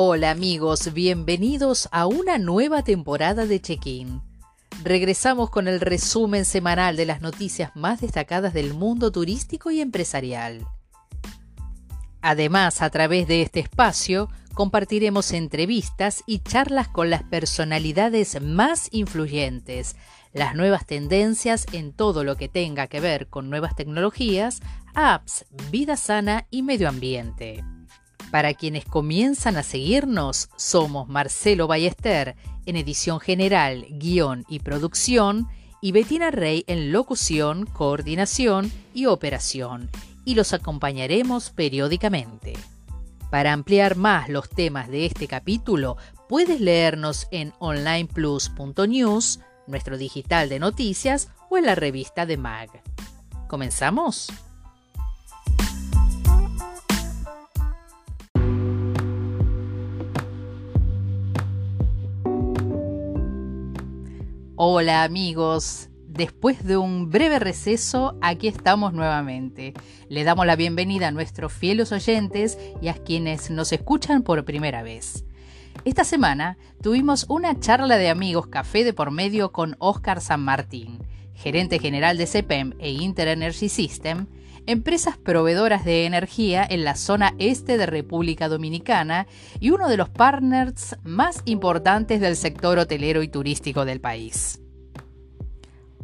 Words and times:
Hola 0.00 0.30
amigos, 0.30 0.92
bienvenidos 0.92 1.88
a 1.90 2.06
una 2.06 2.38
nueva 2.38 2.84
temporada 2.84 3.46
de 3.46 3.60
Check-in. 3.60 4.22
Regresamos 4.84 5.50
con 5.50 5.66
el 5.66 5.80
resumen 5.80 6.44
semanal 6.44 6.96
de 6.96 7.04
las 7.04 7.20
noticias 7.20 7.74
más 7.74 8.00
destacadas 8.00 8.54
del 8.54 8.74
mundo 8.74 9.10
turístico 9.10 9.72
y 9.72 9.80
empresarial. 9.80 10.64
Además, 12.22 12.80
a 12.80 12.90
través 12.90 13.26
de 13.26 13.42
este 13.42 13.58
espacio, 13.58 14.28
compartiremos 14.54 15.32
entrevistas 15.32 16.22
y 16.26 16.38
charlas 16.44 16.86
con 16.86 17.10
las 17.10 17.24
personalidades 17.24 18.40
más 18.40 18.90
influyentes, 18.92 19.96
las 20.32 20.54
nuevas 20.54 20.86
tendencias 20.86 21.66
en 21.72 21.92
todo 21.92 22.22
lo 22.22 22.36
que 22.36 22.48
tenga 22.48 22.86
que 22.86 23.00
ver 23.00 23.26
con 23.26 23.50
nuevas 23.50 23.74
tecnologías, 23.74 24.60
apps, 24.94 25.44
vida 25.72 25.96
sana 25.96 26.46
y 26.52 26.62
medio 26.62 26.88
ambiente. 26.88 27.64
Para 28.30 28.52
quienes 28.54 28.84
comienzan 28.84 29.56
a 29.56 29.62
seguirnos, 29.62 30.50
somos 30.56 31.08
Marcelo 31.08 31.66
Ballester 31.66 32.36
en 32.66 32.76
edición 32.76 33.20
general, 33.20 33.86
guion 33.90 34.44
y 34.48 34.58
producción, 34.58 35.48
y 35.80 35.92
Betina 35.92 36.30
Rey 36.30 36.64
en 36.66 36.92
locución, 36.92 37.64
coordinación 37.64 38.70
y 38.92 39.06
operación, 39.06 39.88
y 40.24 40.34
los 40.34 40.52
acompañaremos 40.52 41.50
periódicamente. 41.50 42.54
Para 43.30 43.52
ampliar 43.52 43.96
más 43.96 44.28
los 44.28 44.48
temas 44.50 44.88
de 44.88 45.06
este 45.06 45.28
capítulo, 45.28 45.96
puedes 46.28 46.60
leernos 46.60 47.28
en 47.30 47.54
onlineplus.news, 47.58 49.40
nuestro 49.66 49.96
digital 49.96 50.48
de 50.48 50.58
noticias 50.58 51.28
o 51.48 51.58
en 51.58 51.66
la 51.66 51.74
revista 51.74 52.26
de 52.26 52.36
MAG. 52.36 52.82
¿Comenzamos? 53.48 54.28
Hola 64.60 65.04
amigos, 65.04 65.88
después 66.08 66.64
de 66.64 66.76
un 66.76 67.10
breve 67.10 67.38
receso, 67.38 68.18
aquí 68.20 68.48
estamos 68.48 68.92
nuevamente. 68.92 69.72
Le 70.08 70.24
damos 70.24 70.46
la 70.46 70.56
bienvenida 70.56 71.06
a 71.06 71.10
nuestros 71.12 71.52
fieles 71.52 71.92
oyentes 71.92 72.58
y 72.82 72.88
a 72.88 72.94
quienes 72.94 73.52
nos 73.52 73.70
escuchan 73.72 74.24
por 74.24 74.44
primera 74.44 74.82
vez. 74.82 75.24
Esta 75.84 76.02
semana 76.02 76.58
tuvimos 76.82 77.26
una 77.28 77.60
charla 77.60 77.98
de 77.98 78.08
amigos 78.08 78.48
café 78.48 78.82
de 78.82 78.92
por 78.92 79.12
medio 79.12 79.52
con 79.52 79.76
Oscar 79.78 80.20
San 80.20 80.40
Martín, 80.40 80.98
gerente 81.34 81.78
general 81.78 82.18
de 82.18 82.26
CEPEM 82.26 82.72
e 82.80 82.90
Inter 82.90 83.28
Energy 83.28 83.68
System, 83.68 84.26
empresas 84.68 85.16
proveedoras 85.16 85.86
de 85.86 86.04
energía 86.04 86.64
en 86.68 86.84
la 86.84 86.94
zona 86.94 87.34
este 87.38 87.78
de 87.78 87.86
República 87.86 88.48
Dominicana 88.50 89.26
y 89.60 89.70
uno 89.70 89.88
de 89.88 89.96
los 89.96 90.10
partners 90.10 90.94
más 91.04 91.40
importantes 91.46 92.20
del 92.20 92.36
sector 92.36 92.78
hotelero 92.78 93.22
y 93.22 93.28
turístico 93.28 93.86
del 93.86 94.02
país. 94.02 94.60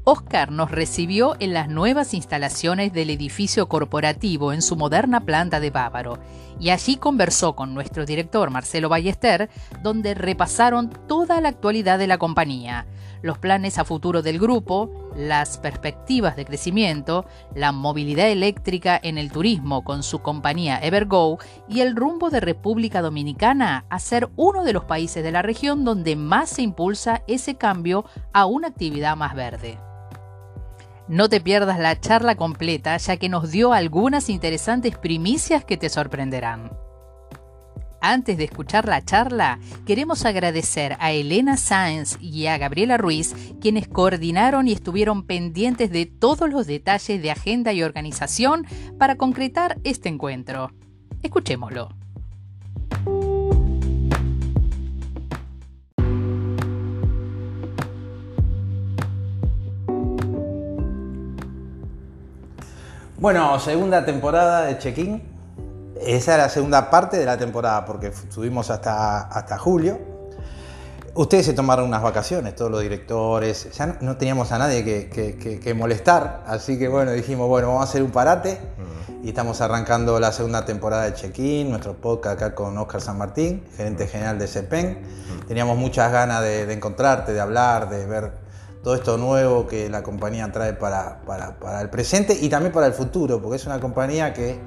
Oscar 0.06 0.50
nos 0.50 0.70
recibió 0.70 1.36
en 1.40 1.52
las 1.52 1.68
nuevas 1.68 2.14
instalaciones 2.14 2.94
del 2.94 3.10
edificio 3.10 3.68
corporativo 3.68 4.54
en 4.54 4.62
su 4.62 4.76
moderna 4.76 5.20
planta 5.26 5.60
de 5.60 5.70
Bávaro 5.70 6.18
y 6.58 6.70
allí 6.70 6.96
conversó 6.96 7.54
con 7.54 7.74
nuestro 7.74 8.06
director 8.06 8.48
Marcelo 8.48 8.88
Ballester, 8.88 9.50
donde 9.82 10.14
repasaron 10.14 10.88
toda 11.06 11.40
la 11.42 11.50
actualidad 11.50 11.98
de 11.98 12.06
la 12.06 12.16
compañía, 12.16 12.86
los 13.24 13.38
planes 13.38 13.78
a 13.78 13.86
futuro 13.86 14.20
del 14.20 14.38
grupo, 14.38 14.90
las 15.16 15.56
perspectivas 15.56 16.36
de 16.36 16.44
crecimiento, 16.44 17.24
la 17.54 17.72
movilidad 17.72 18.28
eléctrica 18.28 19.00
en 19.02 19.16
el 19.16 19.32
turismo 19.32 19.82
con 19.82 20.02
su 20.02 20.18
compañía 20.18 20.78
Evergo 20.78 21.38
y 21.66 21.80
el 21.80 21.96
rumbo 21.96 22.28
de 22.28 22.40
República 22.40 23.00
Dominicana 23.00 23.86
a 23.88 23.98
ser 23.98 24.28
uno 24.36 24.62
de 24.62 24.74
los 24.74 24.84
países 24.84 25.24
de 25.24 25.32
la 25.32 25.40
región 25.40 25.86
donde 25.86 26.16
más 26.16 26.50
se 26.50 26.60
impulsa 26.60 27.22
ese 27.26 27.54
cambio 27.54 28.04
a 28.34 28.44
una 28.44 28.68
actividad 28.68 29.16
más 29.16 29.34
verde. 29.34 29.78
No 31.08 31.30
te 31.30 31.40
pierdas 31.40 31.78
la 31.78 31.98
charla 31.98 32.34
completa 32.34 32.94
ya 32.98 33.16
que 33.16 33.30
nos 33.30 33.50
dio 33.50 33.72
algunas 33.72 34.28
interesantes 34.28 34.98
primicias 34.98 35.64
que 35.64 35.78
te 35.78 35.88
sorprenderán. 35.88 36.83
Antes 38.06 38.36
de 38.36 38.44
escuchar 38.44 38.86
la 38.86 39.02
charla, 39.02 39.58
queremos 39.86 40.26
agradecer 40.26 40.94
a 41.00 41.12
Elena 41.12 41.56
Sáenz 41.56 42.18
y 42.20 42.48
a 42.48 42.58
Gabriela 42.58 42.98
Ruiz, 42.98 43.34
quienes 43.62 43.88
coordinaron 43.88 44.68
y 44.68 44.72
estuvieron 44.72 45.22
pendientes 45.26 45.90
de 45.90 46.04
todos 46.04 46.50
los 46.50 46.66
detalles 46.66 47.22
de 47.22 47.30
agenda 47.30 47.72
y 47.72 47.82
organización 47.82 48.66
para 48.98 49.16
concretar 49.16 49.78
este 49.84 50.10
encuentro. 50.10 50.70
Escuchémoslo. 51.22 51.88
Bueno, 63.16 63.58
segunda 63.60 64.04
temporada 64.04 64.66
de 64.66 64.76
Check-in. 64.76 65.33
Esa 66.06 66.32
es 66.32 66.38
la 66.38 66.48
segunda 66.48 66.90
parte 66.90 67.16
de 67.16 67.24
la 67.24 67.38
temporada 67.38 67.84
porque 67.86 68.08
estuvimos 68.08 68.70
hasta, 68.70 69.22
hasta 69.22 69.56
julio. 69.58 69.98
Ustedes 71.14 71.46
se 71.46 71.52
tomaron 71.54 71.86
unas 71.86 72.02
vacaciones, 72.02 72.54
todos 72.54 72.70
los 72.70 72.82
directores. 72.82 73.70
Ya 73.72 73.98
no, 74.00 74.16
teníamos 74.16 74.52
a 74.52 74.58
nadie 74.58 74.84
que, 74.84 75.74
molestar. 75.74 76.42
Así 76.46 76.78
que 76.78 76.88
bueno, 76.88 77.12
dijimos, 77.12 77.48
bueno, 77.48 77.68
vamos 77.68 77.82
a 77.82 77.84
hacer 77.84 78.02
un 78.02 78.10
parate. 78.10 78.60
Y 79.22 79.28
estamos 79.28 79.62
arrancando 79.62 80.20
la 80.20 80.32
segunda 80.32 80.66
temporada 80.66 81.04
de 81.04 81.14
Check-in, 81.14 81.70
nuestro 81.70 81.94
podcast 81.94 82.36
acá 82.36 82.54
con 82.54 82.76
Oscar 82.76 83.00
San 83.00 83.16
Martín, 83.16 83.64
gerente 83.74 84.06
general 84.06 84.38
de 84.38 84.46
CEPEN. 84.46 84.98
Teníamos 85.48 85.78
muchas 85.78 86.12
ganas 86.12 86.42
de, 86.42 86.66
de 86.66 86.74
encontrarte, 86.74 87.32
de 87.32 87.40
hablar, 87.40 87.88
de 87.88 88.04
ver 88.04 88.44
todo 88.84 88.94
esto 88.94 89.16
nuevo 89.16 89.66
que 89.66 89.88
la 89.88 90.02
compañía 90.02 90.52
trae 90.52 90.74
para, 90.74 91.22
para, 91.24 91.80
el 91.80 91.88
presente 91.88 92.36
y 92.38 92.50
también 92.50 92.70
para 92.70 92.86
el 92.86 92.92
futuro, 92.92 93.40
porque 93.40 93.56
es 93.56 93.64
una 93.64 93.80
compañía 93.80 94.34
que 94.34 94.60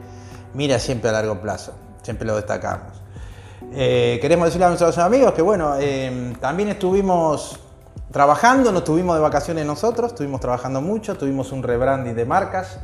mira 0.53 0.79
siempre 0.79 1.09
a 1.09 1.13
largo 1.13 1.39
plazo, 1.41 1.73
siempre 2.01 2.25
lo 2.25 2.35
destacamos. 2.35 3.07
Eh, 3.73 4.19
queremos 4.21 4.45
decirle 4.45 4.65
a 4.65 4.69
nuestros 4.69 4.97
amigos 4.97 5.33
que 5.33 5.41
bueno, 5.41 5.75
eh, 5.79 6.33
también 6.39 6.69
estuvimos 6.69 7.59
trabajando, 8.11 8.71
no 8.71 8.79
estuvimos 8.79 9.15
de 9.15 9.21
vacaciones 9.21 9.65
nosotros, 9.65 10.11
estuvimos 10.11 10.39
trabajando 10.39 10.79
mucho, 10.79 11.17
tuvimos 11.17 11.51
un 11.51 11.63
rebranding 11.63 12.15
de 12.15 12.25
marcas, 12.25 12.79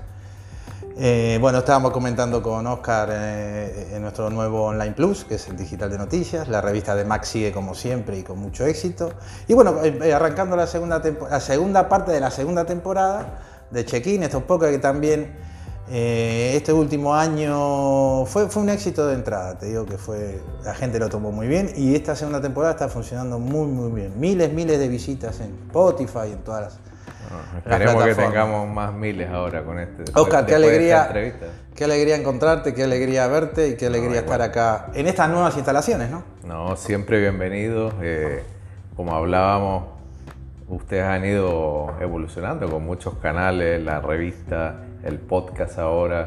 eh, 0.98 1.38
bueno, 1.42 1.60
estábamos 1.60 1.92
comentando 1.92 2.44
con 2.44 2.68
Oscar 2.68 3.10
en 3.12 4.02
nuestro 4.02 4.30
nuevo 4.30 4.66
Online 4.66 4.92
Plus, 4.92 5.24
que 5.24 5.36
es 5.36 5.48
el 5.48 5.58
digital 5.58 5.90
de 5.90 5.98
noticias. 5.98 6.48
La 6.48 6.62
revista 6.62 6.96
de 6.96 7.04
Max 7.04 7.30
sigue 7.30 7.52
como 7.52 7.74
siempre 7.74 8.20
y 8.20 8.24
con 8.24 8.38
mucho 8.38 8.64
éxito. 8.68 9.12
Y 9.48 9.56
bueno, 9.56 9.78
arrancando 10.14 10.56
la 10.56 10.68
segunda, 10.68 11.02
la 11.32 11.40
segunda 11.40 11.90
parte 11.90 12.12
de 12.12 12.20
la 12.20 12.30
segunda 12.30 12.66
temporada 12.66 13.40
de 13.72 13.86
Check-in, 13.86 14.22
estos 14.22 14.44
pocos 14.44 14.70
que 14.70 14.78
también 14.78 15.34
este 15.90 16.72
último 16.72 17.14
año 17.14 18.26
fue, 18.26 18.50
fue 18.50 18.64
un 18.64 18.70
éxito 18.70 19.08
de 19.08 19.16
entrada. 19.16 19.58
Te 19.58 19.68
digo 19.68 19.86
que 19.86 19.98
fue, 19.98 20.40
la 20.64 20.74
gente 20.74 21.00
lo 21.00 21.10
tomó 21.10 21.32
muy 21.32 21.48
bien 21.48 21.70
y 21.76 21.96
esta 21.96 22.16
segunda 22.16 22.42
temporada 22.42 22.74
está 22.74 22.88
funcionando 22.88 23.40
muy, 23.40 23.68
muy 23.68 23.92
bien. 23.92 24.20
Miles, 24.20 24.52
miles 24.54 24.80
de 24.80 24.88
visitas 24.88 25.40
en 25.42 25.54
Spotify, 25.68 26.32
en 26.32 26.40
todas 26.40 26.64
las 26.64 26.94
esperemos 27.58 28.04
que 28.04 28.16
tengamos 28.16 28.70
más 28.70 28.94
miles 28.94 29.30
ahora 29.30 29.64
con 29.64 29.80
este. 29.80 30.04
Oscar, 30.16 30.46
qué 30.46 30.56
alegría, 30.56 31.10
qué 31.76 31.84
alegría 31.84 32.16
encontrarte, 32.16 32.74
qué 32.74 32.84
alegría 32.84 33.28
verte 33.28 33.70
y 33.70 33.76
qué 33.76 33.88
alegría 33.88 34.20
estar 34.20 34.42
acá 34.42 34.88
en 34.94 35.08
estas 35.08 35.30
nuevas 35.30 35.56
instalaciones, 35.56 36.10
¿no? 36.10 36.24
No, 36.46 36.76
siempre 36.76 37.20
bienvenidos. 37.20 37.94
Eh, 38.02 38.44
como 38.96 39.16
hablábamos, 39.16 39.86
ustedes 40.68 41.04
han 41.04 41.26
ido 41.26 41.94
evolucionando 42.00 42.70
con 42.70 42.86
muchos 42.86 43.16
canales, 43.16 43.82
la 43.84 44.02
revista, 44.02 44.76
el 45.04 45.20
podcast 45.20 45.78
ahora, 45.78 46.26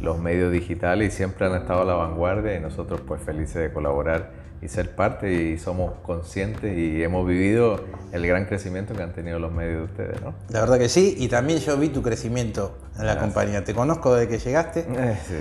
los 0.00 0.18
medios 0.18 0.52
digitales 0.52 1.14
y 1.14 1.16
siempre 1.16 1.46
han 1.46 1.54
estado 1.54 1.82
a 1.82 1.84
la 1.84 1.94
vanguardia 1.94 2.56
y 2.56 2.60
nosotros 2.60 3.00
pues 3.06 3.22
felices 3.22 3.56
de 3.56 3.72
colaborar 3.72 4.30
y 4.62 4.68
ser 4.68 4.94
parte 4.94 5.32
y 5.32 5.58
somos 5.58 5.94
conscientes 6.02 6.76
y 6.76 7.02
hemos 7.02 7.26
vivido 7.26 7.82
el 8.12 8.26
gran 8.26 8.44
crecimiento 8.44 8.94
que 8.94 9.02
han 9.02 9.12
tenido 9.12 9.38
los 9.38 9.52
medios 9.52 9.78
de 9.78 9.84
ustedes, 9.84 10.22
¿no? 10.22 10.34
La 10.50 10.60
verdad 10.60 10.78
que 10.78 10.88
sí, 10.88 11.14
y 11.18 11.28
también 11.28 11.60
yo 11.60 11.76
vi 11.78 11.88
tu 11.88 12.02
crecimiento 12.02 12.76
en 12.98 13.06
la 13.06 13.18
compañía. 13.18 13.64
Te 13.64 13.74
conozco 13.74 14.14
desde 14.14 14.28
que 14.28 14.38
llegaste. 14.38 14.80
Eh, 14.80 15.18
sí. 15.26 15.34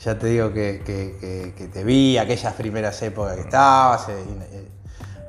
Ya 0.00 0.18
te 0.18 0.26
digo 0.26 0.52
que, 0.52 0.82
que, 0.84 1.68
te 1.68 1.84
vi 1.84 2.18
aquellas 2.18 2.54
primeras 2.54 3.00
épocas 3.02 3.36
que 3.36 3.42
estabas, 3.42 4.08
eh, 4.08 4.14
eh, 4.52 4.68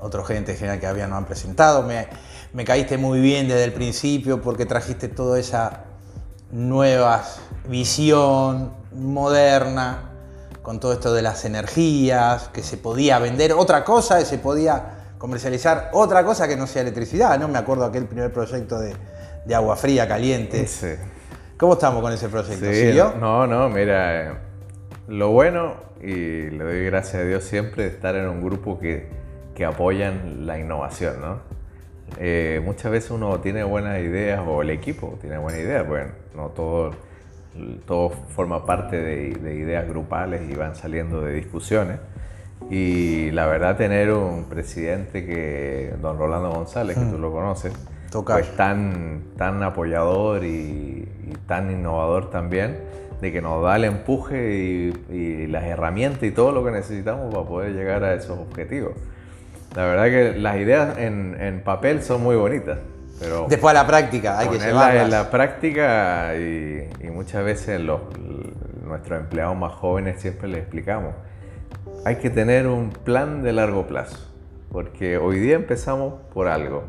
otro 0.02 0.24
gente 0.24 0.56
general 0.56 0.80
que 0.80 0.88
había 0.88 1.08
no 1.08 1.16
han 1.16 1.26
presentado. 1.26 1.84
Me, 1.84 2.08
me 2.54 2.66
caíste 2.66 2.98
muy 2.98 3.22
bien 3.22 3.48
desde 3.48 3.64
el 3.64 3.74
principio 3.74 4.42
porque 4.42 4.66
trajiste 4.66 5.08
toda 5.08 5.40
esa 5.40 5.87
nueva 6.52 7.24
visión 7.68 8.72
moderna, 8.94 10.12
con 10.62 10.80
todo 10.80 10.94
esto 10.94 11.14
de 11.14 11.22
las 11.22 11.46
energías, 11.46 12.50
que 12.50 12.64
se 12.64 12.78
podía 12.78 13.20
vender 13.20 13.54
otra 13.54 13.84
cosa, 13.84 14.20
que 14.20 14.26
se 14.26 14.38
podía 14.38 14.98
comercializar 15.18 15.90
otra 15.94 16.24
cosa 16.24 16.48
que 16.48 16.56
no 16.56 16.68
sea 16.68 16.82
electricidad, 16.82 17.40
¿no? 17.40 17.48
Me 17.48 17.58
acuerdo 17.58 17.86
aquel 17.86 18.06
primer 18.06 18.32
proyecto 18.32 18.80
de, 18.80 18.96
agua 19.56 19.76
fría, 19.76 20.08
caliente. 20.08 20.68
Sí. 20.68 20.94
¿Cómo 21.58 21.74
estamos 21.74 22.02
con 22.02 22.12
ese 22.12 22.30
proyecto? 22.30 22.66
Sí, 22.72 22.98
No, 23.20 23.48
no, 23.48 23.70
mira, 23.70 24.42
lo 25.08 25.32
bueno, 25.32 25.76
y 26.02 26.50
le 26.50 26.64
doy 26.64 26.86
gracias 26.86 27.16
a 27.16 27.26
Dios 27.26 27.44
siempre, 27.44 27.84
de 27.84 27.90
estar 27.90 28.16
en 28.16 28.28
un 28.28 28.44
grupo 28.44 28.78
que, 28.78 29.10
que 29.56 29.66
apoyan 29.66 30.46
la 30.46 30.60
innovación, 30.60 31.20
¿no? 31.22 31.40
Eh, 32.20 32.62
muchas 32.64 32.92
veces 32.92 33.12
uno 33.12 33.40
tiene 33.42 33.64
buenas 33.64 34.00
ideas 34.00 34.42
o 34.46 34.62
el 34.62 34.70
equipo 34.70 35.18
tiene 35.20 35.38
buenas 35.38 35.62
ideas, 35.62 35.88
bueno, 35.88 36.12
no 36.38 36.50
todo, 36.50 36.92
todo 37.86 38.10
forma 38.10 38.66
parte 38.66 38.96
de, 38.96 39.32
de 39.34 39.56
ideas 39.56 39.88
grupales 39.88 40.50
y 40.50 40.56
van 40.56 40.76
saliendo 40.76 41.22
de 41.22 41.34
discusiones. 41.34 42.00
Y 42.70 43.32
la 43.32 43.46
verdad 43.46 43.78
tener 43.78 44.12
un 44.12 44.46
presidente 44.46 45.26
que, 45.26 45.94
don 46.02 46.18
Rolando 46.18 46.52
González, 46.52 46.98
que 46.98 47.06
tú 47.06 47.18
lo 47.18 47.32
conoces, 47.32 47.74
pues 48.12 48.56
tan, 48.56 49.22
tan 49.38 49.64
apoyador 49.64 50.44
y, 50.44 51.08
tan 51.46 51.72
innovador 51.72 52.30
también, 52.30 52.78
de 53.22 53.32
que 53.32 53.42
nos 53.42 53.64
da 53.64 53.78
el 53.78 53.86
empuje 53.86 54.94
y, 55.10 55.48
las 55.48 55.64
herramientas 55.64 56.24
y 56.24 56.32
todo 56.32 56.52
lo 56.52 56.64
que 56.64 56.72
necesitamos 56.72 57.34
para 57.34 57.48
poder 57.48 57.74
llegar 57.74 58.04
a 58.04 58.14
esos 58.14 58.38
objetivos. 58.38 58.94
La 59.76 59.86
verdad 59.86 60.06
que 60.06 60.40
las 60.40 60.58
ideas 60.58 60.98
en, 60.98 61.38
en 61.40 61.62
papel 61.62 62.02
son 62.02 62.22
muy 62.22 62.36
bonitas, 62.36 62.80
pero... 63.20 63.48
Después 63.50 63.76
a 63.76 63.82
la 63.82 63.88
práctica, 63.88 64.40
hay 64.40 64.50
que 64.50 64.60
llevarlas. 64.60 65.06
en 65.06 65.12
la 65.12 65.30
práctica 65.30 66.36
y, 66.36 66.88
muchas 67.12 67.44
veces 67.44 67.82
los, 67.82 68.02
nuestros 68.86 69.20
empleados 69.20 69.58
más 69.58 69.74
jóvenes 69.74 70.22
siempre 70.22 70.48
les 70.48 70.60
explicamos 70.60 71.14
hay 72.08 72.16
que 72.16 72.30
tener 72.30 72.68
un 72.68 72.92
plan 72.92 73.44
de 73.44 73.52
largo 73.52 73.86
plazo, 73.86 74.18
porque 74.72 75.18
hoy 75.18 75.40
día 75.40 75.56
empezamos 75.56 76.14
por 76.34 76.48
algo, 76.48 76.84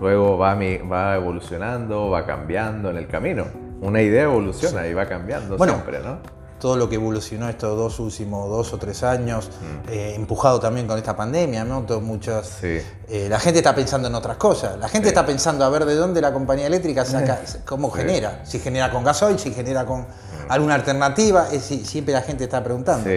luego 0.00 0.36
va, 0.36 0.54
va 0.54 1.16
evolucionando, 1.16 2.10
va 2.10 2.26
cambiando 2.26 2.90
en 2.90 2.98
el 2.98 3.06
camino. 3.06 3.46
Una 3.80 4.02
idea 4.02 4.24
evoluciona 4.24 4.86
y 4.86 4.92
va 4.92 5.06
cambiando 5.06 5.56
siempre, 5.58 6.00
¿no? 6.00 6.18
Todo 6.60 6.76
lo 6.76 6.88
que 6.88 6.96
evolucionó 6.96 7.48
estos 7.48 7.76
dos 7.76 7.98
últimos 7.98 8.48
dos 8.48 8.72
o 8.72 8.78
tres 8.78 9.02
años, 9.02 9.48
mm. 9.48 9.90
eh, 9.90 10.14
empujado 10.14 10.60
también 10.60 10.86
con 10.86 10.98
esta 10.98 11.16
pandemia, 11.16 11.64
¿no? 11.64 11.80
muchas, 12.00 12.62
eh, 12.62 12.84
la 13.28 13.40
gente 13.40 13.60
está 13.60 13.74
pensando 13.74 14.08
en 14.08 14.14
otras 14.14 14.36
cosas. 14.36 14.78
La 14.78 14.88
gente 14.88 15.08
está 15.08 15.24
pensando 15.24 15.64
a 15.64 15.70
ver 15.70 15.84
de 15.86 15.94
dónde 15.94 16.20
la 16.20 16.32
compañía 16.32 16.66
eléctrica 16.66 17.04
saca, 17.04 17.40
cómo 17.64 17.90
genera. 17.90 18.40
Si 18.44 18.58
genera 18.58 18.90
con 18.90 19.02
gasoil, 19.02 19.38
si 19.38 19.52
genera 19.52 19.86
con 19.86 20.06
alguna 20.48 20.74
alternativa, 20.74 21.48
es, 21.50 21.64
siempre 21.64 22.12
la 22.12 22.22
gente 22.22 22.44
está 22.44 22.62
preguntando. 22.62 23.08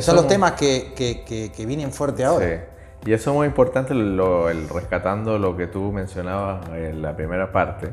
Son 0.00 0.16
los 0.16 0.26
temas 0.26 0.52
que, 0.52 0.92
que, 0.94 1.66
vienen 1.66 1.92
fuerte 1.92 2.24
ahora. 2.24 2.66
Y 3.06 3.12
eso 3.12 3.30
es 3.30 3.36
muy 3.36 3.46
importante, 3.46 3.92
el 3.92 4.68
rescatando 4.68 5.38
lo 5.38 5.56
que 5.56 5.66
tú 5.66 5.92
mencionabas 5.92 6.68
en 6.70 7.00
la 7.00 7.14
primera 7.14 7.52
parte, 7.52 7.92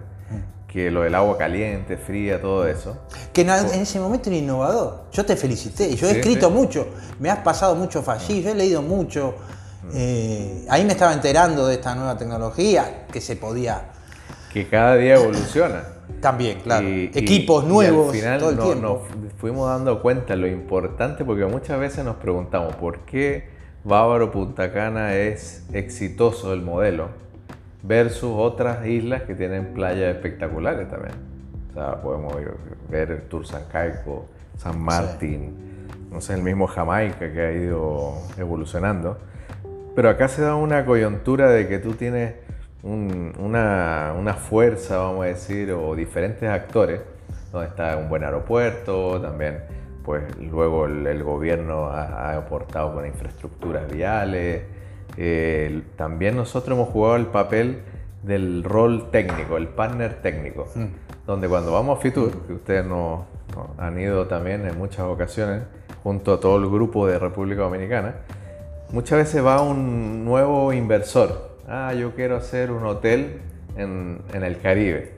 que 0.76 0.92
lo 0.92 1.04
del 1.04 1.16
agua 1.16 1.38
caliente, 1.38 1.96
fría, 1.96 2.42
todo 2.42 2.68
eso. 2.68 2.98
Que 3.32 3.44
en, 3.44 3.50
ese 3.50 3.98
momento 3.98 4.30
era 4.30 4.38
innovador. 4.38 5.06
Yo 5.10 5.26
te 5.26 5.38
felicité, 5.38 5.96
yo 5.96 6.10
he 6.10 6.20
escrito 6.20 6.50
mucho, 6.50 6.88
me 7.18 7.30
has 7.30 7.40
pasado 7.40 7.76
mucho 7.76 8.04
fallí, 8.04 8.42
yo 8.42 8.50
he 8.50 8.56
leído 8.56 8.82
mucho. 8.82 9.36
Eh, 9.94 10.66
ahí 10.68 10.84
me 10.84 10.92
estaba 10.92 11.14
enterando 11.14 11.66
de 11.68 11.76
esta 11.76 11.96
nueva 11.96 12.18
tecnología 12.18 13.06
que 13.10 13.22
se 13.22 13.38
podía... 13.38 13.84
Que 14.52 14.68
cada 14.68 14.98
día 14.98 15.16
evoluciona. 15.16 15.82
También, 16.20 16.60
claro. 16.60 16.86
Equipos 16.86 17.64
nuevos. 17.64 18.10
al 18.10 18.20
final 18.20 18.40
todo 18.40 18.50
el 18.50 18.60
tiempo. 18.60 18.82
nos 18.82 19.32
fuimos 19.38 19.70
dando 19.70 20.02
cuenta 20.02 20.36
lo 20.36 20.46
importante 20.46 21.24
porque 21.24 21.46
muchas 21.46 21.80
veces 21.80 22.04
nos 22.04 22.18
preguntamos 22.18 22.76
por 22.76 23.06
qué 23.06 23.48
Bávaro 23.86 24.30
Punta 24.30 24.74
Cana 24.74 25.16
es 25.16 25.64
exitoso 25.72 26.52
el 26.52 26.64
modelo 26.64 27.25
versus 27.88 28.32
otras 28.36 28.86
islas 28.86 29.24
que 29.24 29.36
tienen 29.36 29.74
playas 29.74 30.16
espectaculares 30.16 30.90
también. 30.90 31.16
O 31.70 31.74
sea, 31.74 32.02
podemos 32.02 32.34
ver 32.90 33.12
el 33.12 33.22
Tour 33.24 33.46
San 33.46 33.66
Caico, 33.72 34.26
San 34.58 34.80
Martín, 34.80 35.54
no 36.12 36.22
sé, 36.22 36.34
el 36.34 36.42
mismo 36.42 36.68
Jamaica 36.68 37.32
que 37.32 37.42
ha 37.42 37.52
ido 37.52 38.14
evolucionando. 38.38 39.18
Pero 39.96 40.10
acá 40.10 40.28
se 40.28 40.42
da 40.42 40.56
una 40.56 40.86
coyuntura 40.86 41.50
de 41.50 41.68
que 41.68 41.80
tú 41.80 41.94
tienes 41.94 42.36
una, 42.84 44.38
fuerza, 44.38 44.98
vamos 44.98 45.26
a 45.26 45.28
decir, 45.30 45.72
o 45.72 45.96
diferentes 45.96 46.48
actores, 46.50 47.02
donde 47.52 47.70
está 47.70 47.98
un 47.98 48.10
buen 48.10 48.24
aeropuerto, 48.24 49.20
también 49.22 49.60
pues 50.04 50.24
luego 50.38 50.86
el, 50.86 51.24
gobierno 51.24 51.88
ha, 51.88 52.36
aportado 52.36 52.94
con 52.94 53.06
infraestructuras 53.06 53.92
viales, 53.92 54.64
eh, 55.18 55.82
también 55.96 56.36
nosotros 56.36 56.78
hemos 56.78 56.90
jugado 56.90 57.16
el 57.16 57.28
papel 57.28 57.80
del 58.24 58.64
rol 58.64 59.12
técnico, 59.12 59.58
el 59.58 59.68
partner 59.68 60.22
técnico, 60.22 60.68
mm. 60.76 60.86
donde 61.28 61.48
cuando 61.48 61.72
vamos 61.72 62.00
a 62.00 62.02
Fitur, 62.02 62.32
que 62.48 62.54
ustedes 62.54 62.86
nos, 62.86 63.22
han 63.78 64.00
ido 64.00 64.28
también 64.28 64.66
en 64.66 64.78
muchas 64.78 65.06
ocasiones, 65.06 65.64
junto 66.04 66.34
a 66.34 66.40
todo 66.40 66.58
el 66.58 66.70
grupo 66.70 67.08
de 67.08 67.20
República 67.20 67.62
Dominicana, 67.62 68.16
muchas 68.92 69.20
veces 69.20 69.44
va 69.46 69.62
un 69.62 70.26
nuevo 70.26 70.74
inversor 70.74 71.56
ah, 71.68 71.94
yo 71.94 72.14
quiero 72.16 72.38
hacer 72.38 72.72
un 72.72 72.86
hotel 72.86 73.42
en, 73.78 74.22
el 74.34 74.60
Caribe. 74.60 75.14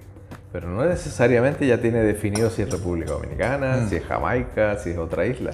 Pero 0.51 0.69
no 0.69 0.85
necesariamente 0.85 1.67
ya 1.67 1.79
tiene 1.81 1.99
definido 1.99 2.49
si 2.49 2.61
es 2.61 2.71
República 2.71 3.11
Dominicana, 3.11 3.77
mm. 3.77 3.89
si 3.89 3.95
es 3.97 4.03
Jamaica, 4.05 4.77
si 4.77 4.91
es 4.91 4.97
otra 4.97 5.25
isla. 5.25 5.51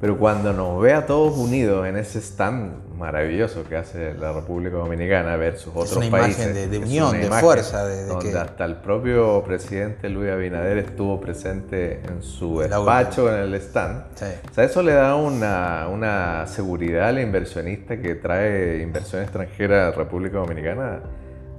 Pero 0.00 0.16
cuando 0.16 0.54
nos 0.54 0.80
ve 0.80 0.94
a 0.94 1.04
todos 1.04 1.36
unidos 1.36 1.86
en 1.86 1.98
ese 1.98 2.20
stand 2.20 2.90
maravilloso 2.96 3.64
que 3.68 3.76
hace 3.76 4.14
la 4.14 4.32
República 4.32 4.76
Dominicana 4.76 5.36
versus 5.36 5.68
otros 5.74 6.06
países. 6.08 6.46
Es 6.46 6.52
una 6.52 6.60
imagen 6.60 6.70
de, 6.70 6.78
unión, 6.78 7.20
de 7.20 7.28
fuerza. 7.28 7.86
De, 7.86 8.06
donde 8.06 8.38
hasta 8.38 8.64
el 8.64 8.76
propio 8.76 9.42
presidente 9.44 10.08
Luis 10.08 10.30
Abinader 10.30 10.78
estuvo 10.78 11.20
presente 11.20 12.00
en 12.08 12.22
su 12.22 12.60
despacho, 12.60 13.28
en 13.28 13.40
el 13.42 13.54
stand. 13.56 14.04
O 14.14 14.54
sea, 14.54 14.64
eso 14.64 14.82
le 14.82 14.94
da 14.94 15.16
una, 15.16 15.86
una 15.88 16.46
seguridad 16.46 17.08
al 17.08 17.18
inversionista 17.18 18.00
que 18.00 18.14
trae 18.14 18.80
inversión 18.80 19.22
extranjera 19.22 19.88
a 19.88 19.90
la 19.90 19.96
República 19.96 20.38
Dominicana 20.38 21.00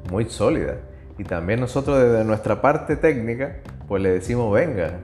muy 0.09 0.27
sólida. 0.29 0.77
Y 1.19 1.25
también 1.25 1.59
nosotros 1.59 2.01
desde 2.01 2.23
nuestra 2.23 2.59
parte 2.59 2.95
técnica, 2.95 3.57
pues 3.87 4.01
le 4.01 4.09
decimos, 4.09 4.51
venga, 4.51 4.99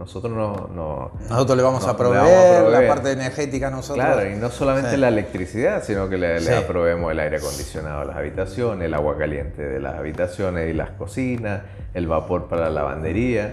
nosotros 0.00 0.32
no, 0.32 1.10
nosotros 1.28 1.56
le 1.58 1.62
vamos, 1.62 1.86
a, 1.86 1.94
proveer, 1.94 2.70
la 2.70 2.88
parte 2.88 3.12
energética 3.12 3.68
nosotros. 3.68 4.02
Claro, 4.02 4.30
y 4.30 4.34
no 4.34 4.48
solamente 4.48 4.96
la 4.96 5.08
electricidad, 5.08 5.84
sino 5.84 6.08
que 6.08 6.16
le, 6.16 6.40
le, 6.40 6.62
proveemos 6.62 7.12
el 7.12 7.20
aire 7.20 7.36
acondicionado 7.36 8.00
a 8.00 8.04
las 8.06 8.16
habitaciones, 8.16 8.86
el 8.86 8.94
agua 8.94 9.18
caliente 9.18 9.62
de 9.62 9.78
las 9.78 9.96
habitaciones 9.96 10.70
y 10.70 10.72
las 10.72 10.92
cocinas, 10.92 11.64
el 11.92 12.06
vapor 12.06 12.48
para 12.48 12.62
la 12.62 12.70
lavandería, 12.70 13.52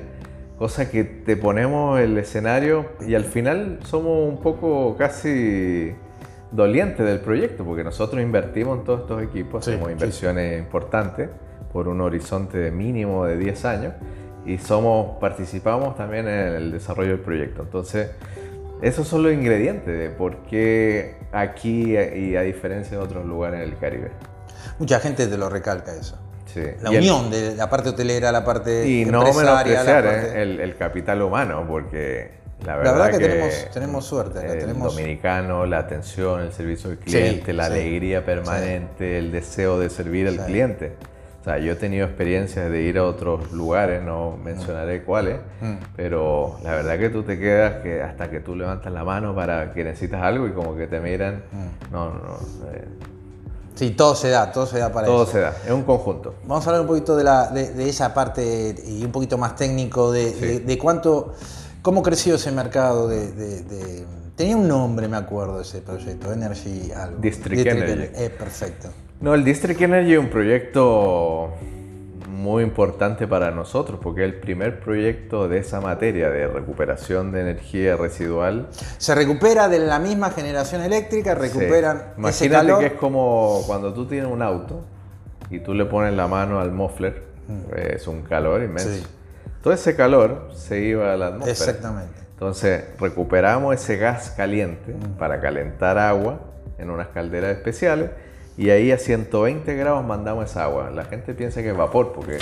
cosa 0.58 0.90
que 0.90 1.04
te 1.04 1.36
ponemos 1.36 2.00
el 2.00 2.18
escenario 2.18 2.92
y 3.06 3.16
al 3.16 3.26
final 3.26 3.80
somos 3.84 4.30
un 4.30 4.40
poco 4.42 4.96
casi 4.98 5.94
dolientes 6.54 7.06
del 7.06 7.20
proyecto, 7.20 7.66
porque 7.66 7.84
nosotros 7.84 8.22
invertimos 8.22 8.80
en 8.80 8.86
todos 8.86 9.02
estos 9.02 9.22
equipos, 9.22 9.68
hacemos 9.68 9.92
inversiones 9.92 10.58
importantes 10.58 11.30
por 11.74 11.90
un 11.90 12.00
horizonte 12.00 12.72
mínimo 12.72 13.26
de 13.26 13.38
10 13.38 13.66
años 13.66 13.94
y 14.48 14.58
somos, 14.58 15.18
participamos 15.20 15.98
también 15.98 16.28
en 16.28 16.56
el 16.56 16.72
desarrollo 16.72 17.12
del 17.12 17.20
proyecto. 17.20 17.64
Entonces, 17.64 18.12
esos 18.82 19.08
son 19.08 19.24
los 19.24 19.34
ingredientes 19.34 20.00
de 20.00 20.10
por 20.10 20.38
qué 20.44 21.16
aquí 21.34 21.98
y 21.98 22.36
a 22.38 22.42
diferencia 22.42 22.98
de 22.98 23.04
otros 23.04 23.26
lugares 23.26 23.62
en 23.62 23.70
el 23.70 23.78
Caribe. 23.78 24.12
Mucha 24.80 25.02
gente 25.02 25.28
te 25.28 25.38
lo 25.38 25.50
recalca 25.50 25.94
eso. 25.94 26.18
Sí. 26.46 26.62
La 26.82 26.92
unión 26.92 27.30
de 27.30 27.56
la 27.56 27.70
parte 27.70 27.90
hotelera, 27.90 28.32
la 28.32 28.46
parte 28.46 28.88
y 28.88 29.04
no 29.04 29.22
menospreciar 29.22 30.06
¿eh? 30.06 30.42
el, 30.42 30.60
el, 30.62 30.78
capital 30.78 31.22
humano, 31.22 31.66
porque 31.68 32.32
la 32.66 32.78
verdad, 32.78 33.12
que, 33.12 33.18
tenemos, 33.18 33.68
tenemos, 33.74 34.06
suerte. 34.06 34.40
El 34.46 34.60
tenemos... 34.60 34.96
dominicano, 34.96 35.66
la 35.66 35.80
atención, 35.80 36.40
el 36.42 36.54
servicio 36.54 36.92
al 36.92 36.98
cliente, 37.00 37.52
la 37.52 37.66
alegría 37.66 38.26
permanente, 38.26 39.18
el 39.18 39.32
deseo 39.34 39.78
de 39.78 39.90
servir 39.90 40.30
al 40.30 40.46
cliente 40.46 40.94
sea, 41.48 41.60
yo 41.60 41.72
he 41.72 41.76
tenido 41.76 42.06
experiencias 42.06 42.70
de 42.70 42.82
ir 42.82 42.98
a 42.98 43.06
otros 43.06 43.52
lugares, 43.52 44.04
no 44.04 44.38
mencionaré 44.44 45.04
cuáles, 45.04 45.38
mm. 45.62 45.76
pero 45.96 46.58
la 46.64 46.72
verdad 46.72 47.00
que 47.00 47.10
tú 47.10 47.24
te 47.24 47.40
quedas 47.40 47.82
que 47.82 48.02
hasta 48.02 48.30
que 48.30 48.42
tú 48.42 48.56
levantas 48.56 48.92
la 48.92 49.04
mano 49.04 49.34
para 49.34 49.72
que 49.74 49.84
necesitas 49.84 50.22
algo 50.22 50.48
y 50.48 50.52
como 50.52 50.76
que 50.76 50.88
te 50.88 51.00
miran, 51.00 51.44
mm. 51.52 51.94
no, 51.94 52.10
no. 52.10 52.38
Eh. 52.74 52.88
Sí, 53.76 53.92
todo 53.92 54.16
se 54.16 54.30
da, 54.30 54.52
todo 54.52 54.66
se 54.66 54.80
da 54.80 54.92
para 54.92 55.06
todo 55.06 55.24
eso. 55.24 55.32
Todo 55.32 55.34
se 55.34 55.40
da, 55.40 55.56
es 55.66 55.72
un 55.72 55.84
conjunto. 55.84 56.36
Vamos 56.46 56.66
a 56.66 56.70
hablar 56.70 56.82
un 56.82 56.88
poquito 56.88 57.16
de, 57.16 57.24
la, 57.24 57.48
de, 57.48 57.88
esa 57.88 58.14
parte 58.14 58.76
y 58.86 59.06
un 59.06 59.12
poquito 59.12 59.38
más 59.38 59.56
técnico 59.56 60.12
de, 60.12 60.60
de, 60.60 60.78
cuánto, 60.78 61.34
cómo 61.82 62.02
creció 62.02 62.36
ese 62.36 62.52
mercado 62.52 63.08
de, 63.08 64.06
Tenía 64.36 64.56
un 64.56 64.68
nombre, 64.68 65.08
me 65.08 65.18
acuerdo, 65.18 65.62
ese 65.62 65.82
proyecto, 65.82 66.32
Energy 66.32 66.92
algo. 66.92 67.20
District, 67.20 67.66
Energy. 67.66 68.10
Eh, 68.16 68.30
perfecto. 68.30 68.90
No, 69.20 69.34
el 69.34 69.44
District 69.44 69.82
Energy 69.82 70.14
es 70.14 70.20
un 70.20 70.30
proyecto 70.30 71.54
muy 72.28 72.62
importante 72.62 73.28
para 73.28 73.50
nosotros 73.50 74.00
porque 74.02 74.24
es 74.24 74.32
el 74.32 74.40
primer 74.40 74.80
proyecto 74.80 75.48
de 75.48 75.58
esa 75.58 75.82
materia 75.82 76.30
de 76.30 76.48
recuperación 76.48 77.32
de 77.32 77.42
energía 77.42 77.98
residual. 77.98 78.68
Se 79.00 79.16
recupera 79.16 79.70
de 79.70 79.80
la 79.80 79.98
misma 79.98 80.30
generación 80.30 80.84
eléctrica, 80.84 81.34
recuperan 81.34 82.14
Imagínate 82.16 82.78
que 82.80 82.86
es 82.86 82.94
como 82.94 83.64
cuando 83.66 83.92
tú 83.92 84.06
tienes 84.06 84.32
un 84.32 84.44
auto 84.44 84.86
y 85.50 85.60
tú 85.60 85.74
le 85.74 85.86
pones 85.86 86.14
la 86.14 86.28
mano 86.28 86.60
al 86.60 86.72
muffler, 86.72 87.24
mm. 87.48 87.76
es 87.76 88.08
un 88.08 88.22
calor 88.22 88.62
inmenso. 88.62 89.08
Todo 89.64 89.74
ese 89.74 89.96
calor 89.96 90.52
se 90.54 90.80
iba 90.80 91.12
a 91.12 91.18
la 91.18 91.28
atmósfera. 91.28 91.52
Exactamente. 91.52 92.20
Entonces 92.34 92.84
recuperamos 93.00 93.74
ese 93.74 93.98
gas 93.98 94.30
caliente 94.38 94.96
para 95.18 95.42
calentar 95.42 95.98
agua 95.98 96.40
en 96.78 96.92
unas 96.92 97.08
calderas 97.08 97.58
especiales 97.58 98.12
y 98.58 98.70
ahí 98.72 98.92
a 98.92 98.98
120 98.98 99.76
grados 99.76 100.04
mandamos 100.04 100.46
esa 100.50 100.64
agua. 100.64 100.90
La 100.90 101.06
gente 101.06 101.34
piensa 101.34 101.62
que 101.62 101.70
es 101.70 101.78
vapor 101.78 102.12
porque... 102.14 102.40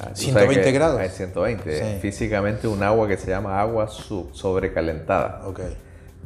ah, 0.00 0.08
tú 0.08 0.16
sabes 0.16 0.18
120 0.20 0.62
que 0.64 0.72
grados. 0.72 1.00
Es 1.00 1.12
120. 1.14 1.62
Sí. 1.78 1.84
Es 1.84 2.00
físicamente 2.02 2.66
un 2.68 2.82
agua 2.82 3.06
que 3.08 3.16
se 3.16 3.30
llama 3.30 3.60
agua 3.60 3.86
sobrecalentada. 3.88 5.42
Ok. 5.46 5.60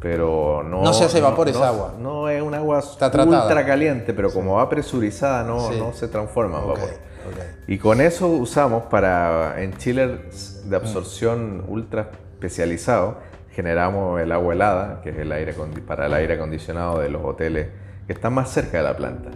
Pero 0.00 0.62
no... 0.62 0.82
No 0.82 0.92
se 0.92 1.04
hace 1.04 1.20
vapor 1.20 1.47
no- 1.47 1.50
esa 1.50 1.61
no- 1.61 1.64
agua. 1.66 1.94
No 1.99 2.28
es 2.28 2.40
un 2.42 2.54
agua 2.54 2.78
Está 2.78 3.11
tratada. 3.11 3.42
ultra 3.42 3.66
caliente, 3.66 4.14
pero 4.14 4.32
como 4.32 4.54
va 4.54 4.68
presurizada 4.68 5.42
no, 5.44 5.70
Sí. 5.73 5.78
no 5.78 5.92
se 5.92 6.08
transforma 6.08 6.58
en 6.58 6.64
Ok, 6.64 6.68
vapor. 6.70 6.88
ok. 6.90 7.40
Y 7.66 7.78
con 7.78 8.00
eso 8.00 8.28
usamos 8.28 8.85
para, 8.85 9.61
en 9.61 9.76
chillers 9.76 10.70
de 10.70 10.76
absorción 10.76 11.64
ultra 11.68 12.11
especializado, 12.35 13.16
generamos 13.50 14.20
el 14.20 14.30
agua 14.30 14.54
helada, 14.54 15.00
que 15.02 15.11
es 15.11 15.18
el 15.18 15.32
aire 15.32 15.52
para 15.87 16.06
el 16.06 16.14
aire 16.14 16.35
acondicionado 16.35 17.00
de 17.00 17.08
los 17.08 17.25
hoteles 17.25 17.66
que 18.08 18.14
están 18.14 18.32
más 18.32 18.50
cerca 18.50 18.78
de 18.78 18.84
la 18.84 18.96
planta. 18.96 19.28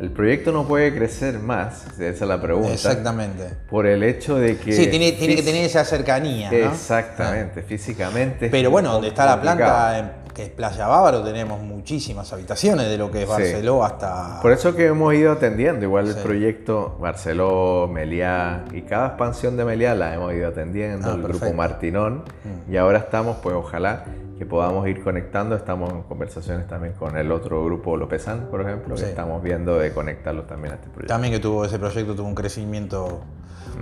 El 0.00 0.10
proyecto 0.12 0.52
no 0.52 0.64
puede 0.64 0.94
crecer 0.94 1.40
más, 1.40 1.86
esa 1.98 2.04
es 2.06 2.20
la 2.20 2.40
pregunta, 2.40 2.72
Exactamente. 2.72 3.48
por 3.68 3.84
el 3.84 4.04
hecho 4.04 4.36
de 4.38 4.56
que... 4.58 4.72
Sí, 4.72 4.86
tiene, 4.86 5.10
tiene 5.12 5.34
que 5.34 5.42
tener 5.42 5.64
esa 5.64 5.84
cercanía. 5.84 6.48
¿no? 6.48 6.56
Exactamente, 6.56 7.62
físicamente. 7.62 8.46
es 8.46 8.50
Pero 8.52 8.70
bueno, 8.70 8.92
donde 8.92 9.08
está 9.08 9.26
la 9.26 9.40
planta, 9.40 10.18
que 10.32 10.44
es 10.44 10.48
Playa 10.50 10.86
Bávaro, 10.86 11.24
tenemos 11.24 11.60
muchísimas 11.62 12.32
habitaciones 12.32 12.88
de 12.88 12.96
lo 12.96 13.10
que 13.10 13.22
es 13.22 13.28
Sí. 13.28 13.32
Barceló 13.32 13.84
hasta. 13.84 14.40
Por 14.40 14.52
eso 14.52 14.76
que 14.76 14.86
hemos 14.86 15.12
ido 15.14 15.32
atendiendo, 15.32 15.84
igual 15.84 16.06
el 16.06 16.14
proyecto 16.14 16.96
Barceló, 17.00 17.88
Meliá, 17.92 18.66
y 18.72 18.82
cada 18.82 19.08
expansión 19.08 19.56
de 19.56 19.64
Meliá 19.64 19.96
la 19.96 20.14
hemos 20.14 20.32
ido 20.32 20.46
atendiendo, 20.48 21.08
Ah, 21.08 21.14
el 21.14 21.22
grupo 21.22 21.40
perfecto. 21.40 21.54
Mm. 21.54 21.56
Martinón, 21.56 22.24
y 22.70 22.76
ahora 22.76 22.98
estamos, 22.98 23.38
pues 23.42 23.56
ojalá 23.56 24.04
que 24.42 24.46
podamos 24.46 24.88
ir 24.88 25.04
conectando, 25.04 25.54
estamos 25.54 25.92
en 25.92 26.02
conversaciones 26.02 26.66
también 26.66 26.94
con 26.94 27.16
el 27.16 27.30
otro 27.30 27.64
grupo 27.64 27.96
Lopezán, 27.96 28.48
por 28.50 28.60
ejemplo, 28.60 28.96
Sí. 28.96 29.04
que 29.04 29.10
estamos 29.10 29.40
viendo 29.40 29.78
de 29.78 29.92
conectarlos 29.92 30.48
también 30.48 30.72
a 30.72 30.74
este 30.76 30.88
proyecto. 30.88 31.14
También 31.14 31.32
que 31.32 31.38
tuvo 31.38 31.64
ese 31.64 31.78
proyecto, 31.78 32.16
tuvo 32.16 32.26
un 32.26 32.34
crecimiento 32.34 33.20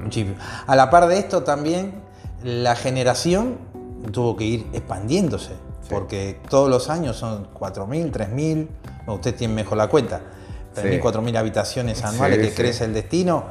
muchísimo. 0.02 0.36
A 0.66 0.76
la 0.76 0.90
par 0.90 1.06
de 1.08 1.18
esto 1.18 1.44
también, 1.44 1.94
la 2.44 2.76
generación 2.76 3.56
tuvo 4.12 4.36
que 4.36 4.44
ir 4.44 4.66
expandiéndose, 4.74 5.52
porque 5.88 6.38
todos 6.50 6.68
los 6.68 6.90
años 6.90 7.16
son 7.16 7.48
4.000, 7.54 8.10
3.000, 8.12 8.68
no, 9.06 9.14
usted 9.14 9.34
tiene 9.34 9.54
mejor 9.54 9.78
la 9.78 9.88
cuenta, 9.88 10.20
3.000, 10.74 10.96
Sí. 10.96 11.00
4.000 11.00 11.38
habitaciones 11.38 12.04
anuales 12.04 12.46
que 12.46 12.54
crece 12.54 12.84
el 12.84 12.92
destino, 12.92 13.44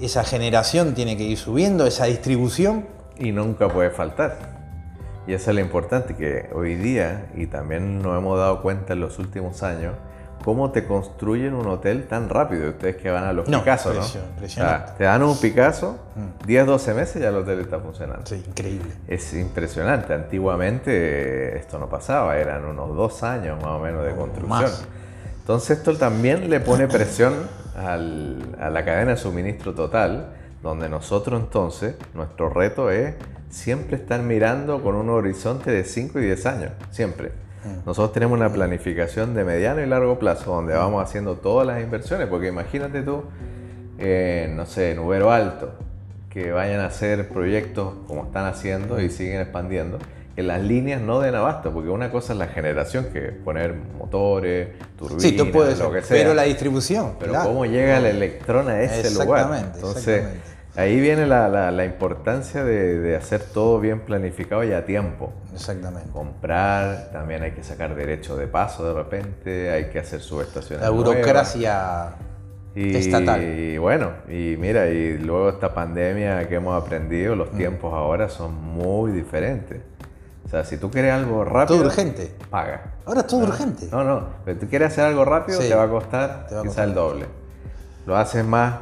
esa 0.00 0.24
generación 0.24 0.94
tiene 0.94 1.18
que 1.18 1.24
ir 1.24 1.36
subiendo, 1.36 1.86
esa 1.86 2.06
distribución. 2.06 2.86
Y 3.18 3.32
nunca 3.32 3.68
puede 3.68 3.90
faltar. 3.90 4.55
Y 5.26 5.32
eso 5.34 5.50
es 5.50 5.54
lo 5.56 5.60
importante, 5.60 6.14
que 6.14 6.48
hoy 6.54 6.76
día, 6.76 7.26
y 7.34 7.46
también 7.46 8.00
nos 8.00 8.16
hemos 8.16 8.38
dado 8.38 8.62
cuenta 8.62 8.92
en 8.92 9.00
los 9.00 9.18
últimos 9.18 9.62
años, 9.64 9.94
cómo 10.44 10.70
te 10.70 10.84
construyen 10.86 11.54
un 11.54 11.66
hotel 11.66 12.06
tan 12.06 12.28
rápido. 12.28 12.70
Ustedes 12.70 12.96
que 12.96 13.10
van 13.10 13.24
a 13.24 13.32
los 13.32 13.48
No, 13.48 13.58
Picasso, 13.58 13.92
¿no? 13.92 14.00
Mm. 14.00 14.44
O 14.44 14.48
sea, 14.48 14.94
te 14.96 15.02
dan 15.04 15.24
un 15.24 15.36
Picasso, 15.40 15.98
10, 16.46 16.66
12 16.66 16.94
meses 16.94 17.20
ya 17.20 17.30
el 17.30 17.36
hotel 17.36 17.58
está 17.58 17.80
funcionando. 17.80 18.24
Sí, 18.24 18.44
increíble. 18.46 18.88
Es 19.08 19.34
impresionante. 19.34 20.14
Antiguamente 20.14 20.90
eh, 20.92 21.56
esto 21.58 21.78
no 21.80 21.88
pasaba, 21.88 22.36
eran 22.38 22.64
unos 22.64 22.94
dos 22.94 23.24
años 23.24 23.56
más 23.60 23.72
o 23.72 23.78
menos 23.80 24.04
de 24.04 24.12
construcción. 24.14 24.48
más. 24.48 24.86
Entonces 25.40 25.78
esto 25.78 25.96
también 25.96 26.48
le 26.48 26.60
pone 26.60 26.86
presión 26.86 27.34
al- 27.76 28.56
a 28.60 28.70
la 28.70 28.84
cadena 28.84 29.12
de 29.12 29.16
suministro 29.16 29.74
total, 29.74 30.28
donde 30.62 30.88
nosotros 30.88 31.40
entonces, 31.40 31.96
nuestro 32.14 32.48
reto 32.50 32.90
es 32.90 33.14
siempre 33.56 33.96
estar 33.96 34.20
mirando 34.22 34.82
con 34.82 34.94
un 34.94 35.08
horizonte 35.08 35.70
de 35.70 35.84
5 35.84 36.20
y 36.20 36.24
10 36.26 36.46
años, 36.46 36.72
siempre. 36.90 37.32
Nosotros 37.84 38.12
tenemos 38.12 38.38
una 38.38 38.52
planificación 38.52 39.34
de 39.34 39.42
mediano 39.42 39.82
y 39.82 39.86
largo 39.86 40.20
plazo 40.20 40.52
donde 40.54 40.74
vamos 40.74 41.02
haciendo 41.02 41.34
todas 41.34 41.66
las 41.66 41.82
inversiones, 41.82 42.28
porque 42.28 42.46
imagínate 42.46 43.02
tú, 43.02 43.24
eh, 43.98 44.52
no 44.54 44.66
sé, 44.66 44.92
en 44.92 45.00
Ubero 45.00 45.32
Alto, 45.32 45.72
que 46.30 46.52
vayan 46.52 46.78
a 46.78 46.86
hacer 46.86 47.28
proyectos 47.28 47.94
como 48.06 48.26
están 48.26 48.44
haciendo 48.44 49.00
y 49.00 49.08
siguen 49.10 49.40
expandiendo, 49.40 49.98
que 50.36 50.44
las 50.44 50.62
líneas 50.62 51.00
no 51.00 51.18
den 51.18 51.34
abasto, 51.34 51.72
porque 51.72 51.88
una 51.88 52.12
cosa 52.12 52.34
es 52.34 52.38
la 52.38 52.46
generación, 52.48 53.06
que 53.12 53.28
es 53.28 53.32
poner 53.32 53.74
motores, 53.98 54.68
turbinas, 54.96 55.22
Sí, 55.22 55.32
tú 55.32 55.50
puedes, 55.50 55.78
lo 55.80 55.90
que 55.90 56.02
sea. 56.02 56.16
pero 56.16 56.34
la 56.34 56.42
distribución. 56.42 57.14
Pero 57.18 57.32
claro. 57.32 57.48
cómo 57.48 57.64
llega 57.64 57.98
el 57.98 58.06
electrón 58.06 58.68
a 58.68 58.80
ese 58.82 59.10
lugar. 59.12 59.40
Exactamente, 59.40 59.76
Entonces, 59.76 60.08
exactamente. 60.08 60.55
Ahí 60.76 61.00
viene 61.00 61.26
la, 61.26 61.48
la- 61.48 61.70
la 61.70 61.84
importancia 61.84 62.62
de, 62.64 62.98
de 63.00 63.16
hacer 63.16 63.40
todo 63.42 63.80
bien 63.80 64.00
planificado 64.00 64.62
y 64.64 64.72
a 64.72 64.84
tiempo. 64.84 65.32
Exactamente. 65.54 66.10
Comprar, 66.10 67.10
también 67.12 67.42
hay 67.42 67.52
que 67.52 67.62
sacar 67.62 67.94
derecho 67.94 68.36
de 68.36 68.46
paso 68.46 68.86
de 68.86 68.92
repente, 68.94 69.70
hay 69.70 69.86
que 69.90 69.98
hacer 69.98 70.20
subestaciones. 70.20 70.82
La 70.84 70.90
burocracia 70.90 72.10
Y, 72.74 72.94
estatal. 72.96 73.42
Y 73.42 73.78
bueno, 73.78 74.10
y 74.28 74.56
mira, 74.58 74.86
y 74.88 75.16
luego 75.18 75.48
esta 75.48 75.72
pandemia 75.72 76.46
que 76.48 76.56
hemos 76.56 76.80
aprendido, 76.82 77.34
los 77.34 77.52
Mm. 77.52 77.56
tiempos 77.56 77.94
ahora 77.94 78.28
son 78.28 78.54
muy 78.54 79.12
diferentes. 79.12 79.80
O 80.44 80.48
sea, 80.48 80.62
si 80.62 80.76
tú 80.76 80.90
quieres 80.90 81.12
algo 81.12 81.42
rápido, 81.44 81.78
Todo 81.78 81.88
urgente. 81.88 82.32
paga. 82.50 82.92
Ahora 83.04 83.20
es 83.22 83.26
todo 83.26 83.40
urgente. 83.44 83.88
No, 83.90 84.04
no, 84.04 84.28
pero 84.44 84.58
tú 84.60 84.68
quieres 84.68 84.92
hacer 84.92 85.04
algo 85.06 85.24
rápido, 85.24 85.60
Sí. 85.60 85.68
te 85.68 85.74
va 85.74 85.84
a 85.84 85.88
costar 85.88 86.46
Te 86.48 86.54
va 86.54 86.60
a 86.60 86.62
quizá 86.62 86.68
costar. 86.84 86.88
el 86.88 86.94
doble. 86.94 87.26
Lo 88.06 88.16
haces 88.16 88.44
más 88.44 88.74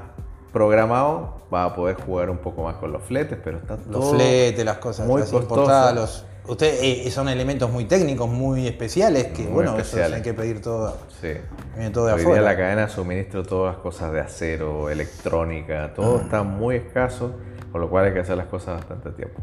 programado, 0.53 1.39
vas 1.55 1.71
a 1.73 1.75
poder 1.77 1.97
jugar 1.97 2.31
un 2.31 2.39
poco 2.39 2.63
más 2.65 2.77
con 2.77 2.91
los 2.93 3.03
fletes, 3.05 3.39
pero 3.43 3.59
está 3.59 3.77
Los 3.77 3.87
todo 3.91 4.15
fletes, 4.15 4.65
las 4.65 4.79
cosas 4.79 5.07
muy 5.07 5.21
las 5.21 5.33
importadas, 5.33 5.95
los- 5.95 6.25
Usted, 6.47 6.79
eh, 6.83 7.11
son 7.11 7.31
elementos 7.31 7.71
muy 7.71 7.87
técnicos, 7.87 8.29
muy 8.29 8.67
especiales, 8.67 9.29
que 9.29 9.45
Muy 9.45 9.53
bueno, 9.53 9.79
eso 9.79 9.97
hay 9.97 10.21
que 10.21 10.35
pedir 10.35 10.61
todo, 10.61 10.95
Sí. 11.19 11.29
viene 11.75 11.89
todo 11.91 12.05
de 12.07 12.13
Hoy 12.13 12.21
afuera. 12.21 12.43
día 12.43 12.51
la 12.51 12.57
cadena 12.59 12.83
de 12.83 12.89
suministro, 12.93 13.43
todas 13.45 13.75
las 13.77 13.83
cosas 13.83 14.13
de 14.13 14.21
acero, 14.21 14.91
electrónica, 14.91 15.95
todo 15.95 16.19
Ah. 16.19 16.23
está 16.25 16.43
muy 16.43 16.77
escaso, 16.77 17.31
por 17.73 17.81
lo 17.81 17.89
cual 17.89 18.05
hay 18.07 18.13
que 18.13 18.19
hacer 18.21 18.37
las 18.37 18.49
cosas 18.49 18.75
bastante 18.77 19.11
tiempo. 19.13 19.41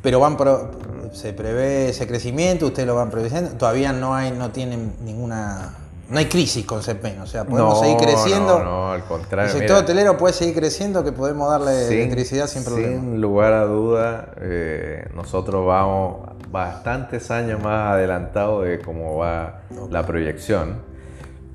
Pero 0.00 0.20
van 0.20 0.36
pro- 0.36 0.70
se 1.12 1.32
prevé 1.32 1.88
ese 1.88 2.06
crecimiento, 2.06 2.66
ustedes 2.66 2.86
lo 2.86 2.94
van 2.94 3.10
preveyendo, 3.10 3.50
todavía 3.56 3.92
no 3.92 4.14
hay, 4.14 4.30
no 4.30 4.50
tienen 4.52 4.94
ninguna, 5.00 5.74
no 6.08 6.18
hay 6.18 6.26
crisis 6.26 6.64
con 6.64 6.82
CEPEN, 6.82 7.20
o 7.20 7.26
sea, 7.26 7.44
podemos 7.44 7.74
no, 7.74 7.80
seguir 7.80 7.96
creciendo. 7.98 8.58
No, 8.60 8.64
no, 8.64 8.90
al 8.92 9.00
El 9.00 9.06
contrario. 9.06 9.50
sector 9.50 9.68
mira, 9.76 9.78
hotelero 9.80 10.16
puede 10.16 10.34
seguir 10.34 10.54
creciendo, 10.54 11.02
que 11.04 11.12
podemos 11.12 11.50
darle 11.50 11.86
sin- 11.88 11.98
electricidad 11.98 12.46
sin 12.46 12.64
problema. 12.64 13.00
Sin 13.00 13.20
lugar 13.20 13.52
a 13.52 13.64
duda, 13.64 14.30
eh, 14.40 15.08
nosotros 15.14 15.66
vamos 15.66 16.28
bastantes 16.50 17.30
años 17.30 17.62
más 17.62 17.92
adelantados 17.94 18.64
de 18.64 18.78
cómo 18.80 19.16
va 19.16 19.62
la 19.90 20.06
proyección. 20.06 20.80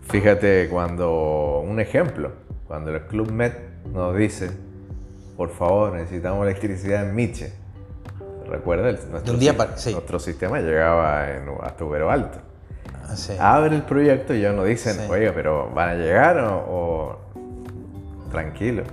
Fíjate 0.10 0.67
cuando, 0.70 1.63
un 1.65 1.79
ejemplo, 1.79 2.31
cuando 2.67 2.91
el 2.93 3.01
Club 3.08 3.31
Med 3.31 3.53
nos 3.93 4.15
dice, 4.15 4.51
por 5.38 5.50
favor, 5.50 5.93
necesitamos 5.93 6.46
electricidad 6.46 7.03
en 7.08 7.15
Miche. 7.15 7.53
Recuerda, 8.50 8.89
el- 8.89 9.00
nuestro, 9.10 9.34
un 9.34 9.39
día 9.39 9.55
para- 9.55 9.77
sí. 9.77 9.93
nuestro 9.93 10.20
sistema 10.20 10.60
llegaba 10.60 11.31
en, 11.31 11.46
hasta 11.63 11.86
Ubero 11.86 12.12
Alto. 12.12 12.39
Sí. 13.15 13.34
Abre 13.39 13.75
el 13.75 13.84
proyecto 13.84 14.34
y 14.34 14.41
ya 14.41 14.51
nos 14.51 14.65
dicen, 14.65 14.96
Sí. 14.96 15.01
oiga, 15.10 15.32
pero 15.34 15.70
¿van 15.74 15.89
a 15.89 15.94
llegar 15.96 16.38
o, 16.39 16.58
o- 16.58 17.18
tranquilo, 18.32 18.84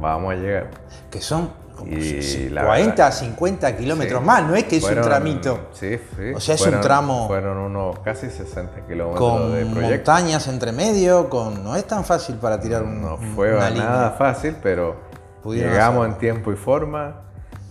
vamos 0.00 0.32
a 0.32 0.36
llegar? 0.36 0.68
que 1.10 1.20
son 1.20 1.50
Y 1.86 2.22
si- 2.22 2.48
la 2.50 2.64
40, 2.64 3.04
verdad- 3.04 3.12
50 3.16 3.76
kilómetros 3.76 4.20
Sí. 4.20 4.26
más, 4.26 4.42
no 4.42 4.56
es 4.56 4.64
que 4.64 4.78
es 4.78 4.82
Fueron- 4.82 5.04
un 5.04 5.08
tramito. 5.10 5.60
Sí, 5.74 5.96
sí. 6.16 6.32
O 6.34 6.40
sea, 6.40 6.56
es 6.56 6.66
un 6.66 6.80
tramo- 6.80 7.28
Fueron 7.28 7.56
unos 7.56 8.00
casi 8.00 8.28
60 8.30 8.80
kilómetros 8.84 9.16
Con 9.30 9.54
de 9.54 9.64
proyecto. 9.64 10.10
montañas 10.10 10.48
entre 10.48 10.72
medio, 10.72 11.30
con 11.30 11.62
no 11.62 11.76
es 11.76 11.84
tan 11.86 12.04
fácil 12.04 12.34
para 12.34 12.58
tirar 12.58 12.82
un, 12.82 13.00
No 13.00 13.16
fue 13.36 13.50
una 13.50 13.70
nada 13.70 13.70
línea. 13.70 14.14
fácil, 14.18 14.56
pero 14.60 14.96
llegamos 15.44 16.06
en 16.08 16.14
tiempo 16.18 16.52
y 16.52 16.56
forma. 16.56 17.22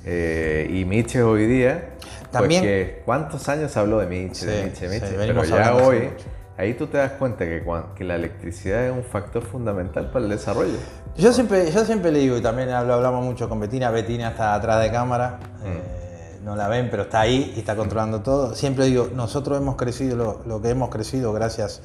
eh, 0.09 0.69
y 0.71 0.85
Miche 0.85 1.21
hoy 1.21 1.45
día, 1.47 1.89
También- 2.31 2.62
pues 2.62 2.72
que 2.72 3.01
¿cuántos 3.05 3.48
años 3.50 3.75
habló 3.77 4.00
de 4.00 4.05
Miche, 4.07 4.46
de 4.46 4.75
sí, 4.75 4.86
Miche? 4.88 5.13
pero 5.17 5.43
ya 5.43 5.75
hoy, 5.75 6.10
ahí 6.57 6.74
tú 6.74 6.88
te 6.88 6.98
das 6.98 7.12
cuenta 7.13 7.46
que, 7.46 7.63
que 7.96 8.03
la 8.03 8.15
electricidad 8.15 8.86
es 8.86 8.91
un 8.91 9.03
factor 9.03 9.43
fundamental 9.43 10.10
para 10.12 10.25
el 10.25 10.31
desarrollo. 10.31 10.77
Yo 11.15 11.31
siempre, 11.34 11.72
yo 11.72 11.86
siempre 11.86 12.12
le 12.12 12.19
digo, 12.19 12.38
y 12.38 12.41
también 12.41 12.69
hablamos 12.69 13.24
mucho 13.25 13.48
con 13.50 13.60
Betina, 13.60 13.89
Betina 13.91 14.29
está 14.29 14.53
atrás 14.53 14.81
de 14.81 14.91
cámara, 14.91 15.39
Mm. 15.63 15.67
eh, 15.67 16.39
no 16.43 16.55
la 16.55 16.67
ven, 16.67 16.89
pero 16.91 17.03
está 17.03 17.22
ahí 17.22 17.53
y 17.55 17.60
está 17.60 17.75
controlando 17.75 18.22
todo. 18.22 18.55
Siempre 18.55 18.86
digo, 18.86 19.10
nosotros 19.13 19.57
hemos 19.57 19.75
crecido 19.75 20.15
lo, 20.15 20.41
lo 20.46 20.62
que 20.62 20.69
hemos 20.69 20.89
crecido 20.89 21.34
gracias 21.34 21.81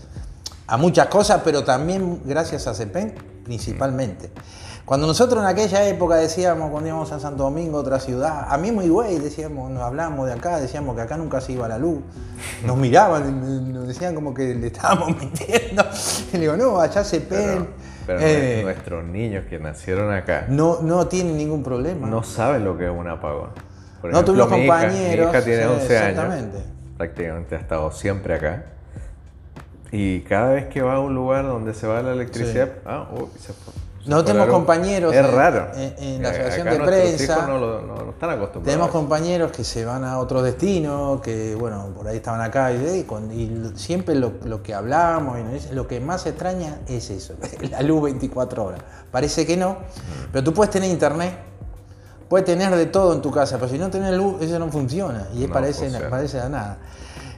a 0.66 0.76
muchas 0.76 1.06
cosas, 1.08 1.40
pero 1.44 1.64
también 1.64 2.20
gracias 2.24 2.66
a 2.66 2.74
CEPEN 2.74 3.14
principalmente. 3.44 4.30
Cuando 4.84 5.06
nosotros 5.06 5.40
en 5.42 5.46
aquella 5.48 5.86
época 5.88 6.16
decíamos, 6.16 6.70
cuando 6.70 6.88
íbamos 6.88 7.12
a 7.12 7.20
Santo 7.20 7.44
Domingo, 7.44 7.78
otra 7.78 8.00
ciudad, 8.00 8.46
a 8.48 8.58
mí 8.58 8.72
muy 8.72 8.88
güey, 8.88 9.18
decíamos, 9.18 9.70
nos 9.70 9.82
hablábamos 9.82 10.26
de 10.26 10.32
acá, 10.32 10.60
decíamos 10.60 10.96
que 10.96 11.02
acá 11.02 11.16
nunca 11.16 11.40
se 11.40 11.52
iba 11.52 11.68
la 11.68 11.78
luz. 11.78 12.00
Nos 12.66 12.76
miraban, 12.76 13.72
nos 13.72 13.86
decían 13.88 14.14
como 14.14 14.34
que 14.34 14.54
le 14.54 14.66
estábamos 14.68 15.08
mintiendo. 15.20 15.84
Y 16.32 16.36
le 16.36 16.40
digo, 16.40 16.56
no, 16.56 16.80
allá 16.80 17.04
CEPEN. 17.04 17.68
Pero, 18.06 18.18
pero 18.18 18.20
eh, 18.20 18.60
nuestros 18.64 19.04
niños 19.04 19.44
que 19.48 19.58
nacieron 19.60 20.12
acá 20.12 20.46
no, 20.48 20.80
no 20.82 21.06
tienen 21.06 21.36
ningún 21.36 21.62
problema. 21.62 22.08
no 22.08 22.22
saben 22.24 22.64
lo 22.64 22.76
que 22.76 22.86
es 22.86 22.90
un 22.90 23.06
apagón. 23.08 23.50
Por 24.00 24.10
No 24.10 24.18
ejemplo, 24.20 24.24
tuvimos 24.46 24.50
mi 24.50 24.64
hija- 24.64 24.74
compañeros, 24.80 25.26
mi 25.26 25.30
hija 25.38 25.44
tiene 25.44 25.62
sí, 25.62 25.68
11 25.68 25.98
años. 25.98 26.08
exactamente. 26.10 26.58
Prácticamente 26.98 27.54
ha 27.54 27.58
estado 27.58 27.92
siempre 27.92 28.34
acá. 28.34 28.64
Y 29.92 30.20
cada 30.22 30.50
vez 30.54 30.66
que 30.66 30.82
va 30.82 30.94
a 30.96 31.00
un 31.00 31.14
lugar 31.14 31.44
donde 31.46 31.72
se 31.74 31.86
va 31.86 32.02
la 32.02 32.12
electricidad, 32.12 32.68
ah, 32.84 33.08
uy, 33.12 33.26
se 33.38 33.52
fue. 33.52 33.72
No 34.06 34.24
tenemos 34.24 34.48
compañeros 34.48 35.14
Es 35.14 35.20
en- 35.24 35.32
raro. 35.32 35.68
en- 35.76 35.94
en 35.98 36.22
la 36.22 36.30
Acá 36.30 36.38
asociación 36.40 36.68
de 36.78 36.84
prensa. 36.84 37.46
no, 37.46 37.58
lo- 37.58 37.82
no- 37.82 37.94
no 38.02 38.10
están 38.10 38.30
acostumbrados. 38.30 38.64
Tenemos 38.64 38.90
compañeros 38.90 39.52
que 39.52 39.62
se 39.64 39.84
van 39.84 40.04
a 40.04 40.18
otros 40.18 40.42
destinos, 40.42 41.20
que 41.20 41.54
bueno, 41.54 41.86
por 41.94 42.08
ahí 42.08 42.16
estaban 42.16 42.40
acá 42.40 42.72
y, 42.72 43.00
y 43.00 43.02
con- 43.04 43.30
y 43.30 43.46
lo- 43.46 43.76
siempre 43.76 44.14
lo, 44.16 44.32
lo 44.44 44.62
que 44.62 44.74
hablamos, 44.74 45.38
y 45.70 45.74
lo 45.74 45.86
que 45.86 46.00
más 46.00 46.26
extraña 46.26 46.78
es 46.88 47.10
eso, 47.10 47.34
la 47.70 47.80
luz 47.82 48.02
24 48.02 48.64
horas. 48.64 48.80
Parece 49.10 49.46
que 49.46 49.56
no, 49.56 49.76
pero 50.32 50.42
tú 50.42 50.52
puedes 50.52 50.70
tener 50.72 50.90
internet, 50.90 51.34
puedes 52.28 52.44
tener 52.44 52.74
de 52.74 52.86
todo 52.86 53.12
en 53.12 53.22
tu 53.22 53.30
casa, 53.30 53.56
pero 53.58 53.70
si 53.70 53.78
no 53.78 53.88
tenés 53.90 54.14
luz, 54.14 54.42
eso 54.42 54.58
no 54.58 54.68
funciona 54.70 55.28
y 55.34 55.46
No 55.46 55.52
parece, 55.52 55.84
funciona. 55.84 56.10
parece 56.10 56.40
a 56.40 56.48
nada. 56.48 56.78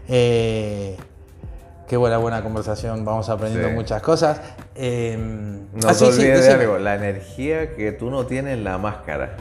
Eh, 0.09 0.97
qué 1.95 1.99
buena, 1.99 2.19
buena 2.19 2.43
conversación, 2.43 3.05
vamos 3.05 3.29
aprendiendo 3.29 3.69
Sí. 3.69 3.75
muchas 3.75 4.03
cosas. 4.03 4.41
Eh, 4.75 5.17
No 5.17 5.89
ah, 5.89 5.93
te 5.93 5.95
sí, 5.95 6.07
sí, 6.07 6.23
olvides 6.23 6.45
de 6.45 6.51
algo, 6.51 6.79
la 6.79 6.97
energía 6.97 7.77
que 7.77 7.93
tú 7.93 8.11
no 8.11 8.27
tienes 8.27 8.55
en 8.55 8.65
la 8.65 8.79
máscara. 8.79 9.37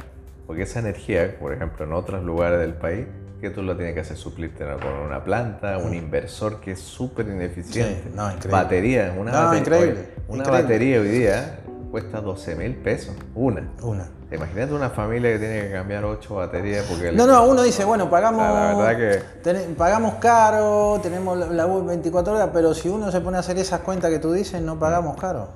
Porque 0.46 0.62
esa 0.62 0.78
energía, 0.78 1.36
por 1.40 1.52
ejemplo, 1.52 1.84
en 1.84 1.94
otros 1.94 2.24
lugares 2.24 2.60
del 2.60 2.76
país, 2.76 3.08
que 3.42 3.50
tú 3.50 3.64
lo 3.64 3.76
tienes 3.76 3.96
que 3.96 4.02
hacer 4.02 4.18
suplirte 4.18 4.66
¿no? 4.66 4.78
con 4.80 4.94
una 4.94 5.24
planta, 5.24 5.80
un 5.80 5.96
inversor 5.96 6.60
que 6.62 6.74
es 6.74 6.80
súper 6.80 7.28
ineficiente. 7.28 8.12
Mm. 8.12 8.16
No, 8.16 8.26
increíble. 8.28 8.52
Batería, 8.52 9.16
una, 9.18 9.32
No, 9.32 9.38
batería, 9.46 9.60
increíble, 9.60 9.92
oye, 10.00 10.10
una 10.28 10.44
increíble. 10.44 10.62
batería 10.62 11.02
hoy 11.02 11.08
día 11.08 11.60
cuesta 11.90 12.22
12 12.22 12.56
mil 12.56 12.76
pesos, 12.76 13.16
una. 13.34 13.68
Una. 13.82 14.08
Imagínate 14.34 14.74
una 14.74 14.90
familia 14.90 15.32
que 15.34 15.40
tiene 15.40 15.62
que 15.68 15.72
cambiar 15.72 16.04
8 16.06 16.36
baterías 16.36 16.86
porque... 16.90 17.12
No, 17.12 17.28
no, 17.28 17.46
uno 17.46 17.62
dice, 17.62 17.86
bueno, 17.86 18.10
pagamos, 18.10 18.42
la 18.42 18.76
verdad 18.76 18.98
que- 18.98 19.24
ten- 19.44 19.76
pagamos 19.76 20.16
caro, 20.16 21.00
tenemos 21.04 21.38
la, 21.38 21.66
web 21.68 21.86
24 21.86 22.34
horas, 22.34 22.50
pero 22.52 22.74
si 22.74 22.90
uno 22.90 23.12
se 23.12 23.22
pone 23.22 23.38
a 23.38 23.42
hacer 23.42 23.58
esas 23.58 23.82
cuentas 23.82 24.10
que 24.10 24.20
tú 24.20 24.32
dices, 24.32 24.62
no 24.62 24.80
pagamos 24.80 25.18
caro. 25.18 25.50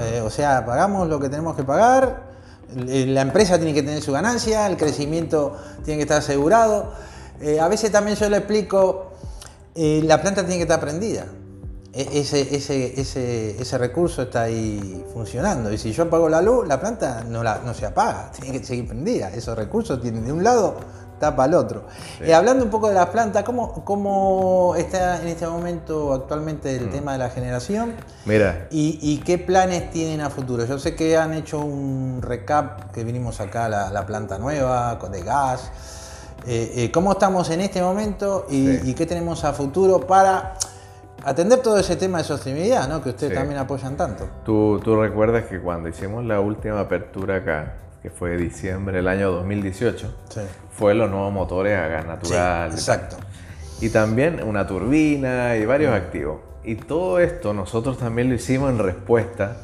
Eh, 0.00 0.20
o 0.24 0.30
sea, 0.30 0.66
pagamos 0.66 1.08
lo 1.08 1.20
que 1.20 1.28
tenemos 1.28 1.54
que 1.54 1.62
pagar, 1.62 2.22
la 2.74 3.20
empresa 3.20 3.56
tiene 3.58 3.72
que 3.72 3.82
tener 3.82 4.02
su 4.02 4.10
ganancia, 4.12 4.66
el 4.66 4.76
crecimiento 4.76 5.56
tiene 5.84 5.98
que 5.98 6.02
estar 6.02 6.18
asegurado. 6.18 6.92
Eh, 7.40 7.60
a 7.60 7.68
veces 7.68 7.92
también 7.92 8.16
yo 8.16 8.28
le 8.28 8.38
explico, 8.38 9.12
eh, 9.76 10.00
la 10.04 10.20
planta 10.20 10.40
tiene 10.42 10.56
que 10.56 10.62
estar 10.62 10.80
prendida. 10.80 11.26
E- 11.94 12.20
Ese, 12.20 12.54
ese, 12.54 13.00
ese, 13.00 13.60
ese 13.60 13.78
recurso 13.78 14.22
está 14.22 14.42
ahí 14.42 15.04
funcionando. 15.12 15.72
Y 15.72 15.78
si 15.78 15.92
yo 15.92 16.04
apago 16.04 16.28
la 16.28 16.42
luz, 16.42 16.66
la 16.66 16.80
planta 16.80 17.22
no, 17.28 17.42
la, 17.42 17.60
no 17.64 17.72
se 17.74 17.86
apaga, 17.86 18.30
tiene 18.32 18.58
que 18.58 18.64
seguir 18.66 18.88
prendida. 18.88 19.30
Esos 19.30 19.56
recursos 19.56 20.00
tienen 20.02 20.24
de 20.24 20.32
un 20.32 20.42
lado, 20.42 20.74
tapa 21.20 21.44
al 21.44 21.54
otro. 21.54 21.84
Eh, 22.20 22.34
hablando 22.34 22.64
un 22.64 22.70
poco 22.70 22.88
de 22.88 22.94
las 22.94 23.06
plantas, 23.10 23.44
¿cómo, 23.44 23.84
¿cómo 23.84 24.74
está 24.76 25.22
en 25.22 25.28
este 25.28 25.46
momento 25.46 26.12
actualmente 26.12 26.74
el 26.76 26.90
tema 26.90 27.12
de 27.12 27.18
la 27.18 27.30
generación? 27.30 27.92
Mira, 28.26 28.66
¿Y, 28.72 28.98
y 29.00 29.18
qué 29.18 29.38
planes 29.38 29.90
tienen 29.92 30.20
a 30.20 30.30
futuro? 30.30 30.64
Yo 30.66 30.80
sé 30.80 30.96
que 30.96 31.16
han 31.16 31.32
hecho 31.32 31.60
un 31.60 32.18
recap, 32.22 32.90
que 32.90 33.04
vinimos 33.04 33.40
acá 33.40 33.66
a 33.66 33.68
la, 33.68 33.90
la 33.90 34.04
planta 34.04 34.36
nueva, 34.38 34.98
con- 34.98 35.12
de 35.12 35.22
gas. 35.22 35.70
Eh, 36.46 36.72
eh, 36.76 36.90
¿Cómo 36.92 37.12
estamos 37.12 37.48
en 37.50 37.60
este 37.60 37.80
momento 37.80 38.46
y, 38.50 38.66
Sí. 38.66 38.80
y 38.90 38.94
qué 38.94 39.06
tenemos 39.06 39.44
a 39.44 39.52
futuro 39.54 40.00
para 40.06 40.54
atender 41.24 41.60
todo 41.60 41.78
ese 41.78 41.96
tema 41.96 42.18
de 42.18 42.24
sostenibilidad, 42.24 42.88
¿no? 42.88 43.02
que 43.02 43.10
ustedes 43.10 43.32
Sí. 43.32 43.38
también 43.38 43.58
apoyan 43.60 43.96
tanto? 43.96 44.28
tú, 44.44 44.80
tú 44.84 45.00
recuerdas 45.00 45.44
que 45.44 45.58
cuando 45.60 45.88
hicimos 45.88 46.24
la 46.24 46.40
última 46.40 46.80
apertura 46.80 47.36
acá, 47.36 47.74
que 48.02 48.10
fue 48.10 48.36
diciembre 48.36 48.96
del 48.98 49.08
año 49.08 49.30
2018, 49.32 50.14
Sí. 50.28 50.40
fue 50.70 50.94
los 50.94 51.10
nuevos 51.10 51.32
motores 51.32 51.78
a 51.78 51.88
gas 51.88 52.06
natural. 52.06 52.70
Sí, 52.72 52.76
exacto. 52.78 53.16
Y 53.80 53.88
también 53.90 54.42
una 54.42 54.66
turbina 54.66 55.56
y 55.56 55.64
varios 55.64 55.92
activos. 55.94 56.40
Y 56.64 56.76
todo 56.76 57.18
esto 57.18 57.52
nosotros 57.52 57.98
también 57.98 58.28
lo 58.28 58.34
hicimos 58.34 58.70
en 58.70 58.78
respuesta 58.78 59.56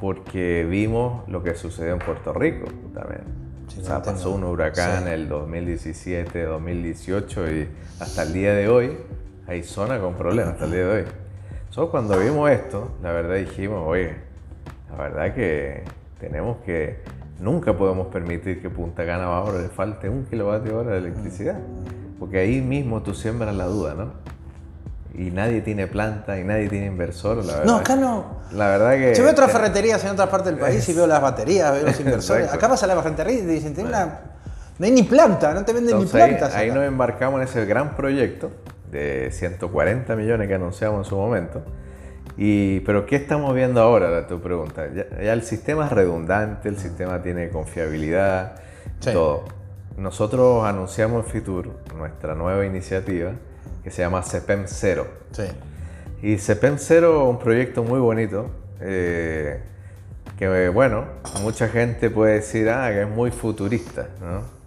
porque 0.00 0.66
vimos 0.68 1.28
lo 1.28 1.42
que 1.42 1.54
sucedió 1.54 1.92
en 1.92 1.98
Puerto 2.00 2.32
Rico 2.32 2.66
también. 2.94 3.22
Sí, 3.68 3.80
o 3.80 3.84
sea, 3.84 4.02
pasó 4.02 4.30
un 4.32 4.44
huracán 4.44 4.98
Sí. 4.98 5.02
en 5.02 5.08
el 5.08 5.28
2017, 5.28 6.42
2018 6.44 7.50
y 7.50 7.68
hasta 8.00 8.22
el 8.24 8.32
día 8.32 8.52
de 8.54 8.68
hoy 8.68 8.98
hay 9.52 9.62
zona 9.62 10.00
con 10.00 10.14
problemas 10.14 10.54
hasta 10.54 10.64
el 10.64 10.70
día 10.72 10.84
de 10.86 10.90
hoy. 10.90 11.04
Nosotros 11.68 11.90
cuando 11.90 12.18
vimos 12.18 12.50
esto, 12.50 12.90
la 13.02 13.12
verdad 13.12 13.36
dijimos, 13.36 13.82
oye, 13.86 14.14
la 14.90 14.96
verdad 14.96 15.34
que 15.34 15.84
tenemos 16.18 16.58
que, 16.64 17.02
nunca 17.38 17.76
podemos 17.76 18.06
permitir 18.08 18.60
que 18.62 18.70
Punta 18.70 19.04
Cana 19.06 19.24
ahora 19.24 19.58
le 19.60 19.68
falte 19.68 20.08
un 20.08 20.24
kilovatio 20.24 20.78
hora 20.78 20.92
de 20.92 20.98
electricidad. 20.98 21.56
Porque 22.18 22.38
ahí 22.38 22.60
mismo 22.60 23.02
tú 23.02 23.14
siembras 23.14 23.54
la 23.54 23.66
duda, 23.66 23.94
¿no? 23.94 24.12
Y 25.14 25.30
nadie 25.30 25.60
tiene 25.60 25.86
planta 25.86 26.38
y 26.38 26.44
nadie 26.44 26.68
tiene 26.68 26.86
inversor, 26.86 27.38
la 27.44 27.52
verdad. 27.58 27.64
No, 27.66 27.76
acá 27.76 27.96
no. 27.96 28.40
La 28.52 28.68
verdad 28.68 28.92
que... 28.92 29.14
Yo 29.14 29.24
veo 29.24 29.32
otras 29.32 29.52
ferreterías 29.52 30.02
en 30.04 30.10
otras 30.12 30.28
partes 30.28 30.46
del 30.52 30.58
país 30.58 30.88
y 30.88 30.94
veo 30.94 31.06
las 31.06 31.20
baterías, 31.20 31.72
veo 31.72 31.84
los 31.84 32.00
inversores. 32.00 32.44
Exacto. 32.44 32.64
Acá 32.64 32.68
vas 32.72 32.82
a 32.82 32.86
la 32.86 33.02
ferretería 33.02 33.34
y 33.34 33.42
te 33.42 33.46
dicen, 33.48 33.74
"Tengo 33.74 33.88
una- 33.90 34.20
no 34.78 34.86
hay 34.86 34.92
ni 34.92 35.02
planta, 35.02 35.52
no 35.52 35.64
te 35.64 35.72
venden 35.74 35.94
Entonces 35.96 36.14
ni 36.14 36.20
ahí, 36.22 36.28
plantas. 36.30 36.54
ahí 36.54 36.70
acá". 36.70 36.78
nos 36.78 36.86
embarcamos 36.88 37.40
en 37.42 37.48
ese 37.48 37.66
gran 37.66 37.94
proyecto 37.96 38.50
de 38.92 39.30
140 39.32 40.14
millones 40.14 40.46
que 40.46 40.54
anunciamos 40.54 40.98
en 40.98 41.04
su 41.10 41.16
momento. 41.16 41.62
Y, 42.36 42.80
pero 42.80 43.04
¿qué 43.06 43.16
estamos 43.16 43.54
viendo 43.54 43.80
ahora? 43.80 44.08
Era 44.08 44.26
tu 44.26 44.40
pregunta. 44.40 44.86
Ya, 44.94 45.06
ya 45.20 45.32
el 45.32 45.42
sistema 45.42 45.86
es 45.86 45.92
redundante, 45.92 46.68
el 46.68 46.78
sistema 46.78 47.20
tiene 47.22 47.48
confiabilidad, 47.50 48.56
Sí. 49.00 49.12
todo. 49.12 49.44
Nosotros 49.96 50.64
anunciamos 50.64 51.26
en 51.26 51.30
Fitur 51.32 51.68
nuestra 51.96 52.34
nueva 52.34 52.64
iniciativa 52.64 53.32
que 53.82 53.90
se 53.90 54.02
llama 54.02 54.22
CEPEM 54.22 54.64
Cero. 54.66 55.06
Sí. 55.32 55.44
Y 56.22 56.38
CEPEM 56.38 56.76
Cero 56.78 57.22
es 57.24 57.28
un 57.30 57.38
proyecto 57.38 57.82
muy 57.82 57.98
bonito, 58.00 58.48
eh, 58.80 59.60
que 60.38 60.68
bueno, 60.70 61.04
mucha 61.42 61.68
gente 61.68 62.10
puede 62.10 62.34
decir, 62.34 62.70
ah, 62.70 62.90
que 62.90 63.02
es 63.02 63.08
muy 63.08 63.30
futurista, 63.30 64.08
¿no? 64.20 64.61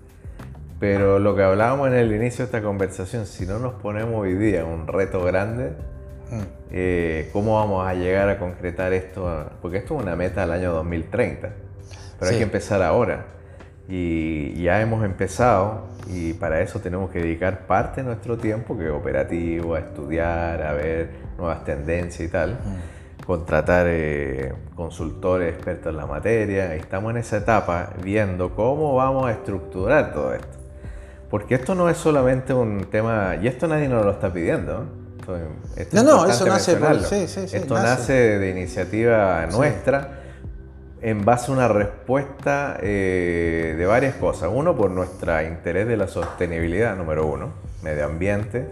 Pero 0.86 1.18
lo 1.18 1.36
que 1.36 1.42
hablábamos 1.42 1.88
en 1.88 1.96
el 1.96 2.14
inicio 2.14 2.46
de 2.46 2.46
esta 2.46 2.62
conversación, 2.62 3.26
si 3.26 3.48
no 3.48 3.58
nos 3.58 3.74
ponemos 3.74 4.22
hoy 4.22 4.36
día 4.36 4.64
un 4.66 4.86
reto 4.86 5.24
grande, 5.24 5.72
Mm. 6.30 6.42
eh, 6.72 7.30
¿cómo 7.34 7.56
vamos 7.56 7.88
a 7.88 7.96
llegar 7.96 8.30
a 8.30 8.38
concretar 8.38 8.94
esto? 8.94 9.50
Porque 9.64 9.78
esto 9.78 9.96
es 9.96 10.04
una 10.04 10.16
meta 10.16 10.44
al 10.44 10.52
año 10.52 10.72
2030, 10.74 11.50
pero 12.20 12.32
hay 12.32 12.38
que 12.38 12.44
empezar 12.44 12.84
ahora. 12.84 13.26
Y 13.88 14.62
ya 14.62 14.80
hemos 14.82 15.04
empezado 15.04 15.88
y 16.08 16.34
para 16.34 16.62
eso 16.62 16.80
tenemos 16.80 17.10
que 17.10 17.20
dedicar 17.20 17.62
parte 17.68 18.02
de 18.02 18.08
nuestro 18.08 18.38
tiempo, 18.38 18.78
que 18.78 18.86
es 18.86 18.92
operativo, 18.92 19.74
a 19.76 19.80
estudiar, 19.80 20.62
a 20.62 20.74
ver 20.74 21.10
nuevas 21.38 21.64
tendencias 21.64 22.28
y 22.28 22.32
tal, 22.32 22.58
contratar 23.26 23.88
eh, 23.90 24.54
consultores 24.76 25.52
expertos 25.54 25.92
en 25.92 25.98
la 25.98 26.06
materia. 26.06 26.76
Estamos 26.76 27.10
en 27.12 27.18
esa 27.18 27.38
etapa 27.38 27.90
viendo 28.04 28.56
cómo 28.56 28.96
vamos 28.96 29.26
a 29.28 29.32
estructurar 29.32 30.14
todo 30.14 30.34
esto. 30.34 30.55
Porque 31.30 31.56
esto 31.56 31.76
no 31.76 31.90
es 31.90 31.98
solamente 31.98 32.54
un 32.54 32.86
tema, 32.92 33.36
y 33.42 33.48
esto 33.48 33.68
nadie 33.68 33.88
nos 33.88 34.06
lo 34.06 34.12
está 34.12 34.32
pidiendo. 34.32 34.74
¿no? 34.80 35.06
Esto, 35.20 35.38
esto 35.76 35.96
No, 35.96 36.02
es 36.02 36.06
no, 36.06 36.12
importante 36.12 36.32
eso 36.32 36.46
nace 36.48 36.76
por- 36.76 37.02
sí, 37.04 37.28
sí, 37.28 37.48
sí, 37.48 37.58
Esto 37.58 37.74
nace. 37.74 37.88
nace 37.90 38.14
de 38.40 38.50
iniciativa 38.52 39.48
nuestra 39.48 40.20
en 41.02 41.26
base 41.26 41.52
a 41.52 41.54
una 41.56 41.68
respuesta 41.68 42.78
eh, 42.82 43.76
de 43.78 43.86
varias 43.86 44.16
cosas. 44.16 44.50
Uno, 44.54 44.76
por 44.76 44.92
nuestro 44.92 45.42
interés 45.42 45.88
de 45.88 45.98
la 45.98 46.08
sostenibilidad, 46.08 46.96
número 46.96 47.26
uno, 47.28 47.50
medio 47.84 48.06
ambiente. 48.06 48.66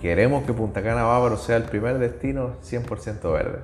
Queremos 0.00 0.44
que 0.44 0.52
Punta 0.52 0.82
Cana 0.82 1.02
Bávaro 1.04 1.36
sea 1.36 1.56
el 1.56 1.64
primer 1.64 1.98
destino 1.98 2.56
100% 2.68 3.32
verde. 3.32 3.58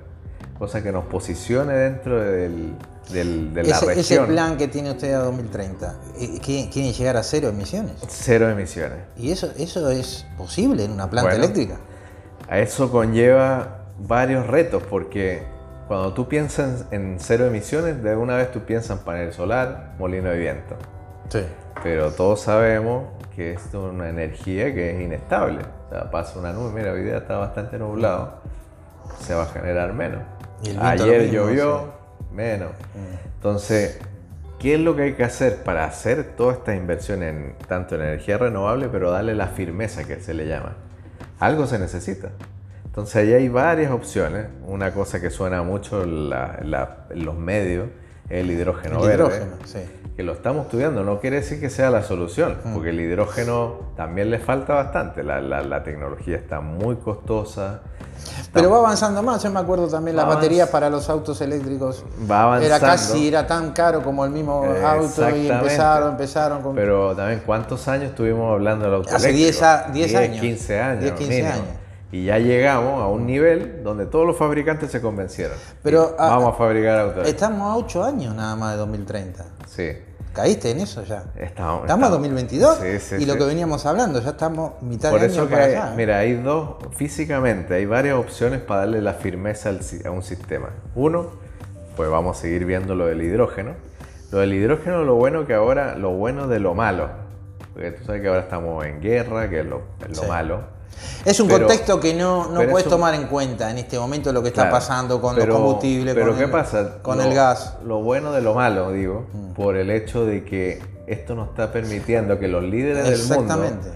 Cosa 0.59 0.83
que 0.83 0.93
nos 0.93 1.05
posicione 1.07 1.75
dentro 1.75 2.21
del, 2.21 2.73
del- 3.13 3.55
de 3.55 3.63
la 3.63 3.77
Ese, 3.77 3.93
ese 3.93 4.15
región. 4.15 4.27
plan 4.27 4.57
que 4.57 4.69
tiene 4.69 4.91
usted 4.91 5.13
a 5.15 5.19
2030, 5.21 5.95
eh, 6.19 6.39
¿quiere, 6.45 6.71
quiere 6.71 6.93
llegar 6.93 7.17
a 7.17 7.23
cero 7.23 7.49
emisiones? 7.49 7.93
Cero 8.09 8.49
emisiones. 8.49 8.99
¿Y 9.17 9.31
eso, 9.31 9.51
eso 9.57 9.91
es 9.91 10.27
posible 10.37 10.85
en 10.85 10.93
una 10.93 11.09
planta 11.09 11.31
Bueno. 11.31 11.45
eléctrica? 11.45 11.77
A 12.49 12.59
eso 12.59 12.91
conlleva 12.91 13.85
varios 13.99 14.47
retos 14.47 14.83
porque 14.89 15.43
cuando 15.89 16.13
tú 16.15 16.29
piensas 16.29 16.85
en 16.91 17.17
cero 17.21 17.47
emisiones, 17.47 18.03
de 18.03 18.17
una 18.17 18.37
vez 18.37 18.51
tú 18.53 18.61
piensas 18.61 18.99
en 18.99 19.05
panel 19.05 19.33
solar, 19.33 19.95
molino 19.99 20.31
de 20.31 20.39
viento. 20.39 20.77
Sí. 21.29 21.43
Pero 21.83 22.11
todos 22.13 22.41
sabemos 22.41 23.05
que 23.35 23.53
es 23.53 23.63
una 23.75 24.09
energía 24.09 24.73
que 24.75 24.97
es 24.97 25.01
inestable. 25.03 25.61
O 25.87 25.91
sea, 25.93 26.11
pasa 26.11 26.39
una 26.39 26.53
nube, 26.53 26.73
mira, 26.73 26.93
hoy 26.93 27.03
día 27.05 27.19
está 27.19 27.37
bastante 27.37 27.79
nublado, 27.79 28.41
se 29.21 29.35
va 29.35 29.45
a 29.45 29.47
generar 29.47 29.93
menos. 29.93 30.23
Ayer 30.81 31.31
llovió. 31.31 31.96
Menos. 32.33 32.71
Entonces, 33.37 33.99
¿qué 34.59 34.75
es 34.75 34.81
lo 34.81 34.97
que 34.97 35.03
hay 35.03 35.13
que 35.15 35.25
hacer 35.25 35.63
para 35.63 35.85
hacer 35.85 36.25
toda 36.37 36.55
esta 36.55 36.75
inversión 36.75 37.23
en 37.23 37.55
tanto 37.69 37.95
en 37.95 38.03
energía 38.03 38.39
renovable, 38.39 38.89
pero 38.89 39.11
darle 39.11 39.35
la 39.35 39.49
firmeza 39.49 40.05
que 40.05 40.21
se 40.21 40.35
le 40.35 40.47
llama? 40.47 40.77
Algo 41.39 41.67
se 41.67 41.79
necesita. 41.79 42.31
Entonces, 42.85 43.17
ahí 43.17 43.35
hay 43.35 43.49
varias 43.49 43.91
opciones. 43.93 44.47
Una 44.67 44.93
cosa 44.93 45.21
que 45.21 45.29
suena 45.31 45.63
mucho 45.63 46.03
en 46.03 46.31
la- 46.31 46.57
en 46.61 46.71
la- 46.71 47.07
en 47.11 47.25
los 47.25 47.37
medios 47.37 47.89
el 48.29 48.51
hidrógeno 48.51 49.01
El 49.03 49.07
verde. 49.09 49.15
hidrógeno, 49.25 49.53
sí. 49.65 49.79
Que 50.17 50.23
lo 50.23 50.33
estamos 50.33 50.65
estudiando, 50.65 51.05
no 51.05 51.21
quiere 51.21 51.37
decir 51.37 51.61
que 51.61 51.69
sea 51.69 51.91
la 51.91 52.03
solución, 52.03 52.57
Mm. 52.65 52.73
porque 52.75 52.89
el 52.89 52.99
hidrógeno 53.01 53.75
también 53.97 54.31
le 54.31 54.39
falta 54.39 54.73
bastante. 54.75 55.23
La, 55.23 55.41
la- 55.43 55.63
la 55.63 55.83
tecnología 55.83 56.37
está 56.37 56.61
muy 56.61 56.97
costosa. 56.97 57.81
Pero 58.51 58.71
va 58.71 58.79
avanzando 58.79 59.23
más. 59.23 59.43
Yo 59.43 59.51
me 59.51 59.61
acuerdo 59.61 59.89
también 59.89 60.17
las 60.17 60.27
baterías 60.27 60.71
para 60.71 60.89
los 60.89 61.11
autos 61.11 61.39
eléctricos. 61.43 62.03
Va 62.31 62.45
avanzando. 62.45 62.75
Era 62.75 62.81
casi, 62.81 63.29
era 63.29 63.47
tan 63.47 63.73
caro 63.73 64.03
como 64.03 64.25
el 64.25 64.31
mismo 64.31 64.65
auto 64.83 65.37
y 65.37 65.51
empezaron, 65.51 66.13
empezaron 66.13 66.63
con... 66.63 66.75
Pero 66.75 67.15
también, 67.15 67.43
¿cuántos 67.45 67.87
años 67.87 68.09
estuvimos 68.11 68.51
hablando 68.55 68.87
del 68.87 68.95
auto 68.95 69.15
Hace 69.15 69.29
eléctrico? 69.29 69.51
10 69.53 69.63
a- 69.63 69.91
10 69.93 70.15
años. 70.15 70.41
15 70.41 70.81
años. 70.81 71.01
10, 71.03 71.13
15 71.13 71.35
mínimo. 71.43 71.53
años. 71.53 71.67
Y 72.17 72.25
ya 72.25 72.39
llegamos 72.39 73.03
a 73.03 73.09
un 73.09 73.27
nivel 73.27 73.83
donde 73.85 74.07
todos 74.07 74.27
los 74.27 74.39
fabricantes 74.39 74.91
se 74.91 75.03
convencieron. 75.03 75.57
Pero, 75.83 76.17
ah, 76.19 76.31
vamos 76.31 76.55
a 76.55 76.57
fabricar 76.57 76.99
autos. 76.99 77.29
Estamos 77.29 77.61
a 77.71 77.77
8 77.77 78.05
años 78.05 78.35
nada 78.35 78.57
más 78.57 78.73
de 78.73 78.79
2030. 78.79 79.45
Sí. 79.67 79.93
¿Caíste 80.33 80.71
en 80.71 80.81
eso 80.81 81.03
ya? 81.05 81.25
Estamos, 81.37 81.83
Estamos 81.83 82.07
en 82.07 82.13
2022 82.13 82.79
Sí, 82.79 82.99
sí, 83.01 83.15
y 83.21 83.27
lo 83.27 83.37
que 83.37 83.45
veníamos 83.45 83.85
hablando, 83.85 84.21
ya 84.21 84.31
estamos 84.31 84.83
mitad 84.83 85.11
Por 85.11 85.21
de 85.21 85.27
eso 85.27 85.41
año 85.43 85.49
que, 85.49 85.55
para 85.55 85.67
hay- 85.67 85.73
allá. 85.75 85.89
¿eh? 85.93 85.95
mira, 85.97 86.19
hay 86.19 86.35
dos, 86.35 86.77
físicamente, 86.95 87.75
hay 87.75 87.85
varias 87.87 88.17
opciones 88.17 88.61
para 88.61 88.81
darle 88.81 89.03
la 89.03 89.13
firmeza 89.15 89.69
al 89.69 89.81
a 90.07 90.11
un 90.11 90.23
sistema. 90.23 90.71
Uno, 90.95 91.27
pues 91.97 92.09
vamos 92.11 92.39
a 92.39 92.41
seguir 92.41 92.65
viendo 92.65 92.95
lo 92.95 93.07
del 93.07 93.21
hidrógeno. 93.23 93.73
Lo 94.31 94.39
del 94.39 94.55
hidrógeno, 94.55 95.05
lo 95.05 95.15
bueno 95.17 95.47
que 95.47 95.53
ahora, 95.55 95.97
lo 95.97 96.11
bueno 96.13 96.49
de 96.49 96.61
lo 96.61 96.75
malo, 96.75 97.09
porque 97.75 97.93
tú 97.93 98.05
sabes 98.07 98.21
que 98.23 98.29
ahora 98.29 98.41
estamos 98.41 98.85
en 98.87 99.01
guerra, 99.03 99.49
que 99.51 99.61
es 99.61 99.67
lo, 99.67 99.83
es 100.03 100.17
lo 100.17 100.23
Sí. 100.25 100.29
malo. 100.29 100.76
Es 101.25 101.41
un 101.41 101.49
Pero- 101.49 101.67
contexto 101.67 101.99
que 102.01 102.15
no, 102.15 102.49
no 102.51 102.63
puedes 102.71 102.87
un- 102.87 102.91
tomar 102.91 103.15
en 103.15 103.27
cuenta 103.27 103.71
en 103.71 103.79
este 103.79 103.99
momento 103.99 104.33
lo 104.33 104.43
que 104.43 104.49
está 104.49 104.63
Claro, 104.63 104.77
pasando 104.77 105.21
con 105.21 105.35
pero- 105.35 105.49
los 105.49 105.57
combustibles, 105.57 106.15
Pero 106.15 106.29
con, 106.29 106.39
¿qué 106.39 106.45
el, 106.45 106.51
pasa? 106.51 106.99
con 107.03 107.19
Lo- 107.19 107.25
el 107.25 107.35
gas. 107.35 107.75
Mm. 107.83 107.87
Lo 107.89 108.03
bueno 108.03 108.33
de 108.33 108.43
lo 108.43 108.55
malo, 108.55 108.93
digo, 108.93 109.27
por 109.55 109.77
el 109.77 109.91
hecho 109.91 110.25
de 110.25 110.45
que 110.45 110.81
esto 111.07 111.35
nos 111.35 111.49
está 111.51 111.73
permitiendo 111.73 112.39
que 112.39 112.49
los 112.49 112.63
líderes 112.63 113.05
del 113.05 113.19
mundo 113.19 113.35
Exactamente. 113.55 113.89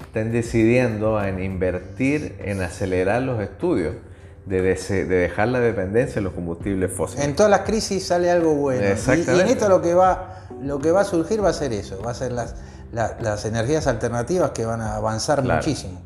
estén 0.00 0.32
decidiendo 0.32 1.22
en 1.22 1.42
invertir 1.42 2.36
en 2.40 2.62
acelerar 2.62 3.22
los 3.22 3.40
estudios 3.40 3.94
de, 4.46 4.62
de 4.62 5.04
dejar 5.06 5.48
la 5.48 5.58
dependencia 5.60 6.16
de 6.16 6.20
los 6.22 6.32
combustibles 6.32 6.92
fósiles. 6.92 7.24
En 7.24 7.34
todas 7.34 7.50
las 7.50 7.60
crisis 7.62 8.06
sale 8.06 8.30
algo 8.30 8.54
bueno. 8.54 8.82
Y- 8.82 8.86
Y, 8.86 8.92
Exactamente. 8.92 9.42
en 9.42 9.48
esto 9.48 9.68
lo 9.68 9.82
que 9.82 9.92
va, 9.94 10.46
lo 10.62 10.78
que 10.78 10.92
va 10.92 11.00
a 11.00 11.04
surgir 11.04 11.44
va 11.44 11.48
a 11.48 11.52
ser 11.52 11.72
eso, 11.72 12.00
va 12.00 12.12
a 12.12 12.14
ser 12.14 12.30
las, 12.32 12.54
la- 12.92 13.16
las 13.20 13.44
energías 13.44 13.88
alternativas 13.88 14.52
que 14.52 14.64
van 14.64 14.80
a 14.80 14.94
avanzar 14.96 15.42
Claro. 15.42 15.58
muchísimo. 15.58 16.00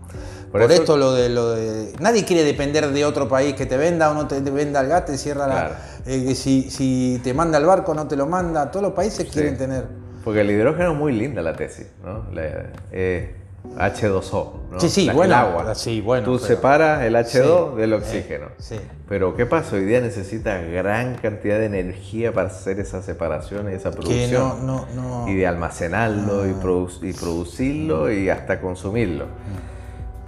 Por 0.51 0.63
Por, 0.63 0.73
eso- 0.73 0.83
esto 0.83 0.97
lo 0.97 1.13
de 1.13 1.29
lo 1.29 1.51
de. 1.55 1.93
Nadie 2.01 2.25
quiere 2.25 2.43
depender 2.43 2.89
de 2.91 3.05
otro 3.05 3.29
país 3.29 3.55
que 3.55 3.67
te 3.67 3.77
venda 3.77 4.11
o 4.11 4.15
no 4.15 4.27
te, 4.27 4.41
venda 4.41 4.81
el 4.81 4.89
gas, 4.89 5.05
te 5.07 5.17
cierra 5.17 5.47
Claro. 5.47 5.71
la. 6.07 6.13
eh, 6.13 6.25
que 6.27 6.35
si, 6.35 6.71
si 6.71 7.21
te 7.23 7.33
manda 7.35 7.59
el 7.59 7.67
barco, 7.67 7.95
no 7.95 8.09
te 8.09 8.17
lo 8.17 8.27
manda. 8.27 8.71
Todos 8.71 8.83
los 8.87 8.93
países 8.95 9.27
Sí. 9.27 9.33
quieren 9.33 9.57
tener. 9.57 9.85
Porque 10.25 10.41
el 10.41 10.51
hidrógeno 10.51 10.93
es 10.93 10.99
muy 10.99 11.13
linda 11.13 11.41
la 11.41 11.55
tesis, 11.55 11.87
¿no? 12.05 12.25
La- 12.33 12.71
eh, 12.91 13.37
H2O, 13.79 14.53
¿no? 14.73 14.81
Sí, 14.81 14.89
sí, 14.89 15.05
La- 15.07 15.13
bueno, 15.13 15.35
el 15.35 15.41
agua. 15.41 15.75
sí, 15.75 16.01
bueno, 16.01 16.25
Tú 16.25 16.37
pero- 16.37 16.47
separas 16.47 17.03
el 17.03 17.15
H2 17.15 17.71
Sí, 17.75 17.81
del 17.81 17.93
eh, 17.93 17.97
oxígeno. 17.97 18.47
sí. 18.59 18.77
Pero 19.09 19.37
¿qué 19.37 19.47
pasa? 19.47 19.77
Hoy 19.77 19.85
día 19.85 20.01
necesitas 20.01 20.67
gran 20.69 21.17
cantidad 21.17 21.59
de 21.59 21.67
energía 21.67 22.33
para 22.33 22.49
hacer 22.49 22.81
esa 22.81 23.03
separación 23.03 23.71
y 23.71 23.75
esa 23.75 23.91
Que 23.91 23.97
producción. 23.99 24.67
no, 24.67 24.87
no, 24.95 25.25
no. 25.25 25.29
Y 25.29 25.37
de 25.37 25.47
almacenarlo 25.47 26.49
y, 26.49 26.53
produ- 26.55 27.03
y 27.09 27.13
producirlo 27.13 28.11
y 28.11 28.29
hasta 28.31 28.61
consumirlo. 28.61 29.27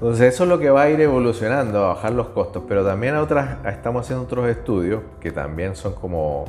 Entonces 0.02 0.34
eso 0.34 0.42
es 0.42 0.48
lo 0.48 0.58
que 0.58 0.68
va 0.68 0.82
a 0.82 0.90
ir 0.90 1.00
evolucionando, 1.00 1.84
a 1.84 1.94
bajar 1.94 2.10
los 2.10 2.30
costos. 2.30 2.64
Pero 2.66 2.84
también 2.84 3.14
a 3.14 3.22
otras, 3.22 3.58
estamos 3.64 4.04
haciendo 4.04 4.24
otros 4.24 4.48
estudios 4.48 5.00
que 5.20 5.30
también 5.30 5.76
son 5.76 5.94
como... 5.94 6.46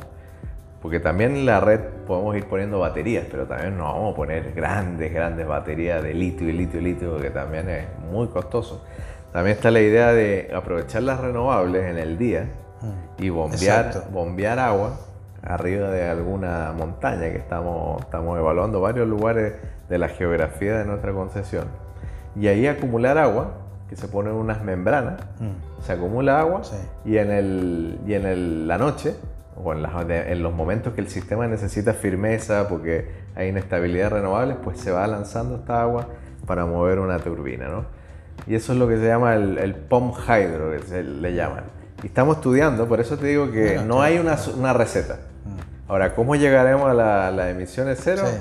Porque 0.82 0.98
también 0.98 1.36
en 1.36 1.46
la 1.46 1.60
red 1.60 1.78
podemos 2.04 2.36
ir 2.36 2.46
poniendo 2.46 2.80
baterías, 2.80 3.26
pero 3.30 3.46
también 3.46 3.78
no 3.78 3.84
vamos 3.84 4.12
a 4.12 4.16
poner 4.16 4.52
grandes, 4.54 5.14
grandes 5.14 5.46
baterías 5.46 6.02
de 6.02 6.14
litio 6.14 6.48
y 6.48 6.52
litio 6.52 6.80
y 6.80 6.82
litio, 6.82 7.12
porque 7.12 7.30
también 7.30 7.70
es 7.70 7.84
muy 8.10 8.26
costoso. 8.26 8.84
También 9.32 9.56
está 9.56 9.70
la 9.70 9.80
idea 9.80 10.12
de 10.12 10.50
aprovechar 10.52 11.04
las 11.04 11.20
renovables 11.20 11.84
en 11.84 11.98
el 11.98 12.18
día 12.18 12.48
y 13.18 13.28
bombear, 13.28 13.86
Exacto. 13.86 14.10
bombear 14.10 14.58
agua 14.58 14.98
arriba 15.44 15.90
de 15.90 16.08
alguna 16.08 16.72
montaña 16.76 17.30
que 17.30 17.38
estamos, 17.38 18.00
estamos 18.00 18.36
evaluando 18.36 18.80
varios 18.80 19.06
lugares 19.06 19.52
de 19.88 19.98
la 19.98 20.08
geografía 20.08 20.76
de 20.76 20.86
nuestra 20.86 21.12
concesión. 21.12 21.83
Y 22.36 22.46
ahí 22.48 22.66
acumular 22.66 23.18
agua, 23.18 23.52
que 23.88 23.96
se 23.96 24.08
ponen 24.08 24.32
unas 24.32 24.62
membranas, 24.62 25.20
se 25.82 25.92
acumula 25.92 26.40
agua 26.40 26.64
Sí. 26.64 26.76
y 27.04 27.18
en, 27.18 27.30
el, 27.30 27.98
y 28.06 28.14
en 28.14 28.26
el- 28.26 28.66
la 28.68 28.78
noche, 28.78 29.14
o 29.62 29.72
en, 29.72 29.82
las- 29.82 29.92
en 30.08 30.42
los 30.42 30.52
momentos 30.52 30.94
que 30.94 31.00
el 31.00 31.08
sistema 31.08 31.46
necesita 31.46 31.92
firmeza 31.94 32.66
porque 32.68 33.08
hay 33.36 33.48
inestabilidad 33.48 34.10
renovable, 34.10 34.54
pues 34.64 34.80
se 34.80 34.90
va 34.90 35.06
lanzando 35.06 35.56
esta 35.56 35.80
agua 35.82 36.08
para 36.46 36.66
mover 36.66 36.98
una 36.98 37.18
turbina, 37.20 37.68
¿no? 37.68 37.84
Y 38.46 38.54
eso 38.56 38.72
es 38.72 38.78
lo 38.78 38.88
que 38.88 38.96
se 38.96 39.06
llama 39.06 39.34
el, 39.36 39.58
el 39.58 39.74
pump 39.74 40.16
hydro, 40.28 40.72
que 40.72 40.80
se 40.80 41.02
le 41.04 41.34
llaman. 41.34 41.64
Y 42.02 42.06
estamos 42.06 42.36
estudiando, 42.38 42.88
por 42.88 43.00
eso 43.00 43.16
te 43.16 43.26
digo 43.26 43.50
que 43.52 43.78
no 43.86 44.02
hay 44.02 44.18
una, 44.18 44.36
una 44.58 44.72
receta. 44.72 45.18
Ahora, 45.86 46.14
¿cómo 46.14 46.34
llegaremos 46.34 46.90
a 46.90 46.94
la- 46.94 47.30
las 47.30 47.50
emisiones 47.50 48.00
cero? 48.02 48.22
Sí. 48.26 48.36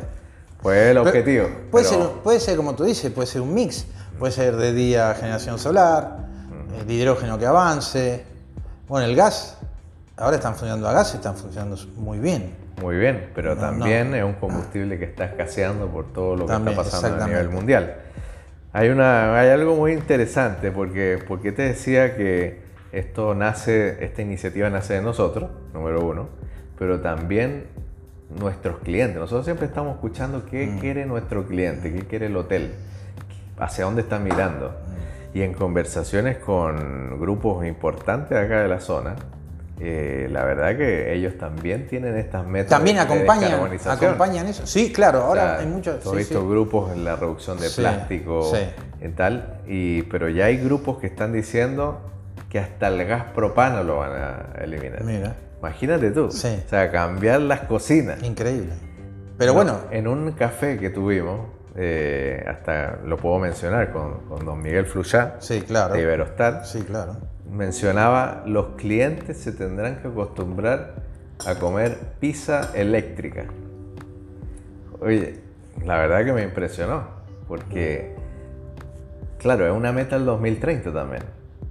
Pues 0.64 0.78
el 0.80 0.88
Pero 0.98 1.02
objetivo. 1.02 1.48
Puede, 1.70 1.86
pero- 1.90 2.04
ser, 2.06 2.22
puede 2.24 2.40
ser, 2.40 2.56
como 2.58 2.74
tú 2.76 2.86
dices, 2.86 3.12
puede 3.12 3.28
ser 3.28 3.42
un 3.42 3.54
mix. 3.54 3.86
Puede 4.18 4.32
ser 4.32 4.56
de 4.56 4.74
día 4.74 5.14
generación 5.16 5.60
solar, 5.60 6.18
el 6.80 6.90
hidrógeno 6.90 7.38
que 7.38 7.46
avance. 7.46 8.24
Bueno, 8.88 9.08
el 9.08 9.16
gas, 9.16 9.58
ahora 10.18 10.38
están 10.38 10.54
funcionando 10.56 10.88
a 10.88 10.94
gas 10.94 11.14
y 11.14 11.18
están 11.18 11.36
funcionando 11.36 11.76
muy 11.98 12.20
bien. 12.20 12.56
Muy 12.82 12.96
bien, 12.98 13.30
pero 13.36 13.56
No, 13.56 13.62
también 13.62 14.14
es 14.16 14.24
un 14.24 14.34
combustible 14.34 14.98
que 14.98 15.06
está 15.06 15.26
escaseando 15.26 15.88
por 15.88 16.12
todo 16.14 16.36
lo 16.36 16.46
que 16.48 16.54
está 16.54 16.76
pasando 16.76 17.24
a 17.24 17.28
nivel 17.28 17.50
mundial. 17.50 17.96
Hay, 18.72 18.90
una, 18.90 19.38
hay 19.40 19.50
algo 19.50 19.76
muy 19.76 19.92
interesante 19.94 20.72
porque, 20.72 21.20
porque 21.28 21.52
te 21.52 21.62
decía 21.64 22.16
que 22.16 22.62
esto 22.92 23.36
nace, 23.36 24.04
esta 24.04 24.22
iniciativa 24.22 24.70
nace 24.70 24.96
de 24.96 25.02
nosotros, 25.02 25.52
número 25.74 26.02
uno, 26.06 26.30
pero 26.80 27.00
también 27.02 27.66
nuestros 28.40 28.80
clientes. 28.80 29.18
Nosotros 29.18 29.46
siempre 29.46 29.68
estamos 29.68 29.96
escuchando 29.96 30.46
qué 30.46 30.68
Mm. 30.68 30.80
quiere 30.80 31.06
nuestro 31.06 31.46
cliente, 31.46 31.92
qué 31.94 32.02
quiere 32.06 32.28
el 32.28 32.36
hotel, 32.38 32.74
hacia 33.58 33.86
dónde 33.86 34.02
está 34.02 34.20
mirando. 34.20 34.70
Mm. 34.70 35.38
Y 35.38 35.42
en 35.42 35.54
conversaciones 35.54 36.38
con 36.38 37.20
grupos 37.20 37.66
importantes 37.66 38.38
acá 38.38 38.62
de 38.62 38.68
la 38.68 38.80
zona, 38.80 39.16
eh, 39.80 40.28
la 40.32 40.44
verdad 40.46 40.78
que 40.78 41.14
ellos 41.14 41.38
también 41.38 41.88
tienen 41.88 42.16
estas 42.16 42.46
metas 42.46 42.70
También 42.70 42.98
de- 42.98 43.06
de 43.06 43.14
acompañan, 43.14 43.54
acompañan 43.90 44.46
eso. 44.48 44.66
Sí, 44.68 44.94
claro, 44.94 45.20
O 45.20 45.24
ahora 45.24 45.42
sea, 45.42 45.60
hay 45.60 45.66
muchos. 45.66 45.96
has 46.06 46.12
sí, 46.12 46.18
visto 46.18 46.40
sí. 46.42 46.48
grupos 46.48 46.92
en 46.94 47.04
la 47.04 47.16
reducción 47.16 47.60
de 47.60 47.68
Sí, 47.70 47.82
plástico, 47.82 48.52
en 49.02 49.16
tal, 49.16 49.62
y, 49.68 50.04
pero 50.04 50.30
ya 50.30 50.46
hay 50.46 50.58
grupos 50.58 51.00
que 51.00 51.08
están 51.08 51.34
diciendo 51.34 52.00
que 52.50 52.60
hasta 52.60 52.88
el 52.88 53.04
gas 53.06 53.24
propano 53.34 53.84
lo 53.84 53.98
van 53.98 54.12
a 54.12 54.62
eliminar. 54.64 55.04
Mira. 55.04 55.36
Imagínate 55.64 56.12
tú. 56.12 56.30
Sí. 56.30 56.60
O 56.66 56.70
sea, 56.70 56.92
cambiar 56.92 57.40
las 57.40 57.62
cocinas. 57.62 58.22
Increíble. 58.22 58.74
Pero 59.38 59.54
bueno, 59.54 59.80
En 59.92 60.08
un 60.10 60.34
café 60.34 60.78
que 60.78 60.90
tuvimos, 60.90 61.48
eh, 61.78 62.44
hasta 62.46 63.00
lo 63.06 63.16
puedo 63.16 63.40
mencionar 63.40 63.92
con, 63.94 64.20
con 64.28 64.46
don 64.46 64.62
Miguel 64.62 64.86
Fluyá, 64.86 65.38
sí, 65.40 65.62
claro. 65.62 65.94
de 65.94 66.02
Iberostar, 66.02 66.66
Sí, 66.66 66.82
claro. 66.82 67.16
mencionaba 67.50 68.44
los 68.46 68.76
clientes 68.76 69.38
se 69.38 69.54
tendrán 69.54 70.02
que 70.02 70.10
acostumbrar 70.10 70.96
a 71.48 71.56
comer 71.56 71.98
pizza 72.20 72.72
eléctrica. 72.76 73.46
Oye, 75.00 75.40
la 75.86 75.98
verdad 75.98 76.26
que 76.26 76.34
me 76.34 76.44
impresionó, 76.44 77.06
porque, 77.48 78.16
claro, 79.40 79.66
es 79.66 79.72
una 79.74 79.92
meta 79.94 80.18
del 80.18 80.26
2030 80.26 80.92
también, 80.94 81.24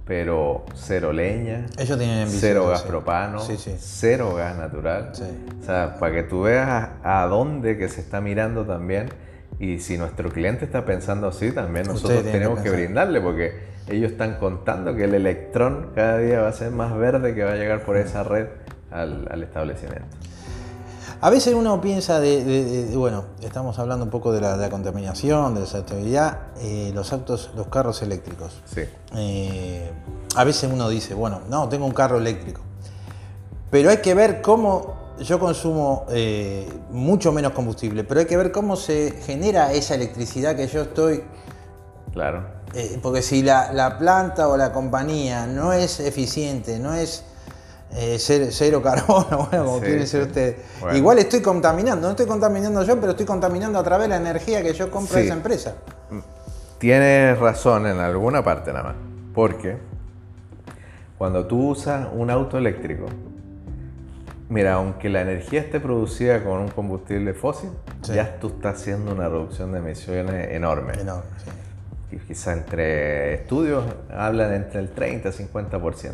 pero 0.05 0.65
cero 0.75 1.13
leña, 1.13 1.65
Ellos 1.77 1.97
tienen 1.97 2.19
ambición, 2.19 2.41
cero 2.41 2.67
gas 2.67 2.81
sí. 2.81 2.87
propano, 2.87 3.39
Sí, 3.39 3.57
sí. 3.57 3.75
cero 3.79 4.33
gas 4.35 4.57
natural. 4.57 5.11
O 5.61 5.65
sea, 5.65 5.97
para 5.99 6.13
que 6.13 6.23
tú 6.23 6.41
veas 6.41 6.67
a, 6.67 7.23
a 7.23 7.27
dónde 7.27 7.77
que 7.77 7.87
se 7.87 8.01
está 8.01 8.19
mirando 8.19 8.65
también 8.65 9.09
y 9.59 9.79
si 9.79 9.97
nuestro 9.97 10.29
cliente 10.29 10.65
está 10.65 10.83
pensando 10.83 11.27
así, 11.27 11.51
también 11.51 11.87
nosotros 11.87 12.23
que 12.23 12.31
tenemos 12.31 12.59
que, 12.59 12.69
brindarle 12.69 13.21
porque 13.21 13.53
ellos 13.87 14.11
están 14.11 14.35
contando 14.35 14.95
que 14.95 15.05
el 15.05 15.13
electrón 15.13 15.91
cada 15.95 16.17
día 16.17 16.41
va 16.41 16.49
a 16.49 16.53
ser 16.53 16.71
más 16.71 16.95
verde 16.97 17.33
que 17.33 17.43
va 17.43 17.51
a 17.51 17.55
llegar 17.55 17.83
por 17.83 17.97
esa 17.97 18.23
red 18.23 18.47
al, 18.91 19.27
al 19.31 19.43
establecimiento. 19.43 20.05
A 21.25 21.29
veces 21.29 21.53
uno 21.53 21.79
piensa 21.79 22.19
de, 22.19 22.43
de- 22.43 22.65
de- 22.65 22.85
de- 22.87 22.97
bueno, 22.97 23.23
estamos 23.41 23.79
hablando 23.79 24.03
un 24.03 24.11
poco 24.11 24.33
de 24.33 24.41
la, 24.41 24.57
de 24.57 24.63
la 24.65 24.69
contaminación, 24.69 25.53
de 25.55 25.61
la 25.61 25.65
sostenibilidad, 25.65 26.39
eh, 26.59 26.91
los 26.93 27.13
autos, 27.13 27.49
los 27.55 27.67
carros 27.67 28.01
eléctricos. 28.01 28.61
Sí, 28.65 28.81
Eh, 29.15 29.89
a 30.35 30.43
veces 30.43 30.69
uno 30.69 30.89
dice, 30.89 31.13
bueno, 31.13 31.39
no, 31.49 31.69
tengo 31.69 31.85
un 31.85 31.93
carro 31.93 32.17
eléctrico. 32.17 32.59
Pero 33.71 33.89
hay 33.89 33.99
que 33.99 34.13
ver 34.13 34.41
cómo 34.41 34.95
yo 35.17 35.39
consumo 35.39 36.05
eh, 36.09 36.67
mucho 36.91 37.31
menos 37.31 37.53
combustible, 37.53 38.03
pero 38.03 38.19
hay 38.19 38.25
que 38.25 38.35
ver 38.35 38.51
cómo 38.51 38.75
se 38.75 39.11
genera 39.25 39.71
esa 39.71 39.95
electricidad 39.95 40.57
que 40.57 40.67
yo 40.67 40.81
estoy 40.81 41.23
claro. 42.11 42.43
porque 43.01 43.21
si 43.21 43.43
la, 43.43 43.71
la 43.71 43.97
planta 43.97 44.49
o 44.49 44.57
la 44.57 44.73
compañía 44.73 45.47
no 45.47 45.71
es 45.71 46.01
eficiente, 46.01 46.79
no 46.79 46.93
es 46.93 47.23
eh, 47.95 48.17
cero, 48.19 48.45
cero 48.49 48.81
carbono, 48.81 49.47
bueno, 49.51 49.65
como 49.65 49.79
Sí, 49.79 49.85
quieren 49.85 50.07
ser 50.07 50.23
sí. 50.23 50.27
ustedes. 50.27 50.55
Bueno. 50.81 50.97
Igual 50.97 51.19
estoy 51.19 51.41
contaminando, 51.41 52.07
no 52.07 52.11
estoy 52.11 52.25
contaminando 52.25 52.83
yo, 52.83 52.99
pero 52.99 53.11
estoy 53.11 53.25
contaminando 53.25 53.79
a 53.79 53.83
través 53.83 54.05
de 54.05 54.09
la 54.09 54.17
energía 54.17 54.61
que 54.63 54.73
yo 54.73 54.89
compro 54.91 55.15
de 55.15 55.21
Sí. 55.21 55.27
esa 55.27 55.35
empresa. 55.35 55.75
Tienes 56.79 57.37
razón 57.39 57.87
en 57.87 57.97
alguna 57.99 58.43
parte 58.43 58.71
nada 58.73 58.83
más. 58.83 58.95
Porque 59.33 59.77
cuando 61.17 61.45
tú 61.45 61.69
usas 61.69 62.07
un 62.13 62.29
auto 62.29 62.57
eléctrico, 62.57 63.05
mira, 64.49 64.73
aunque 64.73 65.09
la 65.09 65.21
energía 65.21 65.61
esté 65.61 65.79
producida 65.79 66.43
con 66.43 66.59
un 66.59 66.67
combustible 66.69 67.33
fósil, 67.33 67.69
ya 68.03 68.37
tú 68.39 68.47
estás 68.49 68.81
haciendo 68.81 69.13
una 69.13 69.29
reducción 69.29 69.71
de 69.71 69.79
emisiones 69.79 70.51
enorme. 70.51 70.93
Enorme, 70.99 71.23
quizá 72.27 72.53
entre 72.53 73.33
estudios 73.35 73.83
hablan 74.11 74.53
entre 74.53 74.79
el 74.81 74.89
30 74.89 75.29
y 75.29 75.31
50%. 75.31 76.11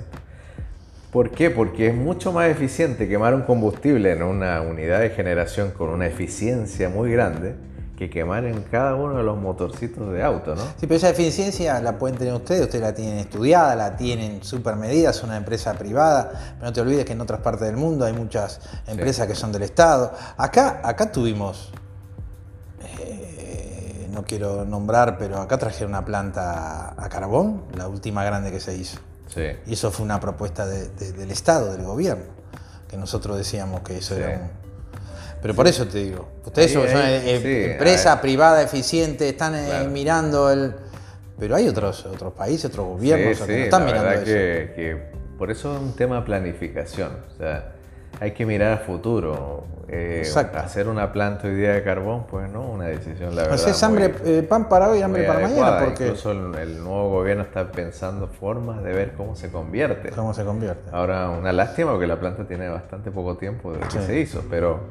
¿Por 1.12 1.32
qué? 1.32 1.50
Porque 1.50 1.88
es 1.88 1.96
mucho 1.96 2.32
más 2.32 2.50
eficiente 2.50 3.08
quemar 3.08 3.34
un 3.34 3.42
combustible 3.42 4.12
en 4.12 4.22
una 4.22 4.62
unidad 4.62 5.00
de 5.00 5.10
generación 5.10 5.72
con 5.72 5.90
una 5.90 6.06
eficiencia 6.06 6.90
muy 6.90 7.12
grande 7.12 7.56
que 7.98 8.12
quemar 8.12 8.46
en 8.46 8.62
cada 8.62 8.96
uno 8.96 9.18
de 9.18 9.24
los 9.24 9.38
motorcitos 9.38 10.14
de 10.14 10.24
auto, 10.24 10.56
¿no? 10.56 10.62
Sí, 10.62 10.88
pero 10.88 10.96
esa 10.96 11.10
eficiencia 11.10 11.82
la 11.82 11.98
pueden 11.98 12.18
tener 12.18 12.34
ustedes, 12.34 12.62
ustedes 12.62 12.82
la 12.82 12.94
tienen 12.94 13.18
estudiada, 13.18 13.76
la 13.76 13.98
tienen 13.98 14.42
super 14.44 14.76
medida, 14.76 15.10
es 15.10 15.22
una 15.22 15.36
empresa 15.36 15.74
privada, 15.74 16.32
pero 16.54 16.68
no 16.68 16.74
te 16.74 16.80
olvides 16.80 17.04
que 17.04 17.12
en 17.14 17.22
otras 17.22 17.42
partes 17.42 17.68
del 17.68 17.76
mundo 17.76 18.06
hay 18.06 18.14
muchas 18.14 18.62
empresas 18.88 19.28
que 19.28 19.36
son 19.36 19.52
del 19.52 19.64
Estado. 19.64 20.14
Acá, 20.38 20.80
acá 20.84 21.12
tuvimos, 21.12 21.74
eh, 23.00 24.08
no 24.12 24.24
quiero 24.24 24.64
nombrar, 24.64 25.18
pero 25.18 25.40
acá 25.42 25.58
trajeron 25.58 25.90
una 25.90 26.06
planta 26.06 26.94
a 26.96 27.10
carbón, 27.10 27.64
la 27.76 27.88
última 27.88 28.24
grande 28.24 28.50
que 28.52 28.60
se 28.60 28.78
hizo. 28.78 29.00
Sí. 29.34 29.44
Y 29.68 29.74
eso 29.74 29.92
fue 29.92 30.04
una 30.06 30.20
propuesta 30.20 30.66
de- 30.66 30.90
de- 30.90 31.12
del 31.14 31.32
Estado, 31.32 31.72
del 31.72 31.84
gobierno, 31.84 32.26
que 32.90 32.98
nosotros 32.98 33.38
decíamos 33.38 33.82
que 33.82 33.98
eso 33.98 34.16
Sí. 34.16 34.22
era 34.22 34.38
un... 34.40 34.50
Pero 35.42 35.54
por 35.56 35.68
eso 35.68 35.88
te 35.88 36.00
digo, 36.00 36.28
ustedes 36.46 36.70
Ahí, 36.70 36.74
son 36.74 36.88
son, 36.90 37.02
ahí, 37.02 37.14
eh, 37.30 37.72
empresa 37.74 38.20
privada, 38.20 38.62
eficiente, 38.62 39.30
están 39.30 39.56
eh, 39.56 39.66
Claro. 39.68 39.90
mirando 39.90 40.52
el... 40.52 40.76
Pero 41.40 41.56
hay 41.56 41.68
otros, 41.70 42.06
otros 42.06 42.34
países, 42.34 42.66
otros 42.66 42.86
gobiernos 42.88 43.40
que 43.40 43.58
no 43.60 43.64
están 43.64 43.86
la 43.86 43.88
mirando 43.88 44.12
eso. 44.12 44.26
que, 44.26 44.74
que 44.76 45.12
por 45.38 45.50
eso 45.50 45.74
es 45.76 45.82
un 45.82 45.96
tema 45.96 46.18
de 46.18 46.22
planificación. 46.24 47.12
O 47.34 47.38
sea, 47.38 47.72
hay 48.20 48.32
que 48.32 48.46
mirar 48.46 48.74
a 48.74 48.78
futuro. 48.78 49.64
Eh, 49.88 50.18
Exacto. 50.20 50.60
hacer 50.60 50.88
una 50.88 51.12
planta 51.12 51.48
hoy 51.48 51.56
día 51.56 51.74
de 51.74 51.84
carbón, 51.84 52.26
pues 52.30 52.48
no, 52.52 52.62
una 52.62 52.86
decisión, 52.86 53.36
la 53.36 53.44
verdad. 53.44 53.68
Es 53.70 53.82
hambre, 53.84 54.10
muy- 54.10 54.32
eh, 54.34 54.44
pan 54.44 54.70
para 54.70 54.90
hoy, 54.90 55.02
hambre 55.02 55.24
para 55.24 55.46
adecuada. 55.46 55.72
mañana, 55.72 55.86
porque 55.86 56.04
Incluso 56.06 56.32
el, 56.32 56.56
el 56.56 56.84
nuevo 56.84 57.10
gobierno 57.10 57.42
está 57.44 57.72
pensando 57.72 58.28
formas 58.28 58.84
de 58.84 58.94
ver 58.94 59.14
cómo 59.14 59.36
se 59.36 59.50
convierte. 59.50 60.10
cómo 60.12 60.34
se 60.36 60.44
convierte. 60.44 60.90
Ahora, 60.92 61.30
una 61.32 61.52
lástima 61.52 61.92
porque 61.92 62.06
la 62.06 62.20
planta 62.20 62.46
tiene 62.48 62.70
bastante 62.70 63.10
poco 63.10 63.38
tiempo 63.38 63.72
desde 63.74 63.88
que 63.88 64.00
Sí. 64.00 64.06
se 64.06 64.20
hizo, 64.20 64.44
pero 64.50 64.82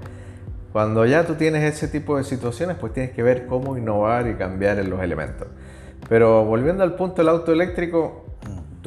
cuando 0.73 1.07
ya 1.07 1.25
tú 1.25 1.35
tienes 1.35 1.62
ese 1.62 1.87
tipo 1.87 2.17
de 2.17 2.25
situaciones, 2.25 2.77
pues 2.81 2.93
tienes 2.93 3.12
que 3.12 3.23
ver 3.23 3.47
cómo 3.47 3.77
innovar 3.79 4.27
y 4.27 4.35
cambiar 4.35 4.79
en 4.81 4.91
los 4.91 5.01
elementos. 5.01 5.47
Pero 6.09 6.45
volviendo 6.45 6.83
al 6.83 6.95
punto 6.97 7.17
del 7.23 7.29
auto 7.29 7.53
eléctrico, 7.53 8.25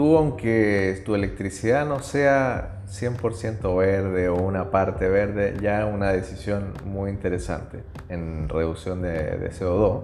tú 0.02 0.18
aunque 0.18 1.00
tu 1.06 1.14
electricidad 1.14 1.86
no 1.86 2.02
sea 2.02 2.80
100% 2.90 3.78
verde 3.78 4.30
o 4.30 4.36
una 4.36 4.72
parte 4.72 5.08
verde, 5.08 5.56
ya 5.62 5.86
es 5.88 5.94
una 5.94 6.12
decisión 6.12 6.74
muy 6.86 7.12
interesante 7.12 7.84
en 8.10 8.50
reducción 8.50 9.04
de, 9.04 9.12
de 9.38 9.52
CO2, 9.52 10.02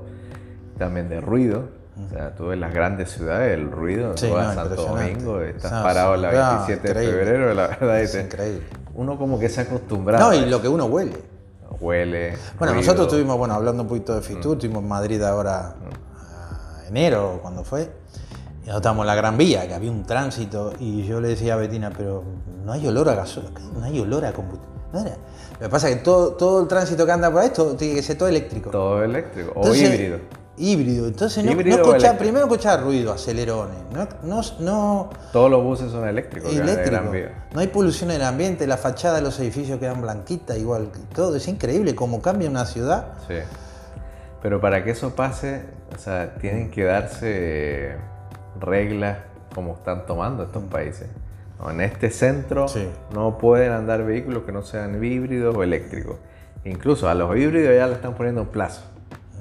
también 0.77 1.09
de 1.09 1.19
ruido. 1.19 1.69
O 2.05 2.13
sea, 2.13 2.35
tú 2.35 2.51
en 2.51 2.59
las 2.59 2.75
grandes 2.75 3.09
ciudades, 3.09 3.55
el 3.57 3.71
ruido, 3.71 4.15
Sí, 4.15 4.29
no, 4.29 4.53
Santo. 4.53 4.75
Domingo, 4.75 5.41
estás 5.41 5.71
No, 5.71 5.81
parado 5.81 6.13
sí, 6.15 6.21
la 6.21 6.29
claro, 6.29 6.57
27 6.67 6.93
de 6.93 6.93
febrero, 7.07 7.53
la 7.55 7.67
verdad, 7.69 7.99
Es 7.99 8.11
te- 8.11 8.21
increíble. 8.21 8.61
uno 8.93 9.17
como 9.17 9.39
que 9.39 9.49
se 9.49 9.61
ha 9.61 9.63
acostumbrado. 9.63 10.27
No, 10.29 10.35
y 10.35 10.45
lo 10.47 10.61
que 10.61 10.67
uno 10.67 10.85
huele. 10.85 11.17
Huele. 11.79 12.33
Bueno, 12.59 12.73
ruido. 12.73 12.85
nosotros 12.85 13.07
tuvimos, 13.07 13.35
bueno, 13.39 13.55
hablando 13.55 13.81
un 13.81 13.89
poquito 13.89 14.13
de 14.13 14.21
Fitur, 14.21 14.57
estuvimos 14.57 14.83
en 14.83 14.89
Madrid 14.89 15.23
ahora 15.23 15.73
a 16.19 16.87
enero, 16.87 17.39
cuando 17.41 17.63
fue, 17.63 17.89
y 18.67 18.69
notamos 18.69 19.05
la 19.05 19.15
Gran 19.15 19.37
Vía, 19.37 19.65
que 19.65 19.73
había 19.73 19.89
un 19.91 20.03
tránsito, 20.03 20.73
y 20.79 21.03
yo 21.05 21.21
le 21.21 21.29
decía 21.29 21.53
a 21.53 21.57
Betina, 21.57 21.91
pero 21.95 22.21
no 22.65 22.73
hay 22.73 22.85
olor 22.85 23.07
a 23.09 23.15
gasolina, 23.15 23.59
no 23.73 23.83
hay 23.85 23.97
olor 23.99 24.25
a 24.25 24.33
combustible. 24.33 24.75
No 24.91 24.99
era. 24.99 25.15
Lo 25.53 25.59
que 25.59 25.69
pasa 25.69 25.89
es 25.89 25.95
que 25.97 26.01
todo, 26.03 26.33
todo 26.33 26.61
el 26.61 26.67
tránsito 26.67 27.05
que 27.05 27.11
anda 27.11 27.31
por 27.31 27.41
ahí 27.41 27.49
todo- 27.49 27.75
tiene 27.75 27.95
que 27.95 28.03
ser 28.03 28.17
todo 28.17 28.27
eléctrico. 28.29 28.69
Todo 28.69 29.03
eléctrico 29.03 29.51
o 29.55 29.73
híbrido. 29.73 30.19
Híbrido. 30.59 31.07
Entonces 31.07 31.43
no, 31.45 31.51
Híbrido 31.51 31.77
eléctrico. 31.77 32.17
primero 32.17 32.45
escuchaba 32.45 32.77
ruido, 32.81 33.13
acelerones. 33.13 33.77
No, 33.93 34.07
no, 34.23 34.41
no 34.59 35.09
Todos 35.31 35.51
los 35.51 35.63
buses 35.63 35.91
son 35.91 36.07
eléctricos. 36.07 36.51
eléctrico. 36.53 37.03
No 37.53 37.59
hay 37.59 37.67
polución 37.67 38.09
en 38.11 38.17
el 38.17 38.23
ambiente, 38.23 38.65
la 38.67 38.77
fachada 38.77 39.15
de 39.17 39.21
los 39.21 39.39
edificios 39.39 39.77
quedan 39.79 40.01
blanquitas, 40.01 40.57
igual 40.57 40.89
que 40.91 40.99
todo. 41.15 41.35
Es 41.35 41.47
increíble 41.47 41.93
cómo 41.95 42.21
cambia 42.21 42.49
una 42.49 42.65
ciudad. 42.65 43.13
Sí. 43.27 43.35
Pero 44.41 44.59
para 44.61 44.83
que 44.83 44.91
eso 44.91 45.15
pase, 45.15 45.63
o 45.95 45.99
sea, 45.99 46.35
tienen 46.35 46.71
que 46.71 46.83
darse 46.85 47.95
reglas 48.59 49.19
como 49.55 49.73
están 49.73 50.05
tomando 50.05 50.43
estos 50.43 50.63
países. 50.65 51.07
No, 51.59 51.71
En 51.71 51.81
este 51.81 52.09
centro 52.11 52.67
Sí. 52.67 52.87
no 53.13 53.37
pueden 53.37 53.71
andar 53.71 54.03
vehículos 54.05 54.43
que 54.43 54.51
no 54.51 54.61
sean 54.61 55.03
híbridos 55.03 55.55
o 55.55 55.63
eléctricos. 55.63 56.17
Incluso 56.65 57.09
a 57.09 57.13
los 57.15 57.35
híbridos 57.35 57.73
ya 57.75 57.87
le 57.87 57.93
están 57.93 58.13
poniendo 58.13 58.41
un 58.41 58.47
plazo. 58.49 58.81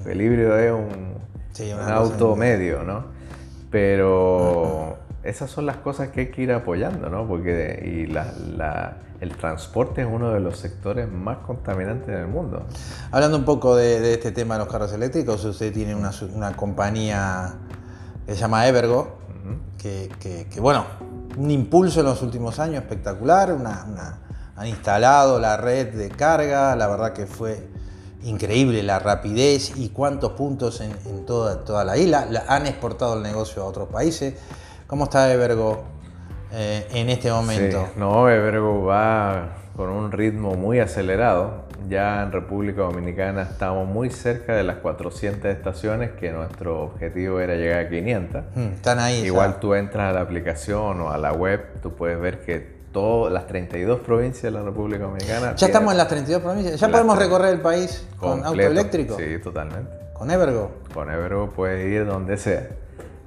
El 0.06 0.20
híbrido 0.20 0.56
es 0.58 0.72
un, 0.72 1.14
Sí, 1.52 1.70
auto 1.72 2.36
medio, 2.36 2.82
¿no? 2.84 3.04
Pero 3.70 4.96
esas 5.22 5.50
son 5.50 5.66
las 5.66 5.76
cosas 5.76 6.08
que 6.08 6.20
hay 6.20 6.26
que 6.30 6.42
ir 6.42 6.52
apoyando, 6.52 7.08
¿no? 7.10 7.26
Porque 7.26 7.82
y 7.84 8.06
la- 8.06 8.32
la- 8.56 8.96
el 9.20 9.36
transporte 9.36 10.02
es 10.02 10.08
uno 10.10 10.30
de 10.32 10.40
los 10.40 10.58
sectores 10.58 11.10
más 11.10 11.38
contaminantes 11.38 12.06
del 12.08 12.26
mundo. 12.28 12.66
Hablando 13.10 13.38
un 13.38 13.44
poco 13.44 13.74
de, 13.76 14.00
de 14.00 14.14
este 14.14 14.30
tema 14.32 14.54
de 14.54 14.60
los 14.64 14.72
carros 14.72 14.92
eléctricos, 14.92 15.44
usted 15.44 15.72
tiene 15.72 15.94
una, 15.94 16.10
una 16.34 16.52
compañía 16.54 17.54
que 18.26 18.34
se 18.34 18.40
llama 18.40 18.66
Evergo, 18.66 19.16
que, 19.78 20.10
que- 20.20 20.46
que, 20.52 20.60
bueno, 20.60 20.84
un 21.36 21.50
impulso 21.50 22.00
en 22.00 22.06
los 22.06 22.22
últimos 22.22 22.58
años 22.58 22.82
espectacular, 22.82 23.52
una- 23.52 23.84
una- 23.88 24.18
han 24.56 24.66
instalado 24.66 25.38
la 25.38 25.56
red 25.56 25.94
de 25.94 26.08
carga, 26.10 26.74
la 26.76 26.86
verdad 26.88 27.12
que 27.12 27.26
fue 27.26 27.68
increíble 28.24 28.82
la 28.82 28.98
rapidez 28.98 29.76
y 29.76 29.90
cuántos 29.90 30.32
puntos 30.32 30.80
en, 30.80 30.90
en 31.04 31.24
toda, 31.26 31.64
toda 31.64 31.84
la 31.84 31.96
isla, 31.96 32.26
La- 32.28 32.44
han 32.48 32.66
exportado 32.66 33.14
el 33.14 33.22
negocio 33.22 33.62
a 33.62 33.66
otros 33.66 33.88
países. 33.88 34.34
¿Cómo 34.86 35.04
está 35.04 35.32
Evergo 35.32 35.84
eh, 36.52 36.88
en 36.92 37.10
este 37.10 37.30
momento? 37.30 37.84
Sí, 37.86 37.92
no, 37.96 38.28
Evergo 38.30 38.84
va 38.84 39.56
con 39.76 39.90
un 39.90 40.10
ritmo 40.10 40.54
muy 40.54 40.80
acelerado. 40.80 41.65
Ya 41.88 42.22
en 42.22 42.32
República 42.32 42.82
Dominicana 42.82 43.42
estamos 43.42 43.86
muy 43.86 44.10
cerca 44.10 44.54
de 44.54 44.64
las 44.64 44.76
400 44.76 45.44
estaciones, 45.50 46.10
que 46.12 46.32
nuestro 46.32 46.82
objetivo 46.82 47.38
era 47.40 47.54
llegar 47.54 47.86
a 47.86 47.88
500. 47.88 48.42
Mm, 48.54 48.60
Están 48.74 48.98
ahí. 48.98 49.24
Igual 49.24 49.60
tú 49.60 49.74
entras 49.74 50.10
a 50.10 50.12
la 50.12 50.20
aplicación 50.22 51.00
o 51.00 51.10
a 51.10 51.18
la 51.18 51.32
web, 51.32 51.80
tú 51.82 51.94
puedes 51.94 52.18
ver 52.20 52.40
que 52.44 52.76
todas 52.92 53.32
las 53.32 53.46
32 53.46 54.00
provincias 54.00 54.42
de 54.44 54.50
la 54.52 54.62
República 54.62 55.04
Dominicana... 55.04 55.54
Ya 55.54 55.66
estamos 55.66 55.92
en 55.92 55.98
las 55.98 56.08
32 56.08 56.42
provincias. 56.42 56.80
¿Ya 56.80 56.88
podemos 56.88 57.18
recorrer 57.18 57.54
el 57.54 57.60
país 57.60 58.06
con 58.18 58.44
auto 58.44 58.60
eléctrico? 58.60 59.16
Sí, 59.18 59.38
totalmente. 59.42 59.90
¿Con 60.14 60.30
Evergo? 60.30 60.70
Con 60.94 61.10
Evergo 61.10 61.50
puedes 61.50 61.86
ir 61.86 62.06
donde 62.06 62.36
sea. 62.38 62.66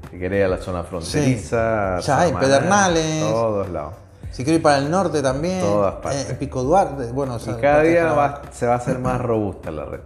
Si 0.09 0.17
querés 0.17 0.43
a 0.43 0.47
la 0.47 0.57
zona 0.57 0.83
fronteriza, 0.83 1.99
Ya 1.99 2.19
hay 2.21 2.33
Pedernales. 2.33 3.21
todos 3.29 3.69
lados. 3.69 3.93
Si 4.31 4.43
quiero 4.43 4.57
ir 4.57 4.61
para 4.63 4.77
el 4.77 4.89
norte 4.89 5.21
también. 5.21 5.61
Todas 5.61 5.95
partes. 5.95 6.29
eh, 6.29 6.35
Pico 6.39 6.63
Duarte. 6.63 7.11
Bueno, 7.11 7.35
o 7.35 7.37
Y 7.37 7.41
sea, 7.41 7.57
cada 7.57 7.75
parte 7.77 7.87
de 7.87 7.93
día 7.93 8.13
va- 8.13 8.41
se 8.51 8.65
va 8.67 8.73
a 8.73 8.77
hacer 8.77 8.99
más 8.99 9.19
robusta 9.21 9.71
la 9.71 9.85
red. 9.85 9.99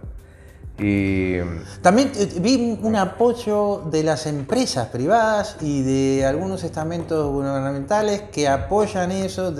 Y 0.76 1.38
También 1.82 2.10
eh, 2.16 2.28
vi 2.40 2.78
un 2.82 2.96
apoyo 2.96 3.82
de 3.92 4.02
las 4.02 4.26
empresas 4.26 4.88
privadas 4.88 5.56
y 5.60 5.82
de 5.82 6.26
algunos 6.26 6.64
estamentos 6.64 7.30
gubernamentales 7.30 8.22
que 8.32 8.48
apoyan 8.48 9.12
eso, 9.12 9.54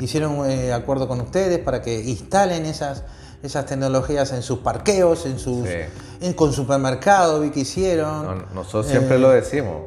hicieron 0.00 0.48
eh, 0.50 0.72
acuerdo 0.72 1.06
con 1.06 1.20
ustedes 1.20 1.58
para 1.58 1.82
que 1.82 2.00
instalen 2.00 2.64
esas, 2.64 3.04
esas 3.42 3.66
tecnologías 3.66 4.32
en 4.32 4.40
sus 4.42 4.60
parqueos, 4.60 5.26
en 5.26 5.38
sus, 5.38 5.68
Sí. 5.68 5.74
en- 6.22 6.32
con 6.32 6.52
supermercado, 6.54 7.40
vi 7.40 7.50
que 7.50 7.60
hicieron. 7.60 8.24
no- 8.24 8.44
nosotros 8.54 8.86
siempre 8.86 9.16
Eh, 9.16 9.18
lo 9.20 9.28
decimos, 9.30 9.82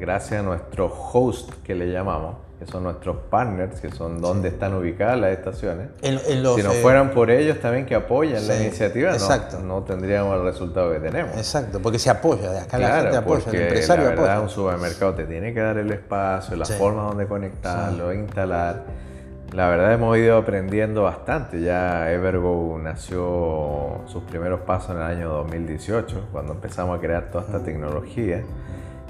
gracias 0.00 0.40
a 0.40 0.42
nuestros 0.42 0.92
host 1.12 1.50
que 1.62 1.74
le 1.74 1.92
llamamos, 1.92 2.36
que 2.64 2.70
son 2.72 2.82
nuestros 2.84 3.16
partners, 3.30 3.80
que 3.80 3.90
son 3.90 4.20
donde 4.20 4.48
están 4.48 4.74
ubicadas 4.74 5.18
las 5.20 5.30
estaciones. 5.32 5.88
En, 6.02 6.18
en 6.26 6.42
los, 6.42 6.56
si 6.56 6.62
no 6.62 6.72
eh, 6.72 6.80
fueran 6.82 7.10
por 7.10 7.30
ellos 7.30 7.60
también 7.60 7.84
que 7.86 7.94
apoyan 7.94 8.46
la 8.46 8.54
sí, 8.54 8.62
iniciativa, 8.64 9.10
no- 9.10 9.14
exacto. 9.16 9.58
No, 9.60 9.82
tendríamos 9.82 10.36
el 10.36 10.44
resultado 10.44 10.92
que 10.92 11.00
tenemos. 11.00 11.36
Exacto, 11.36 11.80
porque 11.80 11.98
se 11.98 12.10
apoya, 12.10 12.50
de 12.50 12.58
acá 12.60 12.78
la 12.78 12.86
Claro, 12.88 13.02
gente 13.02 13.16
apoya, 13.18 13.50
el 13.50 13.62
empresario 13.62 14.04
la 14.04 14.10
verdad 14.10 14.24
apoya. 14.26 14.40
un 14.42 14.48
supermercado 14.50 15.14
te 15.14 15.24
tiene 15.24 15.52
que 15.52 15.60
dar 15.60 15.76
el 15.78 15.90
espacio, 15.90 16.56
la 16.56 16.64
Sí. 16.64 16.74
forma 16.78 17.02
donde 17.02 17.26
conectarlo, 17.26 18.12
instalar. 18.12 18.82
La 19.52 19.68
verdad 19.68 19.92
hemos 19.92 20.16
ido 20.18 20.36
aprendiendo 20.36 21.02
bastante. 21.04 21.60
Ya 21.60 22.10
Evergo 22.10 22.76
nació 22.82 24.00
sus 24.06 24.22
primeros 24.24 24.60
pasos 24.60 24.90
en 24.90 24.96
el 24.96 25.02
año 25.02 25.28
2018, 25.28 26.28
cuando 26.32 26.54
empezamos 26.54 26.98
a 26.98 27.00
crear 27.00 27.30
toda 27.30 27.44
esta 27.44 27.60
tecnología. 27.62 28.42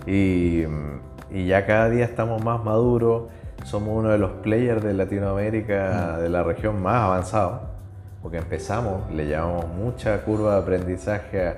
Y, 0.07 0.65
y 1.31 1.47
ya 1.47 1.65
cada 1.65 1.89
día 1.89 2.05
estamos 2.05 2.45
más 2.45 2.63
maduros. 2.63 3.25
Somos 3.65 3.99
uno 3.99 4.11
de 4.11 4.19
los 4.19 4.31
players 4.43 4.83
de 4.83 4.95
Latinoamérica, 4.95 6.17
Mm. 6.17 6.21
de 6.23 6.29
la 6.29 6.43
región 6.43 6.81
más 6.83 7.03
avanzado, 7.03 7.61
porque 8.23 8.39
empezamos, 8.39 9.11
le 9.13 9.27
llevamos 9.27 9.67
mucha 9.69 10.23
curva 10.23 10.53
de 10.55 10.59
aprendizaje 10.61 11.57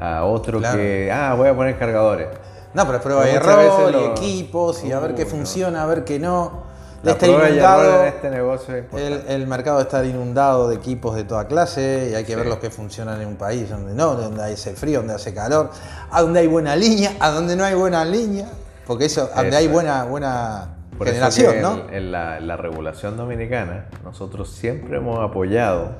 a, 0.00 0.18
a 0.18 0.24
otro 0.24 0.58
Claro. 0.58 0.76
que, 0.78 1.10
ah, 1.12 1.34
voy 1.36 1.48
a 1.48 1.54
poner 1.56 1.78
cargadores. 1.78 2.28
No, 2.74 2.86
pero 2.86 3.00
prueba 3.00 3.22
muchas 3.22 3.34
error, 3.36 3.92
y 3.94 4.04
equipos, 4.06 4.84
y 4.84 4.92
a 4.92 5.00
ver 5.00 5.14
qué 5.14 5.22
Uh, 5.22 5.26
no. 5.26 5.30
funciona, 5.30 5.82
a 5.82 5.86
ver 5.86 6.04
qué 6.04 6.18
no. 6.18 6.68
La 7.02 7.12
Está 7.12 7.28
inundado, 7.28 8.00
en 8.02 8.08
este 8.08 8.28
negocio 8.28 8.74
es 8.74 8.84
el, 8.94 9.22
el 9.28 9.46
mercado 9.46 9.80
está 9.80 10.04
inundado 10.04 10.68
de 10.68 10.74
equipos 10.74 11.14
de 11.14 11.22
toda 11.22 11.46
clase 11.46 12.08
y 12.10 12.14
hay 12.16 12.24
que 12.24 12.34
ver 12.34 12.44
Sí. 12.46 12.50
los 12.50 12.58
que 12.58 12.70
funcionan 12.70 13.20
en 13.20 13.28
un 13.28 13.36
país 13.36 13.70
donde 13.70 13.94
no, 13.94 14.16
donde 14.16 14.42
hace 14.42 14.72
frío, 14.74 14.98
donde 14.98 15.14
hace 15.14 15.32
calor, 15.32 15.70
a 16.10 16.22
donde 16.22 16.40
hay 16.40 16.48
buena 16.48 16.74
línea, 16.74 17.12
a 17.20 17.30
donde 17.30 17.54
no 17.54 17.62
hay 17.64 17.74
buena 17.76 18.04
línea, 18.04 18.46
porque 18.84 19.04
eso, 19.04 19.30
donde 19.34 19.56
hay 19.56 19.68
buena, 19.68 20.04
buena 20.06 20.74
Por 20.98 21.08
eso 21.08 21.14
generación, 21.14 21.62
¿no? 21.62 21.88
En, 21.88 21.94
en 21.94 22.12
la, 22.12 22.40
la 22.40 22.56
regulación 22.56 23.16
dominicana, 23.16 23.86
nosotros 24.04 24.50
siempre 24.52 24.96
hemos 24.98 25.18
apoyado 25.20 25.96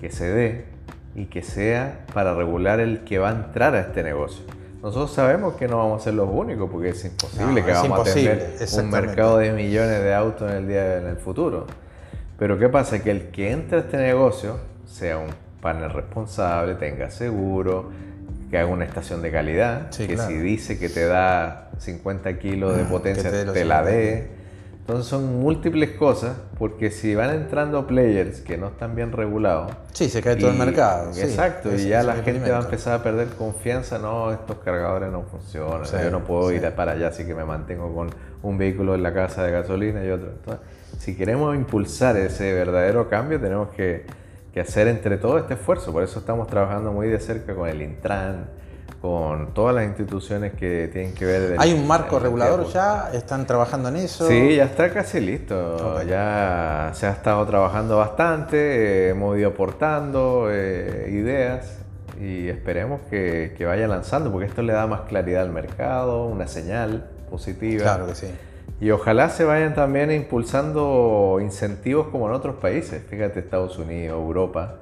que 0.00 0.10
se 0.10 0.28
dé 0.28 0.64
y 1.14 1.26
que 1.26 1.42
sea 1.42 2.00
para 2.12 2.34
regular 2.34 2.80
el 2.80 3.04
que 3.04 3.18
va 3.18 3.30
a 3.30 3.32
entrar 3.32 3.74
a 3.74 3.80
este 3.80 4.02
negocio. 4.02 4.44
Nosotros 4.82 5.12
sabemos 5.12 5.54
que 5.54 5.66
no 5.66 5.78
vamos 5.78 6.02
a 6.02 6.04
ser 6.04 6.14
los 6.14 6.28
únicos 6.30 6.68
porque 6.70 6.90
es 6.90 7.04
imposible 7.04 7.60
No, 7.60 7.66
que 7.66 7.72
es 7.72 7.78
vamos 7.82 7.98
imposible, 8.00 8.32
a 8.32 8.36
tener 8.66 8.84
un 8.84 8.90
mercado 8.90 9.38
de 9.38 9.52
millones 9.52 10.02
de 10.02 10.14
autos 10.14 10.50
en 10.50 10.56
el 10.58 10.68
día 10.68 10.98
en 10.98 11.06
el 11.06 11.16
futuro. 11.16 11.66
Pero 12.38 12.58
¿qué 12.58 12.68
pasa? 12.68 13.02
Que 13.02 13.10
el 13.12 13.28
que 13.30 13.50
entra 13.52 13.78
a 13.78 13.80
este 13.82 13.96
negocio 13.96 14.58
sea 14.86 15.16
un 15.18 15.30
panel 15.62 15.88
responsable, 15.90 16.74
tenga 16.74 17.08
seguro, 17.10 17.90
que 18.50 18.58
haga 18.58 18.66
una 18.68 18.84
estación 18.84 19.22
de 19.22 19.30
calidad, 19.30 19.86
Sí, 19.90 20.06
que 20.06 20.14
claro. 20.16 20.28
si 20.28 20.36
dice 20.36 20.78
que 20.78 20.88
te 20.90 21.06
da 21.06 21.63
50 21.78 22.38
kilos 22.38 22.76
de 22.76 22.84
potencia, 22.84 23.30
te 23.30 23.44
te, 23.44 23.64
la 23.64 23.78
50. 23.80 23.84
dé. 23.84 24.28
Entonces 24.80 25.06
son 25.06 25.40
múltiples 25.40 25.92
cosas, 25.92 26.36
porque 26.58 26.90
si 26.90 27.14
van 27.14 27.30
entrando 27.30 27.86
players 27.86 28.40
que 28.42 28.58
no 28.58 28.66
están 28.68 28.94
bien 28.94 29.12
regulados, 29.12 29.72
Sí, 29.94 30.10
se 30.10 30.20
cae 30.20 30.36
todo 30.36 30.50
el 30.50 30.56
y- 30.56 30.58
mercado. 30.58 31.10
Exacto, 31.16 31.74
y 31.74 31.88
ya 31.88 32.02
la 32.02 32.16
gente 32.16 32.50
va 32.50 32.58
a 32.58 32.60
empezar 32.64 33.00
a 33.00 33.02
perder 33.02 33.28
confianza, 33.28 33.98
no, 33.98 34.30
estos 34.30 34.58
cargadores 34.58 35.10
no 35.10 35.22
funcionan, 35.22 35.86
Sí, 35.86 35.96
yo 36.02 36.10
no 36.10 36.22
puedo 36.24 36.50
sí. 36.50 36.56
ir 36.56 36.70
para 36.72 36.92
allá, 36.92 37.08
así 37.08 37.24
que 37.24 37.34
me 37.34 37.44
mantengo 37.46 37.94
con 37.94 38.10
un 38.42 38.58
vehículo 38.58 38.94
en 38.94 39.02
la 39.02 39.14
casa 39.14 39.42
de 39.42 39.52
gasolina 39.52 40.04
y 40.04 40.10
otro. 40.10 40.28
Entonces, 40.32 40.60
si 40.98 41.16
queremos 41.16 41.56
impulsar 41.56 42.18
ese 42.18 42.52
verdadero 42.52 43.08
cambio, 43.08 43.40
tenemos 43.40 43.70
que, 43.70 44.04
que 44.52 44.60
hacer 44.60 44.86
entre 44.88 45.16
todo 45.16 45.38
este 45.38 45.54
esfuerzo, 45.54 45.92
por 45.92 46.02
eso 46.02 46.18
estamos 46.18 46.46
trabajando 46.46 46.92
muy 46.92 47.08
de 47.08 47.20
cerca 47.20 47.54
con 47.54 47.66
el 47.70 47.80
Intran, 47.80 48.48
con 49.04 49.52
todas 49.52 49.74
las 49.74 49.84
instituciones 49.84 50.54
que 50.54 50.88
tienen 50.90 51.12
que 51.12 51.26
ver... 51.26 51.56
Hay 51.58 51.74
un 51.74 51.86
marco 51.86 52.18
regulador 52.18 52.66
ya, 52.72 53.10
están 53.12 53.46
trabajando 53.46 53.90
en 53.90 53.96
eso. 53.96 54.26
Sí, 54.26 54.56
ya 54.56 54.64
está 54.64 54.94
casi 54.94 55.20
listo. 55.20 55.76
Ok. 55.76 56.06
Ya 56.08 56.90
se 56.94 57.06
ha 57.06 57.10
estado 57.10 57.44
trabajando 57.44 57.98
bastante, 57.98 58.56
eh, 58.56 59.08
hemos 59.10 59.36
ido 59.36 59.50
aportando 59.50 60.48
eh, 60.50 61.10
ideas 61.10 61.80
y 62.18 62.48
esperemos 62.48 63.02
que, 63.10 63.54
que 63.58 63.66
vaya 63.66 63.86
lanzando 63.86 64.32
porque 64.32 64.46
esto 64.46 64.62
le 64.62 64.72
da 64.72 64.86
más 64.86 65.02
claridad 65.02 65.42
al 65.42 65.50
mercado, 65.50 66.24
una 66.24 66.48
señal 66.48 67.10
positiva. 67.30 67.82
Claro 67.82 68.06
que 68.06 68.14
sí. 68.14 68.28
Y 68.80 68.90
ojalá 68.90 69.28
se 69.28 69.44
vayan 69.44 69.74
también 69.74 70.10
impulsando 70.12 71.40
incentivos 71.42 72.06
como 72.06 72.26
en 72.28 72.32
otros 72.32 72.54
países. 72.54 73.02
Fíjate, 73.06 73.40
Estados 73.40 73.76
Unidos, 73.76 74.18
Europa, 74.18 74.76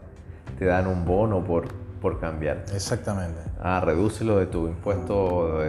te 0.61 0.67
dan 0.67 0.87
un 0.87 1.05
bono 1.05 1.43
por, 1.43 1.82
por 2.03 2.19
cambiar. 2.19 2.65
Exactamente. 2.75 3.39
Ah, 3.63 3.81
redúcelo 3.81 4.39
de 4.39 4.47
tu 4.47 4.67
impuesto 4.67 5.61
de... 5.61 5.69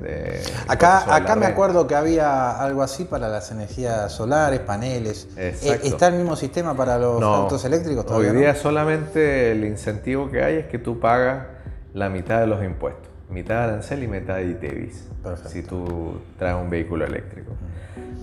de- 0.00 0.40
Acá, 0.68 1.12
acá 1.14 1.34
me 1.34 1.44
acuerdo 1.46 1.88
que 1.88 1.96
había 1.96 2.52
algo 2.52 2.82
así 2.84 3.04
para 3.04 3.28
las 3.28 3.50
energías 3.50 4.12
solares, 4.12 4.60
paneles. 4.60 5.28
Exacto. 5.36 5.84
Eh, 5.84 5.88
¿Está 5.88 6.06
el 6.08 6.14
mismo 6.14 6.36
sistema 6.36 6.74
para 6.76 6.98
los 6.98 7.20
No, 7.20 7.34
autos 7.34 7.64
eléctricos? 7.64 8.04
Hoy 8.04 8.08
Todavía 8.08 8.32
no? 8.32 8.38
día 8.38 8.54
solamente 8.54 9.50
el 9.52 9.64
incentivo 9.64 10.30
que 10.30 10.42
hay 10.44 10.56
es 10.58 10.66
que 10.66 10.78
tú 10.78 11.00
pagas 11.00 11.46
la 11.92 12.08
mitad 12.08 12.38
de 12.40 12.46
los 12.46 12.62
impuestos. 12.64 13.08
Mitad 13.28 13.56
de 13.56 13.62
arancel 13.72 14.04
y 14.04 14.08
mitad 14.08 14.36
de 14.36 14.44
ITEVIS. 14.50 15.08
Perfecto. 15.22 15.48
Si 15.50 15.62
tú 15.62 16.20
traes 16.38 16.54
un 16.62 16.70
vehículo 16.70 17.04
eléctrico. 17.06 17.52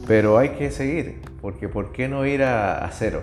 Pero 0.07 0.37
hay 0.37 0.49
que 0.49 0.71
seguir, 0.71 1.21
porque 1.41 1.67
¿por 1.67 1.91
qué 1.91 2.07
no 2.07 2.25
ir 2.25 2.41
a, 2.43 2.85
a 2.85 2.89
cero? 2.91 3.21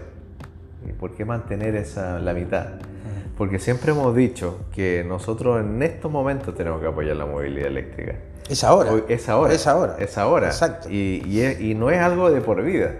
¿Y 0.87 0.93
por 0.93 1.15
qué 1.15 1.25
mantener 1.25 1.75
esa, 1.75 2.19
la 2.19 2.33
mitad? 2.35 2.67
Porque 3.37 3.59
siempre 3.59 3.93
hemos 3.93 4.15
dicho 4.15 4.59
que 4.75 5.05
nosotros 5.07 5.61
en 5.61 5.83
estos 5.83 6.11
momentos 6.11 6.55
tenemos 6.55 6.81
que 6.81 6.87
apoyar 6.87 7.17
la 7.17 7.27
movilidad 7.27 7.67
eléctrica. 7.69 8.15
Es 8.49 8.65
ahora. 8.65 8.93
Hoy- 8.93 9.05
es 9.09 9.29
ahora. 9.29 9.53
Es 9.53 9.67
ahora. 9.67 9.97
Es 9.99 10.17
ahora. 10.19 10.47
Exacto. 10.47 10.89
Y, 10.91 11.23
y 11.27 11.41
es- 11.41 11.61
y 11.61 11.75
no 11.75 11.91
es 11.91 11.99
algo 12.01 12.31
de 12.31 12.41
por 12.41 12.63
vida. 12.63 12.93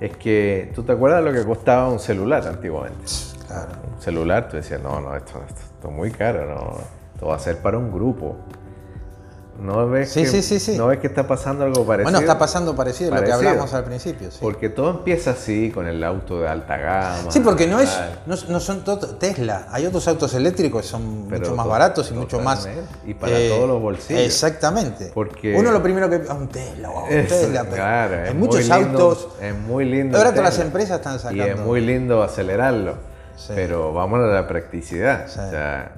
Es 0.00 0.16
que 0.16 0.72
tú 0.74 0.82
te 0.82 0.92
acuerdas 0.92 1.22
lo 1.22 1.32
que 1.32 1.44
costaba 1.44 1.88
un 1.88 1.98
celular 2.00 2.46
antiguamente. 2.46 3.04
Claro. 3.46 3.68
Un 3.94 4.02
celular, 4.02 4.48
tú 4.48 4.56
decías, 4.56 4.80
no, 4.82 5.00
no, 5.00 5.14
esto, 5.16 5.40
esto, 5.46 5.60
esto 5.60 5.88
es 5.88 5.94
muy 5.94 6.10
caro, 6.10 6.46
no, 6.46 6.76
esto 7.14 7.26
va 7.28 7.36
a 7.36 7.38
ser 7.38 7.58
para 7.58 7.78
un 7.78 7.92
grupo. 7.92 8.36
¿No 9.60 9.88
ves, 9.88 10.10
Sí, 10.12 10.22
que, 10.22 10.28
sí, 10.28 10.42
sí, 10.42 10.60
sí. 10.60 10.76
¿No 10.76 10.88
ves 10.88 10.98
que 10.98 11.06
está 11.06 11.26
pasando 11.26 11.64
algo 11.64 11.84
parecido? 11.86 12.04
Bueno, 12.04 12.18
está 12.18 12.38
pasando 12.38 12.76
parecido, 12.76 13.12
a 13.12 13.16
lo 13.16 13.22
que 13.22 13.28
Parecido. 13.30 13.50
hablamos 13.50 13.72
al 13.74 13.84
principio. 13.84 14.30
Sí, 14.30 14.38
Porque 14.40 14.68
todo 14.68 14.90
empieza 14.90 15.30
así, 15.30 15.70
con 15.70 15.86
el 15.86 16.04
auto 16.04 16.40
de 16.40 16.48
alta 16.48 16.76
gama. 16.76 17.30
Sí, 17.30 17.40
porque 17.40 17.66
no 17.66 17.80
es, 17.80 17.98
no, 18.26 18.36
no 18.48 18.60
son 18.60 18.84
todo 18.84 18.98
Tesla. 19.16 19.66
Hay 19.70 19.86
otros 19.86 20.06
autos 20.08 20.34
eléctricos 20.34 20.82
que 20.82 20.88
son 20.88 21.26
Pero 21.28 21.40
mucho 21.40 21.56
más 21.56 21.64
to- 21.64 21.70
baratos 21.70 22.10
y 22.10 22.14
mucho 22.14 22.40
más. 22.40 22.66
eh. 22.66 22.82
Y 23.06 23.14
para 23.14 23.36
todos 23.48 23.68
los 23.68 23.80
bolsillos. 23.80 24.20
Exactamente. 24.22 25.10
Porque- 25.14 25.54
Uno 25.56 25.70
lo 25.72 25.82
primero 25.82 26.08
que. 26.10 26.22
ah, 26.28 26.34
un 26.34 26.48
Tesla, 26.48 26.90
un 26.90 27.10
Es- 27.12 27.28
Tesla. 27.28 27.62
pero 27.64 27.76
claro, 27.76 28.14
hay 28.22 28.28
es 28.28 28.34
muchos 28.34 28.68
muy 28.68 28.78
lindo- 28.82 29.02
autos. 29.02 29.28
Es 29.40 29.54
muy 29.56 29.84
lindo. 29.84 30.18
Ahora 30.18 30.30
todas 30.30 30.54
las 30.54 30.58
empresas 30.64 30.98
están 30.98 31.14
Y 31.14 31.16
es 31.40 31.46
sacando. 31.46 31.62
muy 31.64 31.80
lindo 31.80 32.22
acelerarlo. 32.22 32.94
Pero 33.48 33.92
vamos 33.92 34.20
a 34.20 34.26
la 34.26 34.48
practicidad. 34.48 35.26
O 35.26 35.28
sea, 35.28 35.92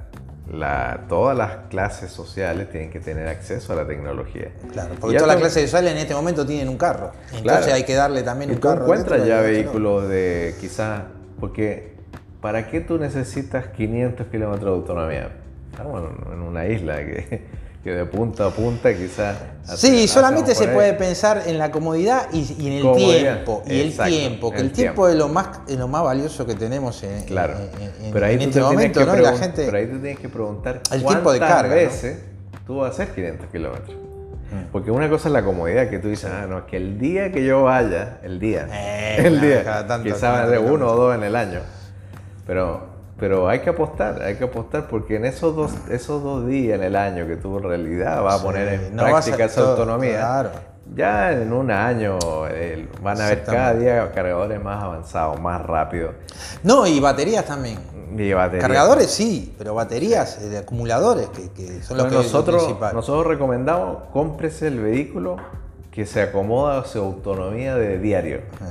la- 0.51 1.05
todas 1.07 1.37
las 1.37 1.67
clases 1.69 2.11
sociales 2.11 2.69
tienen 2.71 2.89
que 2.89 2.99
tener 2.99 3.27
acceso 3.27 3.73
a 3.73 3.75
la 3.75 3.85
tecnología. 3.87 4.49
Claro, 4.71 4.95
porque 4.99 5.17
todas 5.17 5.27
las 5.33 5.37
clases 5.41 5.63
sociales 5.63 5.91
en 5.91 5.97
este 5.99 6.13
momento 6.15 6.45
tienen 6.45 6.69
un 6.69 6.77
carro. 6.77 7.11
Entonces 7.25 7.41
Claro. 7.43 7.73
hay 7.73 7.83
que 7.83 7.93
darle 7.95 8.23
también 8.23 8.49
un 8.51 8.57
tú 8.57 8.67
carro. 8.67 8.81
encuentras 8.83 9.25
ya 9.25 9.41
vehículos 9.41 10.07
de 10.09 10.55
quizás, 10.59 11.03
porque 11.39 11.93
¿para 12.41 12.67
qué 12.67 12.81
tú 12.81 12.97
necesitas 12.97 13.67
500 13.67 14.27
kilómetros 14.27 14.65
de 14.65 14.75
autonomía? 14.77 15.29
Estamos 15.71 16.03
en 16.33 16.39
una 16.41 16.65
isla 16.67 16.97
que, 16.97 17.45
que 17.83 17.91
de 17.93 18.05
punta 18.05 18.47
a 18.47 18.49
punta 18.49 18.93
quizás... 18.93 19.37
Sí, 19.77 20.07
solamente 20.07 20.53
se 20.55 20.67
puede 20.67 20.93
pensar 20.93 21.43
en 21.45 21.57
la 21.57 21.71
comodidad 21.71 22.27
y, 22.33 22.39
y 22.59 22.67
en 22.67 22.73
el 22.73 22.81
Comodidad. 22.81 23.19
tiempo. 23.35 23.63
Y 23.67 23.79
el 23.79 23.97
tiempo, 23.97 24.51
que 24.51 24.57
el, 24.59 24.65
el 24.65 24.71
tiempo, 24.71 24.73
tiempo. 24.73 25.07
es 25.09 25.15
lo 25.15 25.27
más, 25.29 25.47
es 25.67 25.77
lo 25.77 25.87
más 25.87 26.03
valioso 26.03 26.45
que 26.45 26.55
tenemos 26.55 27.01
en, 27.03 27.23
Claro. 27.23 27.53
en- 27.57 28.05
en- 28.05 28.11
pero 28.11 28.25
ahí 28.25 28.33
en 28.35 28.41
este 28.41 28.53
te 28.55 28.61
momento, 28.61 29.05
¿no? 29.05 29.15
la 29.15 29.37
gente. 29.37 29.65
Pero 29.65 29.77
ahí 29.77 29.85
tú 29.87 29.99
tienes 29.99 30.19
que 30.19 30.27
preguntar 30.29 30.81
El 30.91 31.05
tiempo 31.05 31.31
de 31.31 31.39
carga, 31.39 31.69
¿no? 31.69 31.75
veces 31.75 32.19
tú 32.67 32.77
vas 32.77 32.89
a 32.91 32.93
hacer 32.93 33.13
500 33.15 33.47
kilómetros. 33.49 33.95
Mm. 34.51 34.71
Porque 34.71 34.89
una 34.91 35.07
cosa 35.09 35.29
es 35.29 35.33
la 35.33 35.45
comodidad, 35.45 35.89
que 35.89 35.99
tú 35.99 36.07
dices, 36.09 36.29
ah, 36.33 36.47
no, 36.49 36.57
es 36.59 36.63
que 36.65 36.77
el 36.77 36.97
día 36.99 37.31
que 37.31 37.45
yo 37.45 37.63
vaya, 37.63 38.17
el 38.23 38.39
día, 38.39 38.67
Eh, 38.71 39.17
el 39.25 39.39
día, 39.39 39.63
cada 39.63 39.87
tanto, 39.87 40.11
quizás 40.11 40.49
de 40.49 40.57
uno 40.57 40.87
o 40.91 40.95
dos 40.95 41.15
en 41.15 41.23
el 41.23 41.35
año. 41.35 41.59
Pero, 42.47 42.87
pero 43.19 43.47
hay 43.49 43.59
que 43.59 43.69
apostar, 43.71 44.21
hay 44.21 44.35
que 44.35 44.45
apostar 44.45 44.87
porque 44.87 45.15
en 45.17 45.25
esos 45.25 45.55
dos, 45.55 45.71
esos 45.89 46.23
dos 46.23 46.47
días 46.47 46.77
en 46.79 46.83
el 46.85 46.95
año 46.95 47.27
que 47.27 47.35
tú 47.35 47.57
en 47.57 47.63
realidad 47.63 48.21
vas 48.23 48.39
a 48.39 48.43
poner 48.43 48.67
en 48.73 48.95
no 48.95 49.03
práctica 49.03 49.45
esa 49.45 49.61
todo- 49.61 49.71
autonomía, 49.71 50.19
claro. 50.19 50.49
ya 50.95 51.31
en 51.33 51.51
un 51.53 51.69
año 51.71 52.17
eh, 52.49 52.87
van 53.01 53.19
a 53.21 53.25
haber 53.25 53.43
cada 53.43 53.73
día 53.73 54.11
cargadores 54.13 54.63
más 54.63 54.83
avanzados, 54.83 55.39
más 55.41 55.61
rápidos. 55.65 56.11
No, 56.63 56.87
y 56.87 56.99
baterías 56.99 57.45
también. 57.45 57.77
Y 58.17 58.33
baterías. 58.33 58.61
Cargadores 58.65 59.11
sí, 59.11 59.53
pero 59.57 59.75
baterías 59.75 60.39
eh, 60.41 60.49
de 60.49 60.57
acumuladores, 60.57 61.27
que, 61.29 61.49
que 61.51 61.83
son 61.83 61.97
los 61.97 62.07
Entonces 62.07 62.09
que 62.09 62.13
lo 62.15 62.23
nosotros, 62.23 62.63
principal. 62.63 62.95
nosotros 62.95 63.27
recomendamos, 63.27 63.97
cómprese 64.11 64.67
el 64.67 64.79
vehículo 64.79 65.37
que 65.91 66.05
se 66.05 66.21
acomoda 66.21 66.79
a 66.79 66.85
su 66.85 66.99
autonomía 66.99 67.75
de 67.75 67.99
diario. 67.99 68.41
Ah. 68.61 68.65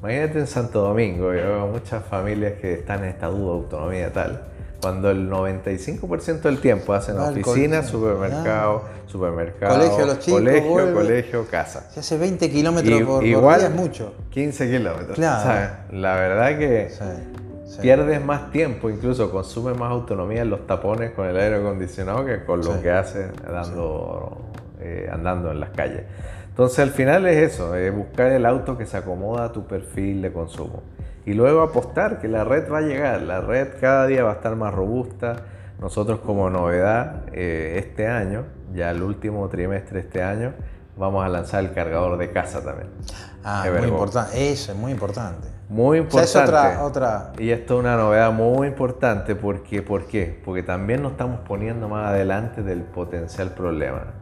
Imagínate 0.00 0.38
en 0.38 0.46
Santo 0.46 0.80
Domingo, 0.80 1.26
yo 1.34 1.40
veo 1.42 1.66
muchas 1.66 2.02
familias 2.04 2.54
que 2.60 2.72
están 2.74 3.00
en 3.04 3.10
esta 3.10 3.26
duda 3.26 3.44
de 3.44 3.50
autonomía 3.58 4.12
tal. 4.12 4.42
Cuando 4.80 5.10
el 5.10 5.28
95% 5.30 6.40
del 6.40 6.58
tiempo 6.58 6.94
hacen 6.94 7.18
Ah, 7.18 7.28
oficina, 7.28 7.82
supermercado, 7.82 8.84
supermercado, 9.06 9.74
Colegio, 9.74 10.06
los 10.06 10.18
chicos, 10.20 10.40
colegio, 10.40 10.70
vuelve. 10.70 10.92
colegio, 10.94 11.46
casa. 11.50 11.86
Si 11.90 12.00
hace 12.00 12.16
20 12.16 12.50
kilómetros 12.50 13.02
por, 13.02 13.26
igual, 13.26 13.58
día 13.60 13.68
es 13.68 13.74
mucho. 13.74 14.14
15 14.30 14.70
kilómetros. 14.70 15.16
Claro. 15.16 15.70
La 15.92 16.14
verdad 16.14 16.58
que 16.58 16.88
Sí, 16.88 17.04
sí. 17.66 17.78
pierdes 17.82 18.24
más 18.24 18.50
tiempo, 18.52 18.88
incluso 18.88 19.30
consumes 19.30 19.76
más 19.76 19.90
autonomía 19.90 20.40
en 20.40 20.48
los 20.48 20.66
tapones 20.66 21.10
con 21.10 21.28
el 21.28 21.36
aire 21.36 21.56
acondicionado 21.56 22.24
que 22.24 22.42
con 22.46 22.60
lo 22.60 22.76
Sí. 22.76 22.80
que 22.82 22.90
haces 22.90 23.26
dando, 23.52 24.38
eh, 24.80 25.10
andando 25.12 25.50
en 25.50 25.60
las 25.60 25.70
calles. 25.70 26.04
Entonces 26.60 26.80
al 26.80 26.90
final 26.90 27.26
es 27.26 27.54
eso, 27.54 27.74
es 27.74 27.90
buscar 27.90 28.30
el 28.32 28.44
auto 28.44 28.76
que 28.76 28.84
se 28.84 28.98
acomoda 28.98 29.44
a 29.44 29.50
tu 29.50 29.66
perfil 29.66 30.20
de 30.20 30.30
consumo. 30.30 30.82
Y 31.24 31.32
luego 31.32 31.62
apostar 31.62 32.18
que 32.18 32.28
la 32.28 32.44
red 32.44 32.70
va 32.70 32.78
a 32.78 32.80
llegar, 32.82 33.22
la 33.22 33.40
red 33.40 33.68
cada 33.80 34.06
día 34.06 34.24
va 34.24 34.32
a 34.32 34.34
estar 34.34 34.56
más 34.56 34.74
robusta. 34.74 35.36
Nosotros 35.80 36.20
como 36.20 36.50
novedad 36.50 37.22
eh, 37.32 37.76
este 37.78 38.08
año, 38.08 38.44
ya 38.74 38.90
el 38.90 39.02
último 39.02 39.48
trimestre 39.48 40.02
de 40.02 40.06
este 40.06 40.22
año, 40.22 40.52
vamos 40.98 41.24
a 41.24 41.30
lanzar 41.30 41.64
el 41.64 41.72
cargador 41.72 42.18
de 42.18 42.30
casa 42.30 42.62
también. 42.62 42.90
Ah, 43.42 43.64
muy 43.78 43.88
importante. 43.88 44.52
Eso 44.52 44.72
es 44.72 44.78
muy 44.78 44.92
importante. 44.92 45.48
Muy 45.70 46.00
O 46.00 46.10
sea, 46.10 46.20
importante. 46.20 46.72
es 46.74 46.76
otra, 46.76 46.84
otra. 46.84 47.32
Y 47.38 47.52
esto 47.52 47.76
es 47.76 47.80
una 47.80 47.96
novedad 47.96 48.32
muy 48.32 48.68
importante 48.68 49.34
porque, 49.34 49.80
¿por 49.80 50.04
qué? 50.04 50.38
Porque 50.44 50.62
también 50.62 51.00
nos 51.00 51.12
estamos 51.12 51.40
poniendo 51.40 51.88
más 51.88 52.08
adelante 52.08 52.62
del 52.62 52.82
potencial 52.82 53.52
problema. 53.52 54.19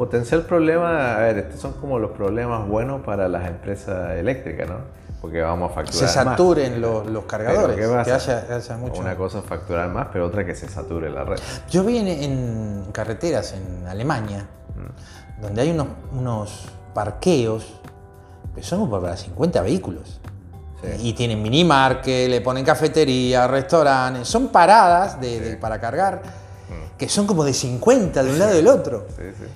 Potencial 0.00 0.40
problema, 0.46 1.16
a 1.16 1.18
ver, 1.18 1.36
estos 1.40 1.60
son 1.60 1.72
como 1.74 1.98
los 1.98 2.12
problemas 2.12 2.66
buenos 2.66 3.02
para 3.02 3.28
las 3.28 3.46
empresas 3.46 4.12
eléctricas, 4.16 4.66
¿no? 4.66 4.76
Porque 5.20 5.42
vamos 5.42 5.70
a 5.70 5.74
facturar 5.74 6.08
Se 6.08 6.24
más. 6.24 6.30
saturen 6.30 6.80
los, 6.80 7.06
los 7.06 7.24
cargadores. 7.24 7.76
Pero, 7.76 7.98
¿qué 7.98 8.04
que 8.04 8.12
haya, 8.12 8.46
haya 8.50 8.76
mucho. 8.78 8.98
Una 8.98 9.14
cosa 9.14 9.40
es 9.40 9.44
facturar 9.44 9.90
más, 9.90 10.06
pero 10.10 10.26
otra 10.26 10.46
que 10.46 10.54
se 10.54 10.66
sature 10.70 11.10
la 11.10 11.24
red. 11.24 11.38
Yo 11.70 11.84
vi 11.84 11.98
en, 11.98 12.08
en 12.08 12.84
carreteras 12.92 13.52
en 13.52 13.86
Alemania, 13.86 14.46
Mm. 14.74 15.42
donde 15.42 15.60
hay 15.60 15.70
unos, 15.70 15.88
unos 16.18 16.64
parqueos 16.94 17.66
que 18.54 18.62
son 18.62 18.88
para 18.90 19.14
50 19.18 19.60
vehículos. 19.60 20.18
Sí. 20.80 21.08
Y 21.08 21.12
tienen 21.12 21.42
minimarket, 21.42 22.30
le 22.30 22.40
ponen 22.40 22.64
cafetería, 22.64 23.46
restaurantes. 23.46 24.26
Son 24.26 24.48
paradas 24.48 25.20
de, 25.20 25.40
de- 25.40 25.56
para 25.58 25.78
cargar 25.78 26.22
que 26.98 27.08
son 27.08 27.26
como 27.26 27.44
de 27.44 27.52
50 27.52 28.22
de 28.22 28.30
un 28.30 28.38
lado 28.38 28.52
y 28.52 28.56
del 28.56 28.68
otro. 28.68 29.06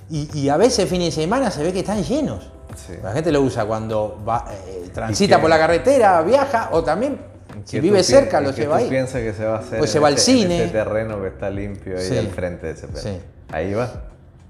Y, 0.09 0.29
y 0.39 0.49
a 0.49 0.57
veces 0.57 0.89
fines 0.89 1.15
de 1.15 1.21
semana 1.23 1.49
se 1.51 1.63
ve 1.63 1.71
que 1.73 1.79
están 1.79 2.03
llenos. 2.03 2.49
La 3.03 3.11
gente 3.13 3.31
lo 3.31 3.41
usa 3.41 3.65
cuando 3.65 4.21
va, 4.27 4.45
eh, 4.67 4.89
transita 4.93 5.39
por 5.39 5.49
la 5.49 5.57
carretera, 5.57 6.21
viaja 6.23 6.69
o 6.73 6.83
también 6.83 7.17
si 7.63 7.77
¿Qué 7.77 7.81
vive 7.81 8.03
cerca 8.03 8.41
lo 8.41 8.51
lleva 8.51 8.77
ahí. 8.77 8.89
piensas 8.89 9.21
que 9.21 9.33
se 9.33 9.45
va 9.45 9.55
a 9.57 9.59
hacer 9.59 9.79
Pues 9.79 9.89
se 9.91 9.99
va 9.99 10.09
al 10.09 10.15
ese- 10.15 10.25
cine. 10.33 10.63
ese 10.63 10.73
terreno 10.73 11.21
que 11.21 11.27
está 11.29 11.49
limpio 11.49 11.97
ahí 11.97 12.17
al 12.17 12.27
frente 12.27 12.67
de 12.67 12.73
ese 12.73 12.87
perro? 12.87 13.09
Ahí 13.51 13.73
va, 13.73 13.89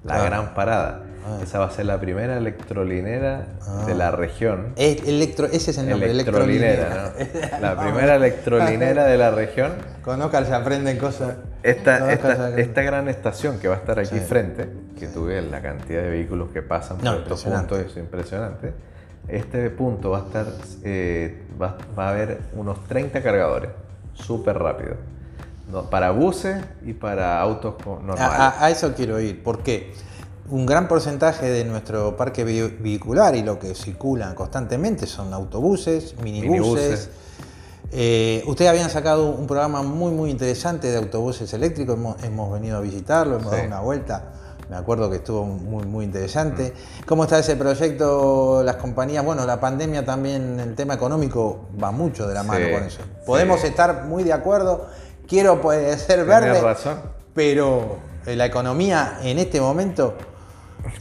la 0.05 0.13
Claro. 0.15 0.25
gran 0.25 0.53
parada. 0.53 1.01
Ah. 1.27 1.39
Esa 1.41 1.57
va 1.57 1.65
a 1.65 1.71
ser 1.71 1.87
la 1.87 1.99
primera 1.99 2.37
electrolinera 2.37 3.47
de 3.87 3.95
la 3.95 4.11
región. 4.11 4.73
Es 4.75 5.01
electro, 5.07 5.47
ese 5.47 5.71
es 5.71 5.77
el 5.79 5.89
nombre, 5.89 6.11
Electrolinera, 6.11 7.13
¿no? 7.17 7.59
La 7.61 7.79
primera 7.81 8.15
electrolinera 8.17 9.05
de 9.05 9.17
la 9.17 9.31
región. 9.31 9.71
Con 10.03 10.19
se 10.31 10.53
aprenden 10.53 10.99
cosas. 10.99 11.37
Esta, 11.63 12.11
esta, 12.13 12.51
se- 12.53 12.61
esta 12.61 12.81
gran 12.83 13.07
estación 13.09 13.57
que 13.57 13.67
va 13.67 13.73
a 13.73 13.77
estar 13.79 13.97
aquí 13.97 14.19
Sí. 14.19 14.19
frente, 14.19 14.69
que 14.99 15.07
tú 15.07 15.25
ves 15.25 15.43
la 15.49 15.61
cantidad 15.63 16.03
de 16.03 16.11
vehículos 16.11 16.49
que 16.51 16.61
pasan 16.61 16.97
por 16.99 17.15
estos 17.15 17.43
puntos, 17.43 17.79
es 17.79 17.97
impresionante. 17.97 18.73
Este 19.27 19.71
punto 19.71 20.11
va 20.11 20.19
a 20.19 20.21
estar, 20.27 20.45
eh, 20.83 21.41
va, 21.59 21.75
va 21.97 22.09
a 22.09 22.09
haber 22.11 22.37
unos 22.53 22.83
30 22.87 23.23
cargadores, 23.23 23.71
súper 24.13 24.59
rápido. 24.59 24.97
No, 25.71 25.89
para 25.89 26.11
buses 26.11 26.63
y 26.85 26.93
para 26.93 27.41
autos 27.41 27.75
normales. 27.85 28.21
A, 28.59 28.69
eso 28.69 28.93
quiero 28.93 29.19
ir, 29.19 29.41
porque 29.43 29.93
un 30.49 30.65
gran 30.65 30.87
porcentaje 30.87 31.49
de 31.49 31.65
nuestro 31.65 32.15
parque 32.15 32.43
ve- 32.43 32.77
vehicular 32.79 33.35
y 33.35 33.41
lo 33.41 33.57
que 33.57 33.73
circulan 33.73 34.35
constantemente 34.35 35.07
son 35.07 35.33
autobuses, 35.33 36.15
minibuses. 36.21 36.49
Minibuses. 36.51 37.09
Eh, 37.91 38.43
ustedes 38.47 38.69
habían 38.69 38.89
sacado 38.89 39.29
un 39.29 39.47
programa 39.47 39.81
muy 39.83 40.11
muy 40.11 40.29
interesante 40.31 40.87
de 40.91 40.97
autobuses 40.97 41.51
eléctricos, 41.53 41.95
hemos, 41.95 42.23
hemos 42.23 42.51
venido 42.51 42.77
a 42.77 42.81
visitarlo, 42.81 43.37
hemos 43.37 43.49
Sí. 43.51 43.55
dado 43.57 43.67
una 43.67 43.79
vuelta. 43.79 44.31
Me 44.69 44.75
acuerdo 44.75 45.11
que 45.11 45.17
estuvo 45.17 45.45
muy, 45.45 45.85
muy 45.85 46.05
interesante. 46.05 46.73
¿Cómo 47.05 47.23
está 47.25 47.37
ese 47.37 47.55
proyecto? 47.55 48.63
Las 48.63 48.77
compañías, 48.77 49.23
bueno, 49.23 49.45
la 49.45 49.59
pandemia 49.59 50.03
también, 50.03 50.59
el 50.59 50.73
tema 50.73 50.95
económico 50.95 51.67
va 51.81 51.91
mucho 51.91 52.27
de 52.27 52.33
la 52.33 52.41
mano 52.41 52.65
Sí, 52.65 52.71
con 52.71 52.83
eso. 52.83 52.97
sí. 53.03 53.09
Podemos 53.27 53.63
estar 53.63 54.05
muy 54.05 54.23
de 54.23 54.33
acuerdo, 54.33 54.87
quiero 55.27 55.61
puede 55.61 55.97
ser 55.97 56.25
verde, 56.25 56.61
razón. 56.61 56.97
pero 57.33 57.97
la 58.25 58.45
economía 58.45 59.19
en 59.23 59.39
este 59.39 59.59
momento, 59.61 60.15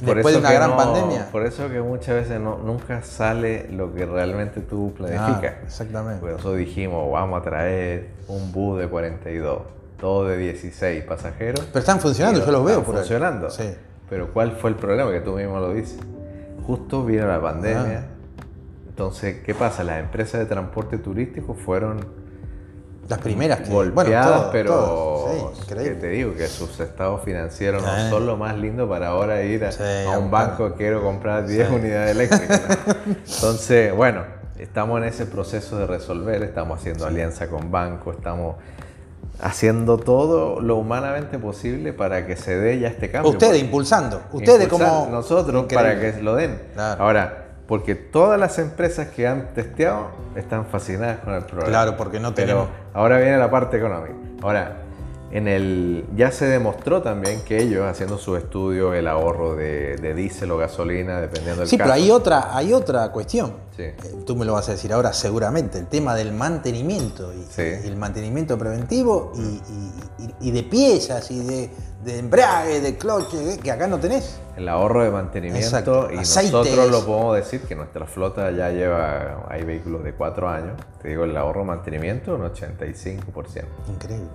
Por 0.04 0.16
después 0.16 0.34
de 0.34 0.40
una 0.40 0.52
gran 0.52 0.70
no- 0.70 0.76
pandemia. 0.76 1.28
Por 1.30 1.44
eso 1.46 1.68
que 1.70 1.80
muchas 1.80 2.14
veces 2.14 2.40
no, 2.40 2.58
nunca 2.58 3.02
sale 3.02 3.68
lo 3.70 3.94
que 3.94 4.06
realmente 4.06 4.60
tú 4.60 4.92
planificas. 4.96 5.38
Claro, 5.40 5.56
exactamente. 5.64 6.20
Por 6.20 6.30
eso 6.30 6.54
dijimos, 6.54 7.10
vamos 7.12 7.40
a 7.40 7.42
traer 7.44 8.10
un 8.28 8.52
bus 8.52 8.78
de 8.80 8.88
42, 8.88 9.62
todo 9.98 10.26
de 10.28 10.36
16 10.36 11.04
pasajeros. 11.04 11.60
Pero 11.66 11.78
están 11.80 12.00
funcionando, 12.00 12.44
yo 12.44 12.52
los 12.52 12.64
veo 12.64 12.70
están 12.80 12.84
por 12.84 12.94
ahí. 12.96 13.00
funcionando. 13.00 13.50
Sí. 13.50 13.74
Pero 14.10 14.32
¿cuál 14.32 14.52
fue 14.52 14.70
el 14.70 14.76
problema? 14.76 15.10
Que 15.12 15.20
tú 15.20 15.32
mismo 15.32 15.58
lo 15.60 15.72
dices. 15.72 15.98
Justo 16.66 17.04
vino 17.04 17.26
la 17.26 17.40
pandemia. 17.40 18.04
Ah. 18.06 18.10
Entonces, 18.88 19.42
¿qué 19.44 19.54
pasa? 19.54 19.82
Las 19.82 19.98
empresas 20.00 20.40
de 20.40 20.46
transporte 20.46 20.98
turístico 20.98 21.54
fueron 21.54 22.06
Las 23.08 23.18
primeras 23.18 23.60
que. 23.60 23.70
golpeadas, 23.70 24.26
bueno, 24.26 24.40
todo, 24.42 24.50
pero 24.52 24.70
todo. 24.74 25.52
Sí, 25.56 25.74
que 25.74 25.90
te 25.90 26.08
digo 26.08 26.34
que 26.34 26.46
sus 26.46 26.78
estados 26.80 27.22
financieros 27.22 27.82
Sí. 27.82 27.88
no 27.88 28.10
son 28.10 28.26
lo 28.26 28.36
más 28.36 28.56
lindo 28.56 28.88
para 28.88 29.08
ahora 29.08 29.42
ir 29.42 29.64
a, 29.64 29.72
Sí, 29.72 29.82
a 30.10 30.18
un 30.18 30.30
banco 30.30 30.74
quiero 30.76 31.02
comprar 31.02 31.46
10 31.46 31.70
unidades 31.70 32.10
eléctricas. 32.12 32.62
Entonces, 33.34 33.94
bueno, 33.94 34.22
estamos 34.58 34.98
en 34.98 35.04
ese 35.04 35.26
proceso 35.26 35.76
de 35.78 35.86
resolver, 35.86 36.42
estamos 36.42 36.78
haciendo 36.80 37.06
alianza 37.06 37.48
con 37.48 37.70
bancos, 37.70 38.16
estamos 38.16 38.56
haciendo 39.40 39.98
todo 39.98 40.60
lo 40.60 40.76
humanamente 40.76 41.38
posible 41.38 41.92
para 41.92 42.26
que 42.26 42.36
se 42.36 42.56
dé 42.56 42.78
ya 42.78 42.88
este 42.88 43.10
cambio. 43.10 43.32
Ustedes 43.32 43.60
impulsando. 43.60 44.22
Ustedes 44.32 44.68
como. 44.68 45.08
nosotros 45.10 45.64
Increíble. 45.64 45.94
para 45.96 46.12
que 46.16 46.22
lo 46.22 46.36
den. 46.36 46.60
Claro. 46.74 47.02
Ahora, 47.02 47.40
porque 47.66 47.94
todas 47.94 48.38
las 48.38 48.58
empresas 48.58 49.08
que 49.08 49.26
han 49.26 49.52
testeado 49.54 50.08
están 50.36 50.66
fascinadas 50.66 51.18
con 51.20 51.34
el 51.34 51.42
programa. 51.42 51.68
Claro, 51.68 51.96
porque 51.96 52.20
no 52.20 52.34
Pero 52.34 52.46
tenemos- 52.46 52.68
ahora 52.94 53.18
viene 53.18 53.36
la 53.36 53.50
parte 53.50 53.76
económica. 53.76 54.14
Ahora, 54.42 54.83
en 55.34 55.48
el 55.48 56.04
ya 56.16 56.30
se 56.30 56.46
demostró 56.46 57.02
también 57.02 57.40
que 57.42 57.60
ellos 57.60 57.84
haciendo 57.84 58.18
sus 58.18 58.38
estudios 58.38 58.94
el 58.94 59.08
ahorro 59.08 59.56
de, 59.56 59.96
de 59.96 60.14
diésel 60.14 60.52
o 60.52 60.56
gasolina 60.56 61.20
dependiendo 61.20 61.60
del 61.62 61.68
Sí, 61.68 61.76
pero 61.76 61.92
hay 61.92 62.08
otra, 62.12 62.56
hay 62.56 62.72
otra 62.72 63.10
cuestión. 63.10 63.52
Sí. 63.76 63.82
Eh, 63.82 63.96
Tú 64.24 64.36
me 64.36 64.44
lo 64.44 64.52
vas 64.52 64.68
a 64.68 64.72
decir 64.72 64.92
ahora 64.92 65.12
seguramente, 65.12 65.78
el 65.80 65.88
tema 65.88 66.14
del 66.14 66.32
mantenimiento 66.32 67.32
y, 67.34 67.42
Sí. 67.50 67.62
y 67.84 67.88
el 67.88 67.96
mantenimiento 67.96 68.56
preventivo 68.56 69.32
y, 69.34 69.40
y- 69.40 70.24
y- 70.24 70.48
y 70.48 70.50
de 70.52 70.62
piezas 70.62 71.28
y 71.32 71.40
de, 71.44 71.68
de 72.04 72.18
embrague, 72.20 72.80
de 72.80 72.96
cloche, 72.96 73.58
que 73.60 73.72
acá 73.72 73.88
no 73.88 73.98
tenés. 73.98 74.38
El 74.56 74.68
ahorro 74.68 75.02
de 75.02 75.10
mantenimiento 75.10 75.66
Exacto. 75.66 76.08
y 76.14 76.18
Aceites. 76.18 76.52
nosotros 76.52 76.90
lo 76.92 77.04
podemos 77.04 77.34
decir 77.34 77.62
que 77.62 77.74
nuestra 77.74 78.06
flota 78.06 78.52
ya 78.52 78.70
lleva, 78.70 79.44
hay 79.48 79.64
vehículos 79.64 80.04
de 80.04 80.12
cuatro 80.14 80.48
años, 80.48 80.80
te 81.02 81.08
digo, 81.08 81.24
el 81.24 81.36
ahorro 81.36 81.62
de 81.62 81.66
mantenimiento 81.66 82.36
un 82.36 82.42
85%. 82.42 83.64
Increíble. 83.88 84.28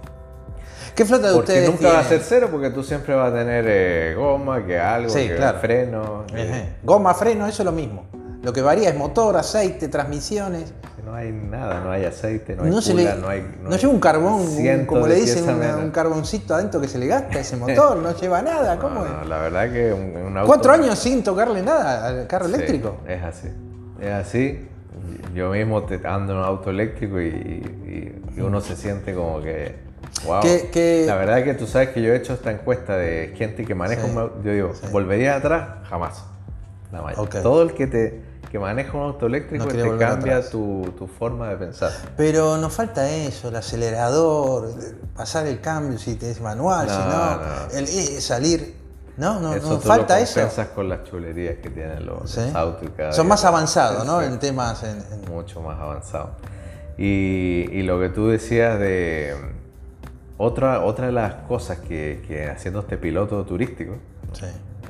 ¿Qué 0.96 1.06
flota 1.06 1.28
de 1.28 1.34
Porque 1.36 1.52
ustedes 1.54 1.70
nunca 1.70 1.94
va 1.94 2.00
a 2.00 2.04
ser 2.04 2.22
cero 2.22 2.50
porque 2.52 2.70
tú 2.72 2.84
siempre 2.84 3.16
vas 3.16 3.32
a 3.32 3.36
tener 3.36 3.66
eh, 3.68 4.16
goma, 4.18 4.66
que 4.66 4.78
algo, 4.80 5.10
Sí, 5.10 5.28
que 5.28 5.36
claro. 5.36 5.60
freno, 5.60 6.26
Ejé. 6.34 6.70
Goma, 6.84 7.14
freno, 7.14 7.48
eso 7.48 7.62
es 7.62 7.66
lo 7.66 7.72
mismo. 7.72 8.06
Lo 8.42 8.54
que 8.54 8.62
varía 8.62 8.90
es 8.90 8.96
motor, 8.96 9.36
aceite, 9.38 9.88
transmisiones. 9.90 10.74
no 11.06 11.14
hay 11.14 11.32
nada, 11.32 11.82
no 11.82 11.92
hay 11.92 12.06
aceite, 12.06 12.56
no 12.56 12.64
hay 12.64 12.70
No, 12.72 12.82
se 12.82 12.92
cooler, 12.92 13.16
le, 13.16 13.22
no 13.22 13.28
hay... 13.30 13.56
no 13.62 13.70
hay 13.72 13.78
lleva 13.78 13.94
un 13.94 14.00
carbón, 14.00 14.34
un- 14.34 14.86
como 14.86 15.08
le 15.08 15.16
dicen, 15.16 15.44
una- 15.50 15.76
un 15.78 15.92
carboncito 15.92 16.54
adentro 16.56 16.80
que 16.80 16.88
se 16.88 16.98
le 17.00 17.08
gasta 17.08 17.40
ese 17.40 17.56
motor, 17.58 17.98
no 17.98 18.16
lleva 18.16 18.42
nada. 18.42 18.78
¿Cómo 18.80 19.06
es? 19.06 19.28
la 19.28 19.40
verdad 19.40 19.72
que 19.72 19.92
un, 19.94 20.16
un 20.16 20.38
auto... 20.38 20.48
Cuatro 20.48 20.72
años 20.74 20.98
sin 21.00 21.24
tocarle 21.24 21.62
nada 21.62 22.08
al 22.08 22.28
carro 22.28 22.48
Sí, 22.48 22.54
eléctrico. 22.54 22.98
es 23.08 23.24
así, 23.24 23.48
es 24.02 24.12
así. 24.12 24.68
Yo 25.34 25.52
mismo 25.52 25.84
te 25.84 25.96
ando 26.08 26.34
en 26.34 26.40
un 26.40 26.46
auto 26.46 26.70
eléctrico 26.70 27.20
y, 27.22 27.26
y- 27.28 28.22
y 28.38 28.42
uno 28.42 28.62
se 28.62 28.76
siente 28.76 29.14
como 29.14 29.42
que... 29.42 29.89
Wow. 30.26 30.42
Que- 30.42 30.70
que- 30.72 31.04
La 31.08 31.16
verdad 31.16 31.44
que 31.44 31.54
tú 31.54 31.66
sabes 31.68 31.90
que 31.90 32.02
yo 32.02 32.14
he 32.14 32.18
hecho 32.18 32.34
esta 32.34 32.52
encuesta 32.52 32.96
de 32.98 33.34
gente 33.38 33.66
que 33.66 33.76
maneja 33.76 34.04
Sí, 34.06 34.12
un 34.12 34.18
auto. 34.18 34.42
Yo 34.44 34.52
digo, 34.52 34.74
sí. 34.76 34.88
¿volvería 34.92 35.36
atrás? 35.36 35.88
Jamás. 35.90 36.24
La 36.92 37.02
mayoría. 37.02 37.24
Ok. 37.24 37.44
Todo 37.44 37.62
el 37.64 37.74
que 37.74 37.88
te 37.88 38.30
que 38.52 38.58
maneja 38.58 38.98
un 38.98 39.04
auto 39.04 39.28
eléctrico 39.28 39.66
No 39.66 39.72
te 39.72 39.98
cambia 40.00 40.50
tu, 40.50 40.92
tu 40.98 41.06
forma 41.06 41.50
de 41.50 41.58
pensar. 41.58 41.92
Pero 42.18 42.58
nos 42.58 42.74
falta 42.74 43.08
eso, 43.08 43.50
el 43.50 43.56
acelerador, 43.56 44.72
pasar 45.16 45.46
el 45.46 45.62
cambio 45.62 46.00
si 46.00 46.18
es 46.20 46.42
manual, 46.42 46.88
No, 46.88 46.94
si 46.94 47.00
no, 47.00 47.36
no. 47.36 47.78
el 47.78 47.84
eh, 47.86 48.22
salir. 48.22 48.76
No, 49.18 49.40
no, 49.40 49.54
eso 49.54 49.70
nos 49.70 49.82
tú 49.84 49.88
falta 49.88 50.18
lo 50.18 50.24
eso. 50.24 50.42
con 50.74 50.90
las 50.90 51.04
chulerías 51.04 51.58
que 51.62 51.70
tienen 51.70 52.06
los, 52.08 52.32
Sí. 52.32 52.42
autos. 52.56 52.90
cada 52.98 53.12
Son 53.12 53.28
más 53.28 53.46
avanzados, 53.46 54.04
¿no? 54.06 54.20
En 54.24 54.40
temas. 54.40 54.82
en- 54.84 55.04
en- 55.12 55.32
mucho 55.32 55.62
más 55.62 55.80
avanzado. 55.80 56.32
Y, 56.98 57.68
y 57.72 57.84
lo 57.84 58.00
que 58.00 58.10
tú 58.10 58.30
decías 58.30 58.80
de 58.80 59.36
otra, 60.40 60.84
otra 60.84 61.06
de 61.08 61.12
las 61.12 61.34
cosas 61.36 61.78
que, 61.80 62.22
que 62.28 62.48
haciendo 62.48 62.80
este 62.80 62.98
piloto 62.98 63.44
turístico 63.46 63.96
sí. 64.34 64.46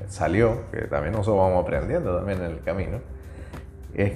salió, 0.08 0.70
que 0.72 0.82
también 0.84 1.12
nosotros 1.14 1.38
vamos 1.38 1.64
aprendiendo 1.64 2.16
también 2.16 2.40
en 2.40 2.52
el 2.52 2.60
camino, 2.62 3.00
es 3.94 4.14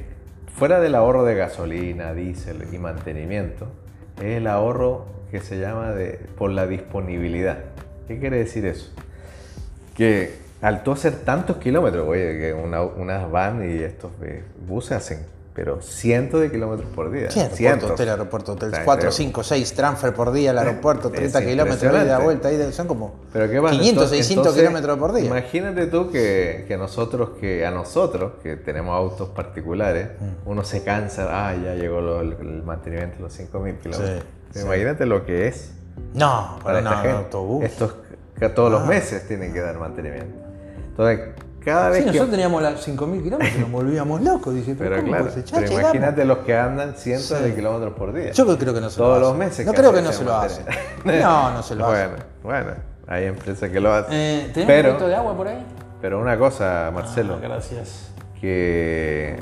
fuera 0.56 0.80
del 0.80 0.94
ahorro 0.96 1.26
de 1.26 1.36
gasolina, 1.36 2.14
diésel 2.14 2.68
y 2.72 2.78
mantenimiento, 2.78 3.68
es 4.18 4.38
el 4.38 4.48
ahorro 4.48 5.06
que 5.32 5.40
se 5.42 5.60
llama 5.60 5.90
de, 5.92 6.20
por 6.38 6.52
la 6.52 6.68
disponibilidad. 6.68 7.58
¿Qué 8.08 8.20
quiere 8.20 8.38
decir 8.38 8.66
eso? 8.68 8.92
Que 9.98 10.36
al 10.62 10.84
tú 10.84 10.92
hacer 10.92 11.16
tantos 11.26 11.58
kilómetros, 11.58 12.08
oye, 12.08 12.38
que 12.38 12.54
una- 12.54 12.84
unas 12.84 13.30
van 13.32 13.68
y 13.68 13.82
estos 13.82 14.12
eh, 14.22 14.44
buses 14.68 14.92
hacen 14.98 15.26
pero 15.56 15.82
cientos 15.82 16.42
de 16.42 16.50
kilómetros 16.52 16.90
por 16.96 17.12
día. 17.12 17.30
Sí, 17.30 17.40
aeropuerto, 17.40 17.56
cientos. 17.58 17.92
hotel, 17.92 18.10
aeropuerto, 18.10 18.54
hotel. 18.54 18.70
O 18.70 18.76
sea, 18.76 18.86
4, 18.86 19.00
creo- 19.02 19.12
5, 19.12 19.44
6 19.44 19.74
transfer 19.74 20.14
por 20.14 20.32
día 20.32 20.50
al 20.52 20.58
aeropuerto, 20.58 21.10
Es 21.10 21.14
30 21.16 21.42
kilómetros 21.46 21.94
de 21.94 22.06
ida 22.06 22.18
vuelta. 22.20 22.48
ahí 22.48 22.58
de- 22.58 22.72
son 22.74 22.88
como 22.88 23.16
Pero 23.32 23.50
¿qué 23.50 23.62
pasa? 23.62 23.72
500, 23.72 23.90
Entonces- 23.90 24.18
600 24.18 24.46
entonces, 24.48 24.62
kilómetros 24.64 24.98
por 24.98 25.14
día. 25.14 25.26
Imagínate 25.26 25.86
tú 25.88 26.10
que, 26.12 26.66
que 26.68 26.76
nosotros, 26.78 27.30
que 27.40 27.66
a 27.66 27.72
nosotros, 27.72 28.34
que 28.42 28.56
tenemos 28.56 28.96
autos 28.96 29.30
particulares, 29.30 30.08
Mm. 30.20 30.50
uno 30.50 30.64
se 30.64 30.84
cansa, 30.84 31.28
ah, 31.30 31.54
ya 31.56 31.76
llegó 31.76 32.02
lo- 32.02 32.22
el, 32.22 32.34
el 32.34 32.64
mantenimiento 32.64 33.18
de 33.18 33.22
los 33.24 33.34
5.000 33.34 33.76
kilómetros. 33.78 34.20
Sí, 34.20 34.26
Pero 34.54 34.60
sí. 34.60 34.66
Imagínate 34.66 35.06
lo 35.06 35.24
que 35.26 35.48
es 35.48 35.72
No, 36.16 36.58
para 36.64 36.64
para 36.64 36.78
esta 36.80 36.90
no, 36.92 36.98
gente. 37.02 37.18
autobús. 37.18 37.64
Estos 37.66 37.96
que 38.40 38.50
todos 38.50 38.72
los 38.72 38.82
Ah. 38.82 38.86
meses 38.86 39.28
tienen 39.28 39.54
que 39.54 39.62
dar 39.62 39.78
mantenimiento. 39.78 40.36
Entonces, 40.90 41.20
cada 41.64 41.90
vez 41.90 42.00
Sí, 42.00 42.04
que... 42.04 42.08
nosotros 42.12 42.32
teníamos 42.32 42.62
las 42.62 42.88
5.000 42.88 43.24
kilómetros, 43.24 43.60
nos 43.60 43.72
volvíamos 43.72 44.22
locos. 44.22 44.54
Dice, 44.56 44.76
pero, 44.78 44.92
Pero 44.92 45.02
¿cómo 45.02 45.12
claro, 45.14 45.30
pero 45.34 45.62
llegamos. 45.62 45.80
imagínate 45.82 46.26
los 46.26 46.38
que 46.40 46.58
andan 46.58 46.96
cientos 46.96 47.38
Sí. 47.38 47.44
de 47.44 47.56
kilómetros 47.56 47.94
por 47.94 48.14
día. 48.14 48.32
Yo 48.32 48.58
creo 48.58 48.74
que 48.74 48.82
no 48.82 48.90
se 48.90 48.98
Todos 48.98 49.14
lo 49.16 49.20
los 49.20 49.30
hacen. 49.30 49.40
meses 49.40 49.66
No 49.66 49.74
creo 49.74 49.94
que 49.94 50.02
no 50.02 50.12
se 50.12 50.24
lo 50.24 50.36
hacen. 50.36 50.66
No, 51.06 51.52
no 51.52 51.64
se 51.64 51.76
lo 51.76 51.86
hacen. 51.88 52.10
Bueno, 52.44 52.64
bueno, 52.66 52.72
hay 53.08 53.26
empresas 53.26 53.70
que 53.70 53.80
lo 53.80 53.94
hacen. 53.94 54.14
Eh, 54.14 54.52
¿Tenemos 54.54 54.68
Pero- 54.74 54.90
un 54.90 54.96
poquito 54.96 55.08
de 55.10 55.16
agua 55.16 55.38
por 55.38 55.48
ahí? 55.48 55.66
Pero 56.02 56.20
una 56.20 56.38
cosa, 56.38 56.92
Marcelo, 56.94 57.36
Ah, 57.38 57.40
gracias. 57.42 58.10
que, 58.42 59.40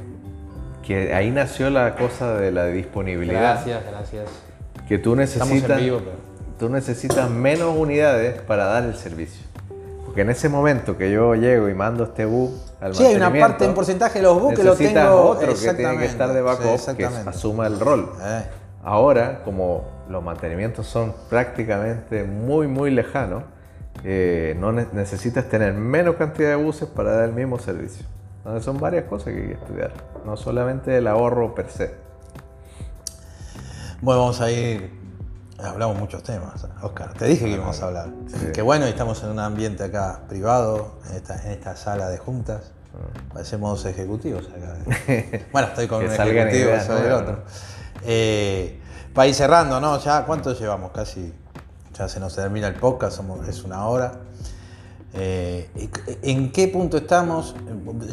que 0.86 1.14
ahí 1.14 1.32
nació 1.32 1.70
la 1.70 1.96
cosa 1.96 2.36
de 2.36 2.52
la 2.52 2.66
disponibilidad. 2.68 3.40
Gracias, 3.66 3.84
gracias. 3.90 4.26
Que 4.88 4.98
tú 5.00 5.16
necesitas, 5.16 5.50
Estamos 5.50 5.80
en 5.80 5.86
vivo, 5.86 5.98
pero... 6.00 6.12
tú 6.60 6.70
necesitas 6.70 7.30
menos 7.30 7.76
unidades 7.76 8.40
para 8.42 8.66
dar 8.66 8.84
el 8.84 8.96
servicio. 8.96 9.44
Porque 10.12 10.24
en 10.24 10.30
ese 10.30 10.50
momento 10.50 10.98
que 10.98 11.10
yo 11.10 11.36
llego 11.36 11.70
y 11.70 11.74
mando 11.74 12.04
este 12.04 12.26
bus 12.26 12.52
al 12.82 12.94
Sí, 12.94 13.06
hay 13.06 13.16
una 13.16 13.32
parte, 13.32 13.66
un 13.66 13.74
porcentaje 13.74 14.20
de 14.20 14.24
los 14.24 14.42
bus 14.42 14.54
que 14.56 14.62
lo 14.66 14.76
tengo... 14.76 15.22
otro 15.22 15.54
que 15.54 15.74
tiene 15.74 15.98
que 16.00 16.06
estar 16.06 16.34
de 16.34 16.40
sí, 16.40 16.46
backup 16.46 16.98
que 16.98 17.06
asuma 17.06 17.66
el 17.66 17.80
rol. 17.80 18.12
Eh, 18.22 18.44
Ahora, 18.84 19.42
como 19.46 19.86
los 20.10 20.22
mantenimientos 20.22 20.86
son 20.86 21.14
prácticamente 21.30 22.26
muy, 22.26 22.68
muy 22.68 22.92
lejanos, 22.92 23.44
eh, 24.04 24.54
no 24.60 24.74
ne- 24.74 24.88
necesitas 24.92 25.46
tener 25.48 25.76
menos 25.76 26.18
cantidad 26.18 26.50
de 26.50 26.56
buses 26.56 26.90
para 26.90 27.14
dar 27.14 27.30
el 27.30 27.34
mismo 27.34 27.58
servicio. 27.58 28.06
Entonces 28.40 28.66
son 28.66 28.82
varias 28.82 29.06
cosas 29.06 29.34
que 29.34 29.40
hay 29.40 29.48
que 29.48 29.54
estudiar, 29.54 29.94
no 30.26 30.36
solamente 30.36 30.98
el 30.98 31.08
ahorro 31.08 31.56
per 31.56 31.70
se. 31.70 31.96
Bueno, 34.02 34.20
vamos 34.20 34.42
a 34.42 34.52
ir... 34.52 34.92
Hablamos 35.64 35.98
muchos 35.98 36.24
temas, 36.24 36.66
Oscar. 36.82 37.14
Te 37.14 37.26
dije 37.26 37.46
que 37.46 37.52
íbamos 37.52 37.82
a 37.82 37.86
hablar. 37.88 38.10
Sí. 38.28 38.48
Que 38.54 38.62
bueno, 38.62 38.86
estamos 38.86 39.22
en 39.24 39.30
un 39.30 39.40
ambiente 39.40 39.84
acá 39.84 40.22
privado, 40.28 41.00
en 41.10 41.16
esta, 41.18 41.42
en 41.44 41.52
esta 41.52 41.76
sala 41.76 42.10
de 42.10 42.18
juntas. 42.18 42.72
Parecemos 43.34 43.86
ejecutivos 43.86 44.50
acá. 44.50 44.76
bueno, 45.52 45.68
estoy 45.70 45.88
con 45.88 46.00
Que 46.02 46.08
un 46.08 46.12
ejecutivo, 46.14 46.70
ideas 46.70 46.86
soy 46.86 46.96
el 46.98 47.02
nuevas, 47.04 47.22
otro. 47.22 47.34
¿no? 47.38 47.42
Eh, 48.04 48.80
para 49.14 49.28
ir 49.28 49.36
cerrando, 49.36 49.80
¿no? 49.80 49.98
Ya, 50.00 50.26
¿cuánto 50.26 50.54
llevamos? 50.54 50.92
Casi, 50.92 51.34
ya 51.98 52.08
se 52.10 52.20
nos 52.20 52.36
termina 52.36 52.68
el 52.68 52.76
podcast, 52.76 53.18
somos- 53.18 53.48
es 53.48 53.64
una 53.64 53.86
hora. 53.88 54.14
Eh, 55.14 55.70
¿En 56.22 56.52
qué 56.52 56.70
punto 56.70 56.98
estamos? 56.98 57.54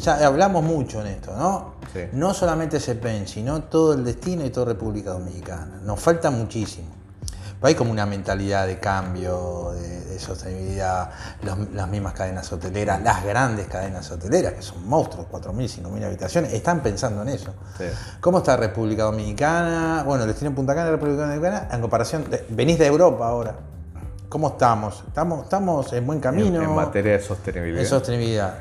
Ya 0.01 0.27
hablamos 0.27 0.65
mucho 0.65 1.01
en 1.01 1.07
esto, 1.09 1.35
¿no? 1.37 1.75
Sí. 1.93 2.01
No 2.13 2.35
solamente 2.35 2.81
CEPEN, 2.81 3.27
sino 3.29 3.63
todo 3.65 3.95
el 3.95 4.05
destino 4.05 4.45
y 4.45 4.51
toda 4.51 4.67
República 4.67 5.11
Dominicana. 5.13 5.81
Nos 5.85 6.01
falta 6.01 6.31
muchísimo. 6.31 6.89
Pero 7.61 7.69
hay 7.69 7.75
como 7.75 7.91
una 7.91 8.07
mentalidad 8.07 8.67
de 8.67 8.79
cambio, 8.79 9.73
de, 9.73 10.01
de 10.05 10.19
sostenibilidad, 10.19 11.11
los- 11.43 11.71
las 11.73 11.89
mismas 11.89 12.13
cadenas 12.15 12.53
hoteleras, 12.53 13.03
las 13.03 13.25
grandes 13.25 13.67
cadenas 13.67 14.11
hoteleras, 14.11 14.53
que 14.55 14.63
son 14.63 14.87
monstruos, 14.89 15.27
4.000, 15.31 15.69
5.000 15.69 16.05
habitaciones, 16.05 16.53
están 16.53 16.81
pensando 16.81 17.23
en 17.23 17.29
eso. 17.31 17.53
Sí. 17.77 17.85
¿Cómo 18.21 18.39
está 18.39 18.57
República 18.57 19.03
Dominicana? 19.05 20.03
Bueno, 20.07 20.23
el 20.25 20.29
destino 20.29 20.51
en 20.51 20.55
Punta 20.55 20.75
Cana, 20.75 20.91
República 20.91 21.23
Dominicana, 21.27 21.69
en 21.73 21.81
comparación, 21.81 22.31
de- 22.31 22.45
venís 22.51 22.79
de 22.79 22.87
Europa 22.87 23.27
ahora. 23.29 23.55
¿Cómo 24.29 24.49
estamos? 24.49 25.05
¿Estamos, 25.09 25.45
estamos 25.45 25.93
en 25.95 26.07
buen 26.07 26.19
En, 26.19 26.23
camino? 26.23 26.63
en 26.63 26.75
materia 26.75 27.13
de 27.13 27.21
sostenibilidad. 27.21 27.81
En 27.83 27.87
sostenibilidad. 27.89 28.55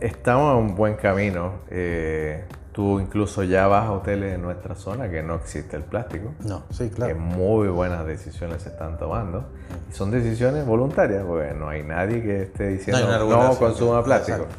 Estamos 0.00 0.52
en 0.58 0.70
un 0.70 0.74
buen 0.74 0.96
camino. 0.96 1.52
Eh, 1.70 2.44
tú 2.76 3.00
incluso 3.00 3.42
ya 3.42 3.66
vas 3.68 3.86
a 3.86 3.92
hoteles 3.92 4.34
en 4.34 4.42
nuestra 4.42 4.74
zona 4.74 5.08
que 5.08 5.22
no 5.22 5.36
existe 5.36 5.78
el 5.78 5.82
plástico. 5.82 6.34
No, 6.44 6.62
sí, 6.68 6.90
que 6.90 6.94
claro. 6.96 7.16
muy 7.16 7.68
buenas 7.68 8.04
decisiones 8.04 8.60
se 8.60 8.68
están 8.68 8.98
tomando. 8.98 9.46
Y 9.90 9.94
son 9.94 10.10
decisiones 10.10 10.66
voluntarias, 10.66 11.24
porque 11.26 11.54
no 11.54 11.70
hay 11.70 11.82
nadie 11.82 12.20
que 12.22 12.42
esté 12.42 12.68
diciendo 12.68 13.26
no, 13.30 13.56
consuma 13.56 14.04
plástico. 14.04 14.40
exacto. 14.42 14.56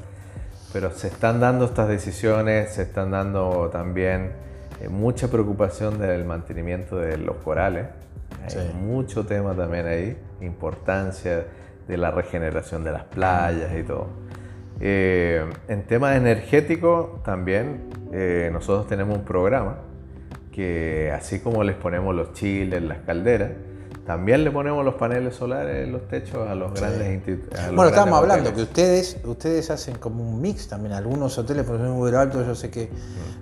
Pero 0.74 0.92
se 0.94 1.10
están 1.10 1.40
dando 1.40 1.66
estas 1.66 1.88
decisiones, 1.90 2.74
se 2.74 2.82
están 2.82 3.12
dando 3.12 3.70
también 3.72 4.32
eh, 4.82 4.90
mucha 4.90 5.28
preocupación 5.28 6.00
del 6.00 6.26
mantenimiento 6.26 6.98
de 6.98 7.18
los 7.18 7.36
corales. 7.38 7.86
Hay 8.44 8.50
Sí. 8.50 8.58
mucho 8.74 9.28
tema 9.28 9.54
también 9.54 9.86
ahí, 9.86 10.18
importancia 10.42 11.46
de 11.88 11.98
la 11.98 12.10
regeneración 12.10 12.84
de 12.84 12.92
las 12.94 13.04
playas 13.04 13.72
y 13.78 13.84
todo. 13.84 14.08
Eh, 14.80 15.44
en 15.68 15.84
temas 15.84 16.16
energéticos 16.16 17.24
también 17.24 17.90
eh, 18.14 18.50
nosotros 18.54 18.88
tenemos 18.88 19.18
un 19.18 19.26
programa 19.26 19.78
que 20.52 21.12
así 21.12 21.40
como 21.40 21.64
les 21.64 21.76
ponemos 21.76 22.16
los 22.16 22.34
chiles, 22.34 22.82
las 22.84 23.00
calderas, 23.00 23.52
también 24.08 24.44
le 24.46 24.52
ponemos 24.52 24.86
los 24.86 24.96
paneles 24.96 25.36
solares 25.36 25.84
en 25.86 25.92
los 25.92 26.08
techos 26.08 26.48
a 26.50 26.56
los 26.56 26.74
grandes 26.74 27.14
institutos. 27.14 27.60
Bueno, 27.76 27.90
estábamos 27.90 28.20
hablando 28.20 28.54
que 28.54 28.62
ustedes, 28.62 29.18
ustedes 29.26 29.70
hacen 29.70 29.98
como 29.98 30.24
un 30.24 30.42
mix 30.42 30.70
también. 30.70 30.94
Algunos 30.94 31.38
hoteles, 31.38 31.66
por 31.66 31.76
ejemplo, 31.76 31.94
en 31.94 32.02
Uber 32.02 32.16
Alto, 32.16 32.42
yo 32.46 32.56
sé 32.56 32.70
que, 32.72 32.90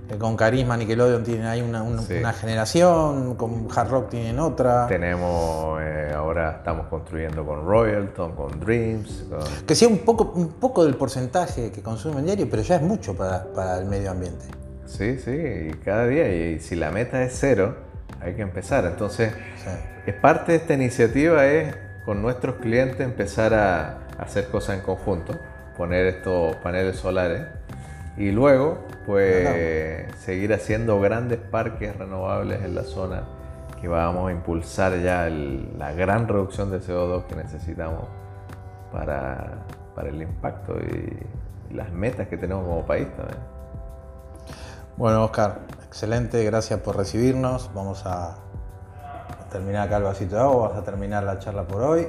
que 0.10 0.18
con 0.18 0.36
Carisma, 0.36 0.76
Nickelodeon 0.76 1.24
tienen 1.24 1.46
ahí 1.46 1.62
una, 1.62 1.84
una- 1.84 2.02
Mm. 2.02 2.06
Sí. 2.08 2.14
una 2.16 2.34
generación, 2.34 3.36
con 3.36 3.68
Hard 3.76 3.90
Rock 3.92 4.10
tienen 4.10 4.40
otra. 4.40 4.88
Tenemos, 4.88 5.80
eh, 5.84 6.12
ahora 6.16 6.56
estamos 6.58 6.88
construyendo 6.88 7.46
con 7.46 7.64
Royalton, 7.66 8.32
con 8.34 8.60
Dreams, 8.60 9.26
con- 9.30 9.66
Que 9.68 9.76
sea 9.76 9.88
un 9.88 10.00
poco, 10.00 10.32
un 10.36 10.48
poco 10.54 10.84
del 10.84 10.96
porcentaje 10.96 11.72
que 11.72 11.84
consumen 11.84 12.26
diario, 12.26 12.48
pero 12.50 12.64
ya 12.64 12.78
es 12.78 12.82
mucho 12.82 13.14
para, 13.16 13.44
para 13.54 13.78
el 13.78 13.86
medio 13.86 14.10
ambiente. 14.10 14.46
Sí, 14.88 15.20
sí, 15.20 15.32
y 15.32 15.72
cada 15.86 16.08
día. 16.08 16.28
Y 16.34 16.60
si 16.60 16.76
la 16.76 16.90
meta 16.90 17.22
es 17.24 17.38
cero, 17.40 17.76
hay 18.26 18.34
que 18.34 18.42
empezar. 18.42 18.86
Entonces, 18.86 19.34
Sí. 19.58 19.70
es 20.08 20.14
parte 20.16 20.52
de 20.54 20.58
esta 20.60 20.74
iniciativa 20.74 21.46
es 21.46 21.76
con 22.06 22.22
nuestros 22.22 22.56
clientes 22.56 23.00
empezar 23.02 23.54
a 23.54 24.00
hacer 24.20 24.48
cosas 24.50 24.78
en 24.78 24.82
conjunto, 24.84 25.36
poner 25.78 26.06
estos 26.08 26.56
paneles 26.58 26.98
solares 26.98 27.44
y 28.18 28.32
luego, 28.32 28.80
pues, 29.06 30.12
seguir 30.20 30.54
haciendo 30.54 31.00
grandes 31.02 31.40
parques 31.40 31.96
renovables 31.98 32.64
en 32.64 32.76
la 32.76 32.84
zona 32.84 33.24
que 33.82 33.88
vamos 33.88 34.30
a 34.30 34.32
impulsar 34.32 35.00
ya 35.02 35.28
el- 35.28 35.78
la 35.78 35.92
gran 35.94 36.28
reducción 36.28 36.72
de 36.72 36.80
CO2 36.80 37.26
que 37.26 37.36
necesitamos 37.36 38.06
para, 38.92 39.66
para 39.96 40.10
el 40.10 40.22
impacto 40.22 40.76
y, 40.80 41.20
y 41.72 41.74
las 41.74 41.92
metas 41.92 42.28
que 42.28 42.38
tenemos 42.38 42.64
como 42.66 42.86
país 42.86 43.08
también. 43.18 43.40
Bueno, 44.98 45.26
Oscar, 45.26 45.60
excelente, 45.88 46.44
gracias 46.44 46.80
por 46.80 46.98
recibirnos. 46.98 47.70
Vamos 47.74 48.04
a, 48.06 48.38
terminar 49.52 49.88
acá 49.88 49.98
el 49.98 50.04
vasito 50.04 50.36
de 50.36 50.42
agua, 50.42 50.68
vamos 50.68 50.78
a 50.78 50.84
terminar 50.84 51.24
la 51.24 51.40
charla 51.40 51.64
por 51.64 51.82
hoy. 51.82 52.08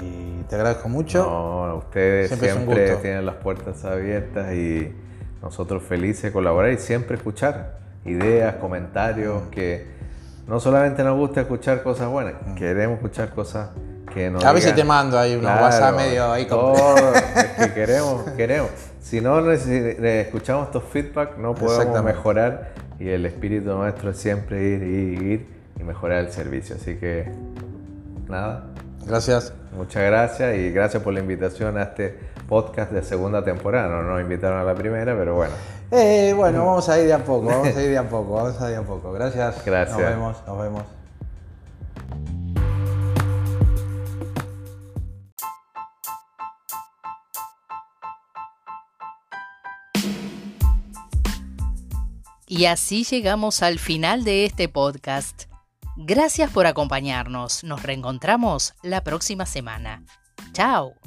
Y 0.00 0.42
te 0.44 0.54
agradezco 0.54 0.88
mucho. 0.88 1.24
No, 1.24 1.76
ustedes 1.76 2.28
Siempre 2.38 2.96
tienen 2.96 3.26
las 3.26 3.34
puertas 3.36 3.84
abiertas 3.84 4.52
y 4.54 4.94
nosotros 5.42 5.82
felices 5.82 6.22
de 6.24 6.32
colaborar 6.32 6.70
y 6.70 6.78
siempre 6.78 7.16
escuchar 7.16 7.78
ideas, 8.04 8.54
comentarios, 8.56 9.42
que 9.50 9.86
no 10.46 10.60
solamente 10.60 11.02
nos 11.04 11.16
gusta 11.16 11.40
escuchar 11.42 11.82
cosas 11.82 12.08
buenas, 12.08 12.34
queremos 12.56 12.96
escuchar 12.96 13.30
cosas 13.30 13.70
que 14.14 14.30
nos 14.30 14.44
A 14.44 14.52
veces 14.52 14.72
digan- 14.72 14.76
te 14.76 14.84
mando 14.84 15.18
ahí 15.18 15.34
unos 15.36 15.50
WhatsApp 15.60 15.96
medio 15.96 16.32
ahí 16.32 16.46
con- 16.46 16.58
todo, 16.58 17.14
es 17.14 17.48
que 17.58 17.74
queremos, 17.74 18.22
queremos. 18.36 18.70
Si 19.02 19.20
no 19.20 19.50
escuchamos 19.50 20.68
estos 20.68 20.84
feedback, 20.84 21.36
no 21.36 21.54
podemos 21.54 22.02
mejorar 22.02 22.70
y 22.98 23.08
el 23.08 23.26
espíritu 23.26 23.70
nuestro 23.76 24.10
es 24.10 24.16
siempre 24.16 24.62
ir, 24.62 24.82
ir, 24.82 25.22
ir 25.22 25.46
y 25.78 25.82
mejorar 25.82 26.20
el 26.20 26.30
servicio. 26.30 26.76
Así 26.76 26.96
que, 26.96 27.30
nada, 28.28 28.64
Gracias. 29.06 29.52
Muchas 29.76 30.02
gracias 30.02 30.56
y 30.56 30.70
gracias 30.70 31.02
por 31.02 31.12
la 31.12 31.20
invitación 31.20 31.76
a 31.76 31.82
este 31.82 32.18
podcast 32.48 32.92
de 32.92 33.02
segunda 33.02 33.42
temporada. 33.42 33.88
No 33.88 34.02
nos 34.02 34.20
invitaron 34.20 34.60
a 34.60 34.64
la 34.64 34.74
primera, 34.74 35.16
pero 35.16 35.34
bueno. 35.34 35.52
Eh, 35.90 36.32
bueno, 36.36 36.64
vamos 36.64 36.88
a 36.88 36.98
ir 36.98 37.06
de 37.06 37.12
a 37.12 37.18
poco, 37.18 37.46
vamos 37.46 37.76
a 37.76 37.82
ir 37.82 37.90
de 37.90 37.98
a 37.98 38.08
poco, 38.08 38.34
vamos 38.34 38.60
a 38.60 38.70
ir 38.70 38.76
de 38.76 38.82
a 38.82 38.82
poco. 38.82 39.12
Gracias. 39.12 39.64
Gracias. 39.64 39.98
Nos 39.98 40.08
vemos, 40.08 40.42
nos 40.46 40.62
vemos. 40.62 41.01
Y 52.54 52.66
así 52.66 53.04
llegamos 53.04 53.62
al 53.62 53.78
final 53.78 54.24
de 54.24 54.44
este 54.44 54.68
podcast. 54.68 55.44
Gracias 55.96 56.50
por 56.50 56.66
acompañarnos. 56.66 57.64
Nos 57.64 57.82
reencontramos 57.82 58.74
la 58.82 59.02
próxima 59.02 59.46
semana. 59.46 60.04
Chao. 60.52 61.01